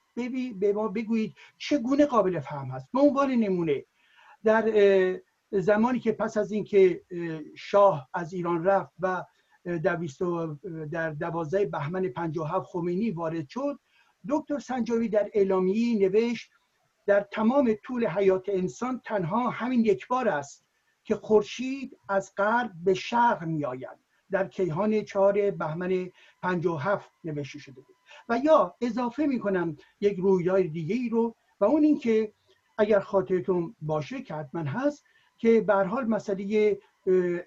به 0.59 0.73
ما 0.73 0.87
بگویید 0.87 1.35
چگونه 1.57 2.05
قابل 2.05 2.39
فهم 2.39 2.71
هست. 2.71 2.87
به 2.93 2.99
عنوان 2.99 3.31
نمونه 3.31 3.85
در 4.43 4.71
زمانی 5.51 5.99
که 5.99 6.11
پس 6.11 6.37
از 6.37 6.51
اینکه 6.51 7.01
شاه 7.55 8.09
از 8.13 8.33
ایران 8.33 8.63
رفت 8.63 8.93
و 8.99 9.25
در 10.91 11.09
دوازده 11.09 11.65
بهمن 11.65 12.07
57 12.07 12.65
خمینی 12.65 13.11
وارد 13.11 13.49
شد 13.49 13.79
دکتر 14.29 14.59
سنجاوی 14.59 15.09
در 15.09 15.29
اعلامیه 15.33 15.99
نوشت 15.99 16.51
در 17.05 17.21
تمام 17.21 17.73
طول 17.83 18.07
حیات 18.07 18.49
انسان 18.49 19.01
تنها 19.05 19.49
همین 19.49 19.85
یک 19.85 20.07
بار 20.07 20.27
است 20.27 20.65
که 21.03 21.15
خورشید 21.15 21.97
از 22.09 22.33
غرب 22.37 22.71
به 22.83 22.93
شرق 22.93 23.43
می 23.43 23.65
آید 23.65 23.97
در 24.31 24.47
کیهان 24.47 25.01
چهار 25.03 25.51
بهمن 25.51 26.09
57 26.41 27.11
نوشته 27.23 27.59
شده 27.59 27.81
بود. 27.81 27.95
و 28.29 28.37
یا 28.43 28.75
اضافه 28.81 29.25
می 29.25 29.39
کنم 29.39 29.77
یک 30.01 30.17
رویداد 30.17 30.61
دیگه 30.61 30.95
ای 30.95 31.09
رو 31.09 31.35
و 31.59 31.65
اون 31.65 31.83
اینکه 31.83 32.33
اگر 32.77 32.99
خاطرتون 32.99 33.75
باشه 33.81 34.21
که 34.21 34.33
حتما 34.35 34.61
هست 34.61 35.05
که 35.37 35.61
به 35.61 35.73
حال 35.73 36.05
مسئله 36.05 36.79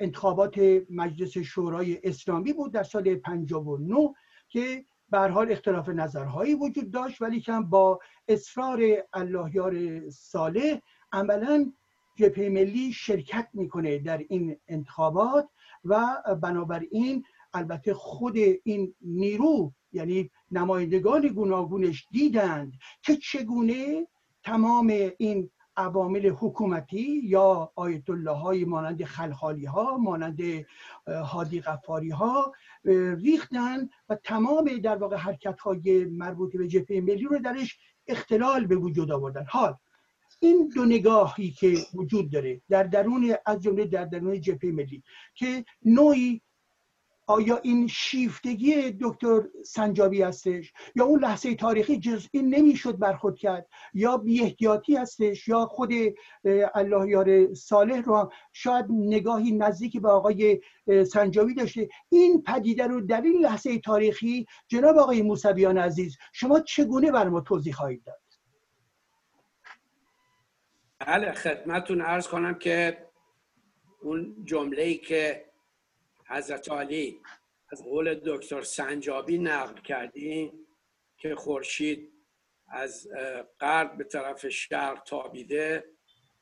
انتخابات 0.01 0.59
مجلس 0.91 1.39
شورای 1.39 2.01
اسلامی 2.05 2.53
بود 2.53 2.73
در 2.73 2.83
سال 2.83 3.14
59 3.14 4.14
که 4.49 4.85
به 5.13 5.19
حال 5.19 5.53
اختلاف 5.53 5.89
نظرهایی 5.89 6.55
وجود 6.55 6.91
داشت 6.91 7.23
ولی 7.23 7.41
کم 7.41 7.65
با 7.65 8.01
اصرار 8.29 8.81
اللهیار 9.13 10.01
صالح 10.11 10.81
عملا 11.13 11.73
جبهه 12.17 12.49
ملی 12.49 12.93
شرکت 12.93 13.49
می‌کنه 13.53 13.99
در 13.99 14.19
این 14.29 14.57
انتخابات 14.69 15.49
و 15.85 16.17
بنابراین 16.43 17.25
البته 17.55 17.95
خود 17.95 18.37
این 18.65 18.95
نیرو 19.01 19.73
یعنی 19.93 20.31
نمایندگان 20.51 21.29
گوناگونش 21.29 22.07
دیدند 22.11 22.73
که 23.03 23.17
چگونه 23.17 24.07
تمام 24.45 25.11
این 25.19 25.51
عوامل 25.77 26.29
حکومتی 26.29 27.20
یا 27.25 27.73
آیت 27.75 28.11
الله 28.11 28.31
های 28.31 28.64
مانند 28.64 29.05
خلخالی 29.05 29.64
ها 29.64 29.97
مانند 29.97 30.41
هادی 31.07 31.61
غفاری 31.61 32.11
ها 32.11 32.53
ریختن 33.23 33.89
و 34.09 34.14
تمام 34.14 34.79
در 34.79 34.97
واقع 34.97 35.16
حرکت 35.16 35.61
های 35.61 36.05
مربوط 36.05 36.57
به 36.57 36.68
جبهه 36.68 37.01
ملی 37.01 37.25
رو 37.25 37.39
درش 37.39 37.79
اختلال 38.07 38.66
به 38.66 38.77
وجود 38.77 39.11
آوردن. 39.11 39.45
حال 39.49 39.75
این 40.41 40.68
دو 40.75 40.85
نگاهی 40.85 41.51
که 41.51 41.77
وجود 41.95 42.33
داره 42.33 42.61
در 42.68 42.83
درون 42.83 43.35
از 43.47 43.62
جمله 43.62 43.85
در 43.85 44.05
درون 44.05 44.41
جبهه 44.41 44.73
ملی 44.73 45.03
که 45.35 45.64
نوعی 45.85 46.43
آیا 47.33 47.61
این 47.62 47.87
شیفتگی 47.87 48.97
دکتر 49.01 49.43
سنجابی 49.64 50.22
هستش؟ 50.22 50.72
یا 50.95 51.05
اون 51.05 51.20
لحظه 51.20 51.55
تاریخی 51.55 51.99
جز 51.99 52.28
این 52.33 52.55
نمی‌شد 52.55 52.99
برخود 52.99 53.39
کرد؟ 53.39 53.66
یا 53.95 54.16
بی 54.16 54.43
احتیاطی 54.43 54.97
هستش؟ 54.97 55.49
یا 55.49 55.66
خود 55.66 55.91
الله 56.74 57.09
یار 57.09 57.55
صالح 57.55 58.01
رو 58.01 58.33
شاید 58.53 58.87
نگاهی 58.91 59.53
نزدیکی 59.53 60.01
به 60.01 60.09
آقای 60.09 60.61
سنجابی 61.12 61.55
داشته. 61.55 61.89
این 62.09 62.43
پدیده 62.43 62.87
رو 62.87 63.01
در 63.01 63.20
این 63.20 63.43
لحظه 63.43 63.78
تاریخی 63.78 64.47
جناب 64.68 64.97
آقای 64.97 65.22
موسویان 65.22 65.78
عزیز 65.78 66.16
شما 66.33 66.61
چگونه 66.61 67.12
بر 67.12 67.28
ما 67.28 67.41
توضیح 67.41 67.72
خواهید 67.72 68.05
داد؟ 68.05 68.22
بله 70.99 71.33
خدمتون 71.33 72.01
ارز 72.01 72.28
کنم 72.28 72.55
که 72.55 73.07
اون 74.03 74.37
جمله 74.45 74.83
ای 74.83 74.99
که 74.99 75.52
حضرت 76.33 76.70
علی 76.70 77.20
از 77.72 77.83
قول 77.83 78.14
دکتر 78.14 78.62
سنجابی 78.62 79.39
نقل 79.39 79.80
کردیم 79.80 80.66
که 81.18 81.35
خورشید 81.35 82.12
از 82.68 83.09
غرب 83.61 83.97
به 83.99 84.05
طرف 84.05 84.49
شرق 84.49 85.03
تابیده 85.03 85.85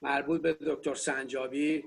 مربوط 0.03 0.43
به 0.43 0.53
دکتر 0.53 0.95
سنجابی. 0.95 1.85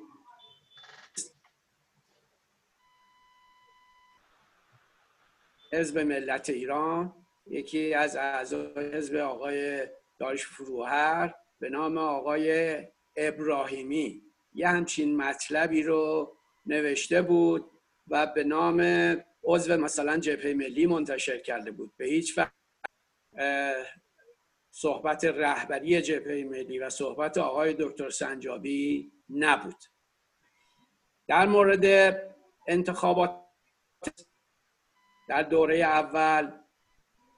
حزب 5.74 6.00
ملت 6.00 6.50
ایران 6.50 7.26
یکی 7.48 7.94
از 7.94 8.16
اعضای 8.16 8.96
حزب 8.96 9.16
آقای 9.16 9.88
داریش 10.20 10.46
فروهر 10.46 11.34
به 11.60 11.70
نام 11.70 11.98
آقای 11.98 12.78
ابراهیمی. 13.16 14.22
یه 14.54 14.68
همچین 14.68 15.18
مطلبی 15.18 15.84
رو 15.84 16.38
نوشته 16.66 17.22
بود 17.22 17.73
و 18.08 18.28
به 18.28 18.44
نام 18.44 18.82
عضو 19.44 19.78
مثلا 19.78 20.18
جبهه 20.18 20.54
ملی 20.54 20.86
منتشر 20.86 21.38
کرده 21.38 21.72
بود. 21.72 21.94
به 21.98 22.06
هیچ 22.06 22.38
وقت 22.38 22.54
صحبت 24.72 25.26
رهبری 25.26 26.02
جبهه 26.02 26.44
ملی 26.44 26.80
و 26.80 26.90
صحبت 26.90 27.38
آقای 27.38 27.76
دکتر 27.80 28.10
سنجابی 28.10 29.12
نبود. 29.30 29.84
در 31.28 31.46
مورد 31.46 32.16
انتخابات 32.68 33.44
در 35.30 35.44
دوره 35.44 35.78
اول 35.78 36.52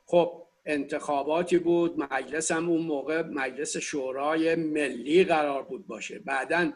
خب 0.06 0.48
انتخاباتی 0.66 1.58
بود. 1.58 2.00
مجلس 2.00 2.52
هم 2.52 2.70
اون 2.70 2.82
موقع 2.82 3.22
مجلس 3.22 3.78
شورای 3.78 4.56
ملی 4.56 5.24
قرار 5.24 5.64
بود 5.64 5.88
باشه. 5.88 6.20
بعدا 6.20 6.74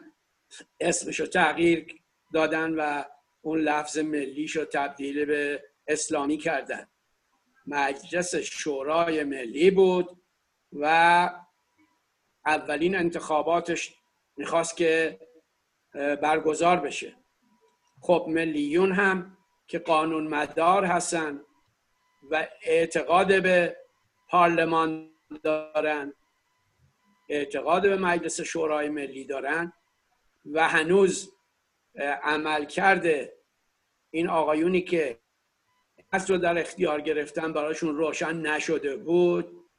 اسمشو 0.80 1.26
تغییر 1.26 2.00
دادن 2.32 2.74
و 2.74 3.04
اون 3.42 3.60
لفظ 3.60 3.98
ملی 3.98 4.48
شو 4.48 4.64
تبدیل 4.64 5.24
به 5.24 5.64
اسلامی 5.86 6.38
کردن. 6.38 6.86
مجلس 7.66 8.34
شورای 8.34 9.24
ملی 9.24 9.70
بود 9.70 10.22
و 10.72 10.84
اولین 12.46 12.96
انتخاباتش 12.96 13.94
می‌خواست 14.36 14.76
که 14.76 15.20
برگزار 15.94 16.80
بشه. 16.80 17.16
خب 18.00 18.26
ملیون 18.28 18.92
هم 18.92 19.36
که 19.66 19.78
قانون 19.78 20.26
مدار 20.26 20.84
هستن 20.84 21.40
و 22.30 22.48
اعتقاد 22.62 23.42
به 23.42 23.76
پارلمان 24.28 25.10
دارن 25.42 26.14
اعتقاد 27.28 27.82
به 27.82 27.96
مجلس 27.96 28.40
شورای 28.40 28.88
ملی 28.88 29.24
دارن 29.24 29.72
و 30.52 30.68
هنوز 30.68 31.32
عمل 32.04 32.64
کرده 32.64 33.36
این 34.10 34.28
آقایونی 34.28 34.80
که 34.82 35.20
از 36.10 36.30
رو 36.30 36.38
در 36.38 36.58
اختیار 36.58 37.00
گرفتن 37.00 37.52
براشون 37.52 37.96
روشن 37.96 38.36
نشده 38.36 38.96
بود 38.96 39.70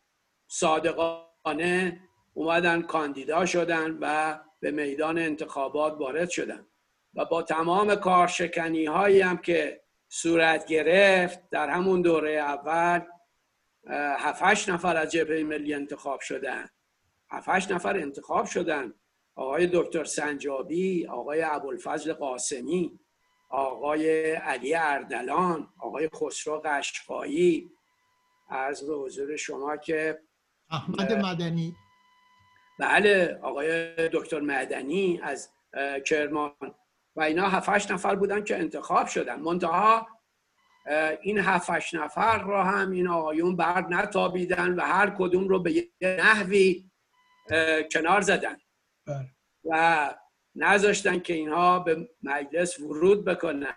صادقانه 0.48 2.02
اومدن 2.34 2.82
کاندیدا 2.82 3.46
شدن 3.46 3.98
و 4.02 4.40
به 4.60 4.72
میدان 4.72 5.18
انتخابات 5.18 5.94
وارد 6.00 6.30
شدن. 6.30 6.68
و 7.14 7.26
با 7.26 7.44
تمام 7.44 7.96
کارشکنی 7.96 8.86
هایی 8.86 9.22
هم 9.22 9.38
که 9.38 9.84
صورت 10.10 10.66
گرفت 10.66 11.50
در 11.50 11.70
همون 11.70 12.02
دوره 12.02 12.32
اول 12.32 13.02
هفتش 14.18 14.70
نفر 14.70 14.98
از 14.98 15.12
جبهه 15.12 15.44
ملی 15.44 15.74
انتخاب 15.74 16.20
شدن. 16.20 16.70
هفتش 17.30 17.72
نفر 17.72 17.98
انتخاب 17.98 18.46
شدن. 18.46 18.94
آقای 19.36 19.70
دکتر 19.74 20.04
سنجابی 20.04 21.08
آقای 21.08 21.42
ابوالفضل 21.42 22.14
قاسمی 22.14 23.00
آقای 23.50 24.32
علی 24.32 24.76
اردلان 24.76 25.74
آقای 25.80 26.10
خسرو 26.10 26.62
قشقایی. 26.66 27.72
از 28.50 28.88
به 28.88 28.96
حضور 28.96 29.36
شما 29.36 29.78
که 29.78 30.22
احمد 30.70 31.12
مدنی. 31.14 31.76
بله 32.80 33.40
آقای 33.42 33.96
دکتر 34.10 34.40
مدنی 34.40 35.20
از 35.24 35.54
کرمان. 36.06 36.52
و 37.16 37.22
اینا 37.22 37.50
هفتش 37.50 37.92
نفر 37.92 38.16
بودن 38.16 38.44
که 38.44 38.58
انتخاب 38.58 39.08
شدن. 39.08 39.40
منتها 39.40 40.08
این 41.22 41.40
هفتش 41.40 41.94
نفر 41.94 42.44
را 42.44 42.64
هم 42.64 42.92
این 42.92 43.08
آقایون 43.08 43.56
برد 43.56 43.94
نتابیدن 43.94 44.76
و 44.76 44.82
هر 44.82 45.10
کدوم 45.10 45.48
رو 45.48 45.60
به 45.60 45.72
یه 45.72 45.90
نحوی 46.02 46.90
کنار 47.92 48.22
زدن. 48.22 48.58
بله. 49.06 49.30
و 49.64 50.16
نذاشتن 50.56 51.20
که 51.20 51.34
اینها 51.34 51.80
به 51.80 52.10
مجلس 52.24 52.80
ورود 52.80 53.26
بکنن. 53.26 53.76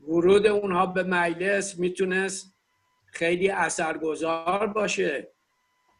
ورود 0.00 0.46
اونها 0.46 0.86
به 0.86 1.02
مجلس 1.02 1.78
می‌تونست 1.78 2.56
خیلی 3.06 3.50
اثرگذار 3.50 4.66
باشه. 4.66 5.34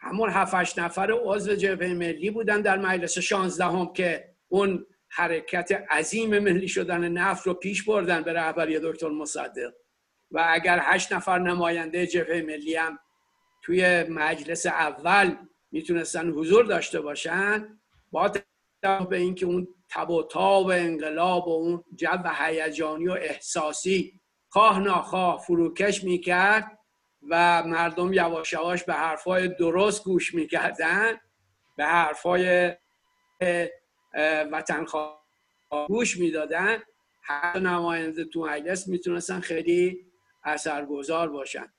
همون 0.01 0.31
هفتش 0.31 0.79
نفر 0.79 1.13
عضو 1.13 1.55
جبهه 1.55 1.95
ملی 1.95 2.31
بودن 2.31 2.61
در 2.61 2.79
مجلس 2.79 3.19
شانزدهم 3.19 3.93
که 3.93 4.35
اون 4.49 4.87
حرکت 5.09 5.73
عظیم 5.91 6.39
ملی 6.39 6.69
شدن 6.69 7.09
نفت 7.09 7.47
رو 7.47 7.55
پیش 7.55 7.85
بردن 7.85 8.23
به 8.23 8.33
رهبری 8.33 8.79
دکتر 8.79 9.09
مصدق. 9.09 9.73
و 10.31 10.45
اگر 10.49 10.81
هشت 10.83 11.13
نفر 11.13 11.39
نماینده 11.39 12.07
جبهه 12.07 12.43
ملی 12.43 12.75
هم 12.75 12.99
توی 13.63 14.03
مجلس 14.03 14.67
اول 14.67 15.37
می‌تونستن 15.71 16.31
حضور 16.31 16.65
داشته 16.65 17.01
باشن 17.01 17.81
با 18.15 18.33
به 19.11 19.17
اینکه 19.17 19.47
اون 19.47 19.69
تب 19.91 20.11
و 20.11 20.23
تاب 20.23 20.67
انقلاب 20.67 21.49
و 21.49 21.51
اون 21.51 21.85
جو 21.95 22.09
هیجانی 22.39 23.09
و 23.09 23.13
احساسی 23.13 24.21
خواه 24.49 24.81
ناخواه 24.81 25.41
فروکش 25.41 26.05
می‌کرد 26.05 26.79
و 27.29 27.63
مردم 27.63 28.13
یواش 28.13 28.53
یواش 28.53 28.85
به 28.85 28.93
حرفای 28.93 29.49
درست 29.49 30.05
گوش 30.05 30.35
می‌کردن 30.35 31.21
به 31.77 31.85
حرفای 31.85 32.73
وطن 34.53 34.87
گوش 35.89 36.17
می‌دادن. 36.17 36.79
هر 37.23 37.59
نماینده 37.59 38.25
تو 38.25 38.47
مجلس 38.47 38.89
می‌تونستن 38.89 39.41
خیلی 39.41 40.07
اثرگذار 40.45 41.29
باشن. 41.29 41.73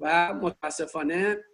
و 0.00 0.34
متاسفانه 0.34 1.44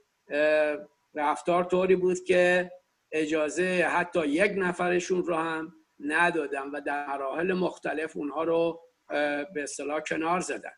رفتار 1.14 1.64
طوری 1.64 1.96
بود 1.96 2.24
که 2.24 2.70
اجازه 3.12 3.88
حتی 3.92 4.26
یک 4.26 4.52
نفرشون 4.56 5.24
رو 5.24 5.34
هم 5.34 5.74
ندادن 6.00 6.70
و 6.70 6.80
در 6.80 7.06
مراحل 7.06 7.52
مختلف 7.52 8.16
اونها 8.16 8.44
رو 8.44 8.80
به 9.54 9.62
اصطلاح 9.62 10.00
کنار 10.00 10.40
زدن. 10.40 10.72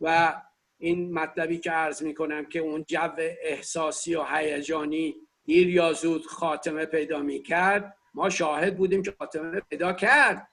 و 0.00 0.34
این 0.78 1.12
مطلبی 1.12 1.58
که 1.58 1.70
عرض 1.70 2.02
می 2.02 2.14
کنم 2.14 2.46
که 2.46 2.58
اون 2.58 2.84
جو 2.88 3.10
احساسی 3.18 4.14
و 4.14 4.24
هیجانی 4.24 5.14
دیر 5.44 5.68
یا 5.68 5.92
زود 5.92 6.26
خاتمه 6.26 6.84
پیدا 6.84 7.18
می 7.18 7.42
کرد 7.42 7.96
ما 8.14 8.30
شاهد 8.30 8.76
بودیم 8.76 9.02
که 9.02 9.14
خاتمه 9.18 9.60
پیدا 9.60 9.92
کرد 9.92 10.48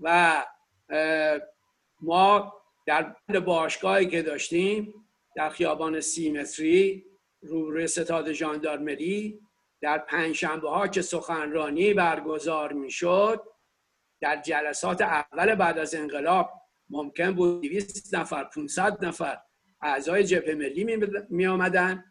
و 0.00 0.44
ما 2.00 2.52
در 2.86 3.16
باشگاهی 3.44 4.06
که 4.06 4.22
داشتیم 4.22 4.94
در 5.36 5.48
خیابان 5.48 6.00
سیمتری 6.00 7.04
روبروی 7.42 7.86
ستاد 7.86 8.32
ژاندارمری 8.32 9.40
در 9.80 9.98
پنجشنبه 9.98 10.70
ها 10.70 10.88
که 10.88 11.02
سخنرانی 11.02 11.94
برگزار 11.94 12.72
می‌شد 12.72 13.42
در 14.20 14.42
جلسات 14.42 15.00
اول 15.00 15.54
بعد 15.54 15.78
از 15.78 15.94
انقلاب 15.94 16.52
ممکن 16.90 17.34
بود 17.34 17.60
200 17.60 18.14
نفر 18.14 18.44
500 18.44 19.04
نفر 19.04 19.38
اعضای 19.82 20.24
جبهه 20.24 20.54
ملی 20.54 20.98
می 21.30 21.46
آمدن 21.46 22.04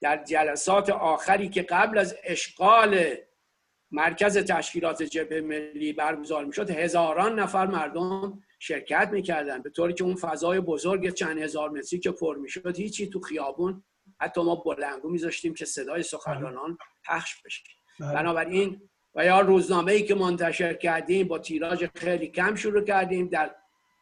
در 0.00 0.24
جلسات 0.24 0.90
آخری 0.90 1.48
که 1.48 1.62
قبل 1.62 1.98
از 1.98 2.16
اشغال 2.24 3.14
مرکز 3.90 4.38
تشکیلات 4.38 5.02
جبهه 5.02 5.40
ملی 5.40 5.92
برگزار 5.92 6.44
می‌شد 6.44 6.70
هزاران 6.70 7.38
نفر 7.38 7.66
مردم 7.66 8.42
شرکت 8.58 9.08
می‌کردن. 9.12 9.62
به 9.62 9.70
طوری 9.70 9.94
که 9.94 10.04
اون 10.04 10.14
فضای 10.14 10.60
بزرگ 10.60 11.14
چند 11.14 11.38
هزار 11.38 11.70
متری 11.70 11.98
که 11.98 12.10
پر 12.10 12.36
می‌شد 12.36 12.76
هیچی 12.76 13.06
تو 13.06 13.20
خیابون 13.20 13.84
حتی 14.22 14.42
ما 14.42 14.54
بلنگو 14.54 15.08
میذاشتیم 15.08 15.54
که 15.54 15.64
صدای 15.64 16.02
سخنرانان 16.02 16.78
پخش 17.04 17.42
بشه 17.42 17.62
بله. 18.00 18.14
بنابراین 18.14 18.88
و 19.14 19.24
یا 19.24 19.40
روزنامه 19.40 19.92
ای 19.92 20.02
که 20.02 20.14
منتشر 20.14 20.74
کردیم 20.74 21.28
با 21.28 21.38
تیراژ 21.38 21.84
خیلی 21.94 22.28
کم 22.28 22.54
شروع 22.54 22.84
کردیم 22.84 23.28
در 23.28 23.54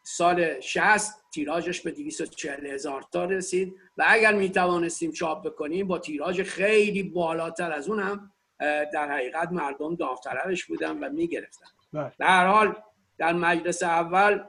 سال 0.03 0.59
60 0.59 1.23
تیراژش 1.33 1.81
به 1.81 1.91
240 1.91 2.65
هزار 2.65 3.05
تا 3.11 3.25
رسید 3.25 3.75
و 3.97 4.05
اگر 4.07 4.33
می 4.33 4.49
توانستیم 4.49 5.11
چاپ 5.11 5.45
بکنیم 5.45 5.87
با 5.87 5.99
تیراژ 5.99 6.41
خیلی 6.41 7.03
بالاتر 7.03 7.71
از 7.71 7.89
اون 7.89 7.99
هم 7.99 8.31
در 8.93 9.11
حقیقت 9.11 9.51
مردم 9.51 9.95
داوطلبش 9.95 10.65
بودن 10.65 10.97
و 10.97 11.09
می 11.09 11.27
گرفتن 11.27 11.67
بله. 11.93 12.13
در 12.19 12.47
حال 12.47 12.75
در 13.17 13.33
مجلس 13.33 13.83
اول 13.83 14.43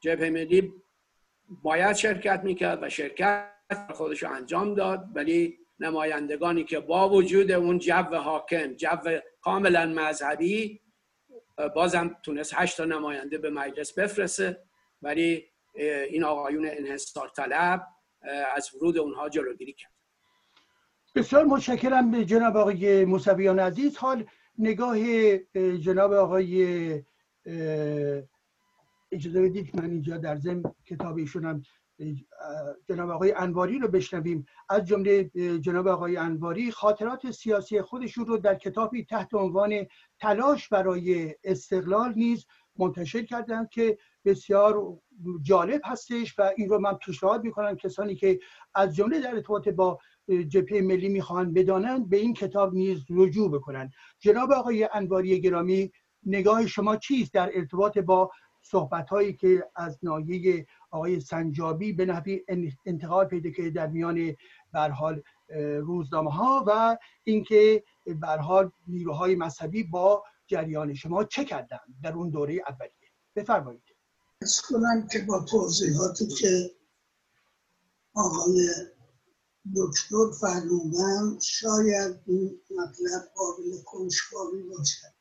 جبهه 0.00 0.30
ملی 0.30 0.72
باید 1.62 1.96
شرکت 1.96 2.40
می‌کرد 2.44 2.82
و 2.82 2.88
شرکت 2.88 3.59
خودش 3.94 4.24
انجام 4.24 4.74
داد 4.74 5.08
ولی 5.14 5.58
نمایندگانی 5.80 6.64
که 6.64 6.80
با 6.80 7.08
وجود 7.08 7.52
اون 7.52 7.78
جو 7.78 8.02
حاکم 8.02 8.72
جو 8.72 9.20
کاملا 9.40 9.86
مذهبی 9.86 10.80
بازم 11.74 12.16
تونست 12.22 12.54
هشت 12.54 12.76
تا 12.76 12.84
نماینده 12.84 13.38
به 13.38 13.50
مجلس 13.50 13.98
بفرسته 13.98 14.62
ولی 15.02 15.44
این 16.10 16.24
آقایون 16.24 16.68
انحصار 16.70 17.28
طلب 17.28 17.86
از 18.56 18.74
ورود 18.74 18.98
اونها 18.98 19.28
جلوگیری 19.28 19.72
کرد. 19.72 19.92
بسیار 21.14 21.44
متشکرم 21.44 22.10
به 22.10 22.24
جناب 22.24 22.56
آقای 22.56 23.04
موسویان 23.04 23.58
عزیز. 23.58 23.96
حال 23.96 24.24
نگاه 24.58 24.98
جناب 25.78 26.12
آقای 26.12 26.64
اجازه 29.12 29.42
بدید 29.42 29.76
من 29.76 29.90
اینجا 29.90 30.16
در 30.16 30.36
ضمن 30.36 30.62
کتاب 30.86 31.16
ایشونم 31.16 31.62
جناب 32.88 33.10
آقای 33.10 33.32
انواری 33.32 33.78
رو 33.78 33.88
بشنویم. 33.88 34.46
از 34.68 34.84
جمله 34.84 35.24
جناب 35.60 35.88
آقای 35.88 36.16
انواری 36.16 36.70
خاطرات 36.70 37.30
سیاسی 37.30 37.82
خودشون 37.82 38.26
رو 38.26 38.36
در 38.36 38.54
کتابی 38.54 39.04
تحت 39.04 39.34
عنوان 39.34 39.86
تلاش 40.20 40.68
برای 40.68 41.34
استقلال 41.44 42.12
نیز 42.16 42.46
منتشر 42.78 43.22
کردند 43.22 43.68
که 43.68 43.98
بسیار 44.24 44.98
جالب 45.42 45.80
هستش 45.84 46.38
و 46.38 46.50
این 46.56 46.68
رو 46.68 46.78
من 46.78 46.94
پیشنهاد 46.94 47.44
می‌کنم 47.44 47.76
کسانی 47.76 48.14
که 48.14 48.38
از 48.74 48.94
جمله 48.94 49.20
در 49.20 49.34
ارتباط 49.34 49.68
با 49.68 49.98
جبهه 50.48 50.80
ملی 50.80 51.08
می‌خوان 51.08 51.52
بدانند 51.52 52.08
به 52.08 52.16
این 52.16 52.34
کتاب 52.34 52.74
نیز 52.74 53.04
رجوع 53.10 53.50
بکنند 53.50 53.92
جناب 54.18 54.52
آقای 54.52 54.88
انواری 54.92 55.40
گرامی 55.40 55.92
نگاه 56.26 56.66
شما 56.66 56.96
چیست 56.96 57.34
در 57.34 57.50
ارتباط 57.54 57.98
با 57.98 58.30
صحبت 58.62 59.08
هایی 59.08 59.32
که 59.32 59.64
از 59.76 59.98
ناحیه 60.02 60.66
آقای 60.90 61.20
سنجابی 61.20 61.92
به 61.92 62.04
نحوی 62.04 62.44
انتقال 62.86 63.24
پیدا 63.24 63.50
که 63.50 63.70
در 63.70 63.86
میان 63.86 64.36
برحال 64.72 65.22
روزنامه 65.80 66.30
ها 66.30 66.64
و 66.66 66.98
اینکه 67.24 67.84
برحال 68.06 68.70
نیروهای 68.86 69.34
مذهبی 69.34 69.82
با 69.82 70.24
جریان 70.46 70.94
شما 70.94 71.24
چه 71.24 71.44
کردن 71.44 71.78
در 72.02 72.12
اون 72.12 72.30
دوره 72.30 72.62
اولیه. 72.68 73.10
بفرمایید. 73.36 73.82
از 74.42 74.60
کنم 74.60 75.08
که 75.12 75.18
با 75.18 75.44
توضیحاتی 75.44 76.26
که 76.26 76.70
آقای 78.14 78.68
دکتر 79.76 80.30
فرمودن 80.40 81.38
شاید 81.40 82.20
این 82.26 82.60
مطلب 82.70 83.22
قابل 83.34 83.82
کنشکاوی 83.84 84.62
باشد. 84.62 85.14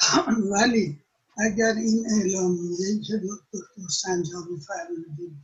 ولی 0.52 1.02
اگر 1.36 1.74
این 1.76 2.06
اعلامیه 2.10 3.00
که 3.06 3.16
دکتر 3.16 3.88
سنجابی 4.02 4.60
فرمودید 4.66 5.36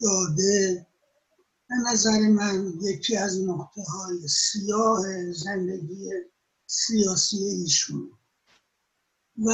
داده 0.00 0.86
به 1.68 1.74
نظر 1.90 2.18
من 2.18 2.72
یکی 2.80 3.16
از 3.16 3.40
نقطه 3.40 3.82
های 3.82 4.28
سیاه 4.28 5.32
زندگی 5.32 6.10
سیاسی 6.66 7.36
ایشون. 7.36 8.12
و 9.46 9.50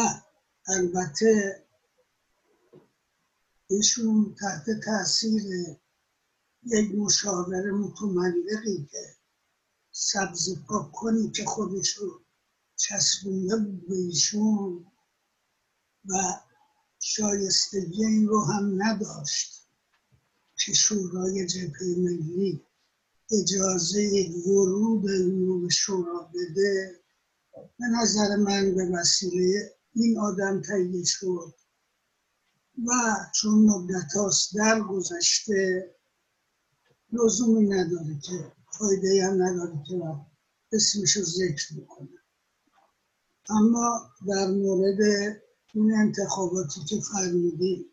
البته 0.68 1.64
ایشون 3.66 4.36
تحت 4.40 4.80
تاثیر 4.84 5.42
یک 6.62 6.94
مشاور 6.94 7.70
متملقی 7.70 8.88
که 8.90 9.16
سبز 9.92 10.58
پاک 10.66 10.92
کنی 10.92 11.30
که 11.30 11.44
خودش 11.44 11.94
رو 11.94 12.20
چسبونده 12.76 13.56
بود 13.56 13.88
به 13.88 13.94
ایشون 13.94 14.86
و 16.08 16.14
شایستگی 16.98 18.04
این 18.04 18.28
رو 18.28 18.44
هم 18.44 18.82
نداشت 18.82 19.68
که 20.64 20.72
شورای 20.72 21.46
جبهه 21.46 21.96
ملی 21.98 22.62
اجازه 23.42 24.28
ورود 24.46 25.10
رو 25.10 25.60
به 25.60 25.68
شورا 25.68 26.30
بده. 26.34 27.00
به 27.78 27.86
نظر 27.86 28.36
من 28.36 28.74
به 28.74 28.90
وسیله 28.92 29.74
این 29.94 30.18
آدم 30.18 30.62
تهیه 30.62 31.04
شد 31.04 31.54
و 32.86 32.90
چون 33.34 33.54
مدت 33.54 34.12
هاست 34.16 34.54
در 34.54 34.80
گذشته 34.80 35.90
لزومی 37.12 37.68
نداره 37.68 38.18
که 38.22 38.52
فایده 38.78 39.24
هم 39.24 39.42
نداره 39.42 39.82
که 39.88 40.02
اسمش 40.72 41.16
رو 41.16 41.22
ذکر 41.22 41.80
بکنه 41.80 42.08
اما 43.48 44.10
در 44.28 44.46
مورد 44.46 44.98
این 45.74 45.94
انتخاباتی 45.94 46.84
که 46.84 47.00
فرمودی 47.00 47.90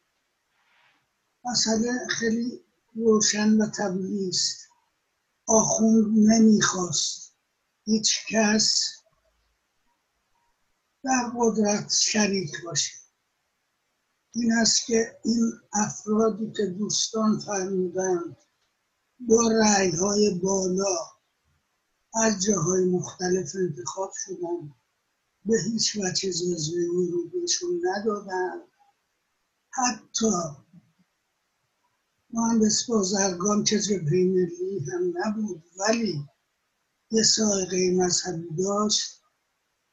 مسئله 1.45 2.07
خیلی 2.09 2.61
روشن 2.95 3.61
و 3.61 3.69
طبیعی 3.69 4.29
است. 4.29 4.67
آخوند 5.47 6.05
نمی‌خواست 6.17 7.33
هیچ 7.83 8.19
کس 8.29 8.73
در 11.03 11.31
قدرت 11.37 11.93
شریک 11.93 12.51
باشه. 12.65 12.93
این 14.31 14.53
است 14.53 14.85
که 14.85 15.19
این 15.25 15.51
افرادی 15.73 16.51
که 16.57 16.65
دوستان 16.65 17.39
فرمودند 17.39 18.37
با 19.19 19.51
رعی 19.61 19.91
های 19.91 20.39
بالا 20.43 20.97
از 22.13 22.43
جاهای 22.43 22.85
مختلف 22.85 23.55
انتخاب 23.55 24.11
شدن 24.15 24.75
به 25.45 25.57
هیچ 25.65 25.95
وجه 25.95 26.31
اجازه 26.31 27.29
بهشون 27.33 27.81
ندادن 27.83 28.61
حتی 29.69 30.27
مهندس 32.29 32.85
بازرگان 32.89 33.63
که 33.63 33.79
جبهه 33.79 34.23
ملی 34.25 34.79
هم 34.93 35.13
نبود 35.17 35.63
ولی 35.79 36.25
یه 37.11 37.23
سایقه 37.23 37.91
مذهبی 37.95 38.55
داشت 38.57 39.21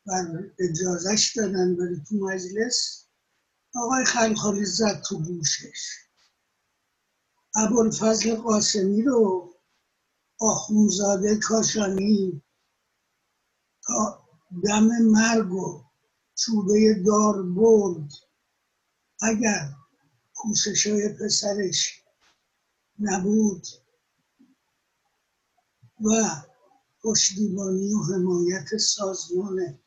و 0.06 0.12
اجازهش 0.58 1.36
دادن 1.36 1.74
ولی 1.74 2.02
تو 2.08 2.14
مجلس. 2.16 3.06
آقای 3.74 4.04
خلخالی 4.04 4.64
زد 4.64 5.02
تو 5.08 5.22
گوشش. 5.22 5.96
ابوالفضل 7.56 8.36
قاسمی 8.36 9.02
رو 9.02 9.54
آخونزاده 10.40 11.36
کاشانی 11.36 12.42
تا 13.82 14.27
دم 14.64 14.88
مرگ 15.02 15.52
و 15.52 15.84
چوبه 16.34 17.02
دار 17.06 17.42
برد. 17.42 18.10
اگر 19.22 19.70
کوشش 20.34 20.86
های 20.86 21.08
پسرش 21.08 22.02
نبود 22.98 23.66
و 26.00 26.42
پشتیبانی 27.02 27.94
و 27.94 28.02
حمایت 28.02 28.76
سازمان 28.76 29.78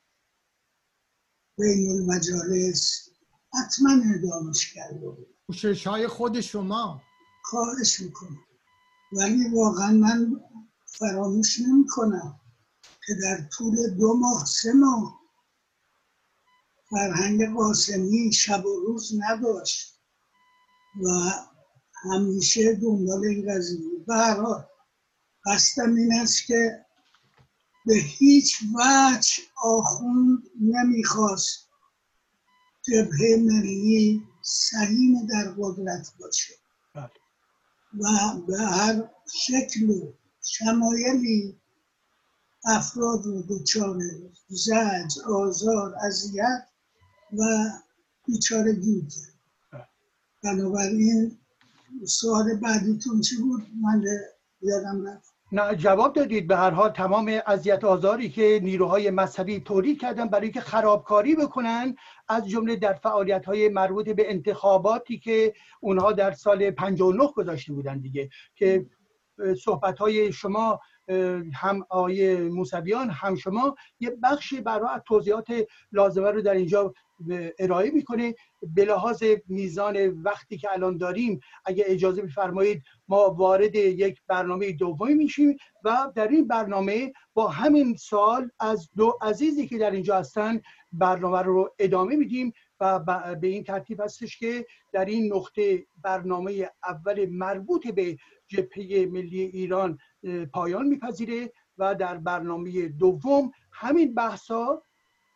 بین 1.57 1.91
المجالس 1.91 3.09
حتما 3.53 3.89
اعدامش 4.13 4.73
کرده 4.73 5.17
کوشش 5.47 5.87
های 5.87 6.07
خود 6.07 6.41
شما. 6.41 7.01
خواهش 7.43 7.99
می‌کنم 7.99 8.39
ولی 9.11 9.49
واقعا 9.49 9.91
من 9.91 10.41
فراموش 10.85 11.59
نمی 11.59 11.85
کنم 11.87 12.40
که 13.05 13.13
در 13.21 13.49
طول 13.57 13.75
دو 13.99 14.13
ماه 14.13 14.45
سه 14.45 14.73
ماه. 14.73 15.21
فرهنگ 16.89 17.53
قاسمی 17.55 18.33
شب 18.33 18.65
و 18.65 18.79
روز 18.79 19.11
نداشت 19.19 19.99
و 21.03 21.31
همیشه 21.93 22.73
دنبال 22.73 23.25
این 23.25 23.55
قضیه 23.55 23.79
برحال 24.07 24.65
قصدم 25.45 25.95
این 25.95 26.13
است 26.13 26.45
که 26.45 26.85
به 27.85 27.95
هیچ 27.95 28.57
وجه 28.75 29.43
آخوند 29.63 30.43
نمی‌خواست 30.61 31.69
جبهه 32.81 33.37
ملی 33.39 34.23
سهیم 34.41 35.25
در 35.25 35.55
قدرت 35.57 36.13
باشه. 36.19 36.53
بله. 36.95 37.11
و 37.99 38.37
به 38.47 38.57
هر 38.57 39.09
شکل 39.33 39.89
و 39.89 40.13
شمایلی 40.43 41.60
افراد 42.65 43.25
رو 43.25 43.41
دچار 43.49 43.97
زج 44.47 45.19
آزار 45.29 45.95
اذیت 46.05 46.67
و 47.33 47.43
بیچارگی 48.27 49.01
کرد 49.01 49.89
بله. 50.43 50.55
بنابراین 50.55 51.37
سوال 52.07 52.55
بعدیتون 52.55 53.21
چی 53.21 53.37
بود؟ 53.37 53.61
من 53.81 54.03
یادم 54.61 55.07
رفت. 55.07 55.31
نه 55.51 55.75
جواب 55.75 56.13
دادید. 56.13 56.47
به 56.47 56.57
هر 56.57 56.71
حال 56.71 56.89
تمام 56.89 57.39
اذیت 57.47 57.83
آزاری 57.83 58.29
که 58.29 58.59
نیروهای 58.63 59.09
مذهبی 59.09 59.59
تولید 59.59 60.01
کردن 60.01 60.27
برای 60.27 60.43
اینکه 60.43 60.61
خرابکاری 60.61 61.35
بکنن 61.35 61.95
از 62.27 62.49
جمله 62.49 62.75
در 62.75 62.93
فعالیت 62.93 63.45
های 63.45 63.69
مربوط 63.69 64.09
به 64.09 64.31
انتخاباتی 64.31 65.19
که 65.19 65.53
اونها 65.81 66.11
در 66.11 66.31
سال 66.31 66.71
59 66.71 67.27
گذاشته 67.35 67.73
بودن 67.73 67.99
دیگه 67.99 68.29
که 68.55 68.85
صحبت 69.63 69.99
های 69.99 70.33
شما 70.33 70.79
هم 71.53 71.85
آقای 71.89 72.37
موسویان 72.37 73.09
هم 73.09 73.35
شما 73.35 73.75
یه 73.99 74.17
بخشی 74.23 74.61
برای 74.61 74.87
توضیحات 75.05 75.47
لازمه 75.91 76.31
رو 76.31 76.41
در 76.41 76.53
اینجا 76.53 76.93
ارائه 77.59 77.91
می‌کنه. 77.91 78.35
به 78.61 78.85
لحاظ 78.85 79.23
میزان 79.47 80.07
وقتی 80.07 80.57
که 80.57 80.71
الان 80.71 80.97
داریم 80.97 81.39
اگه 81.65 81.83
اجازه 81.87 82.21
بفرمایید 82.21 82.83
ما 83.07 83.29
وارد 83.29 83.75
یک 83.75 84.21
برنامه 84.27 84.71
دومی 84.71 85.13
میشیم 85.13 85.57
و 85.83 86.11
در 86.15 86.27
این 86.27 86.47
برنامه 86.47 87.13
با 87.33 87.47
همین 87.47 87.95
سال 87.95 88.51
از 88.59 88.89
دو 88.97 89.17
عزیزی 89.21 89.67
که 89.67 89.77
در 89.77 89.91
اینجا 89.91 90.17
هستن 90.17 90.61
برنامه 90.91 91.41
رو 91.41 91.75
ادامه 91.79 92.15
میدیم 92.15 92.53
و 92.79 92.99
به 93.41 93.47
این 93.47 93.63
ترتیب 93.63 94.01
هستش 94.01 94.37
که 94.37 94.65
در 94.93 95.05
این 95.05 95.33
نقطه 95.33 95.85
برنامه 96.03 96.69
اول 96.83 97.25
مربوط 97.29 97.87
به 97.87 98.17
جبهه 98.47 99.05
ملی 99.11 99.41
ایران 99.41 99.97
پایان 100.53 100.87
میپذیره 100.87 101.53
و 101.77 101.95
در 101.95 102.17
برنامه 102.17 102.87
دوم 102.87 103.51
همین 103.71 104.13
بحثا 104.15 104.83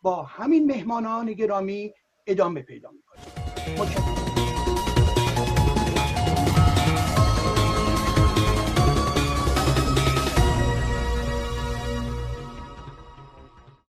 با 0.01 0.23
همین 0.23 0.65
مهمانان 0.65 1.33
گرامی 1.33 1.93
ادامه 2.27 2.61
پیدا 2.61 2.91
می‌کنه 2.91 4.24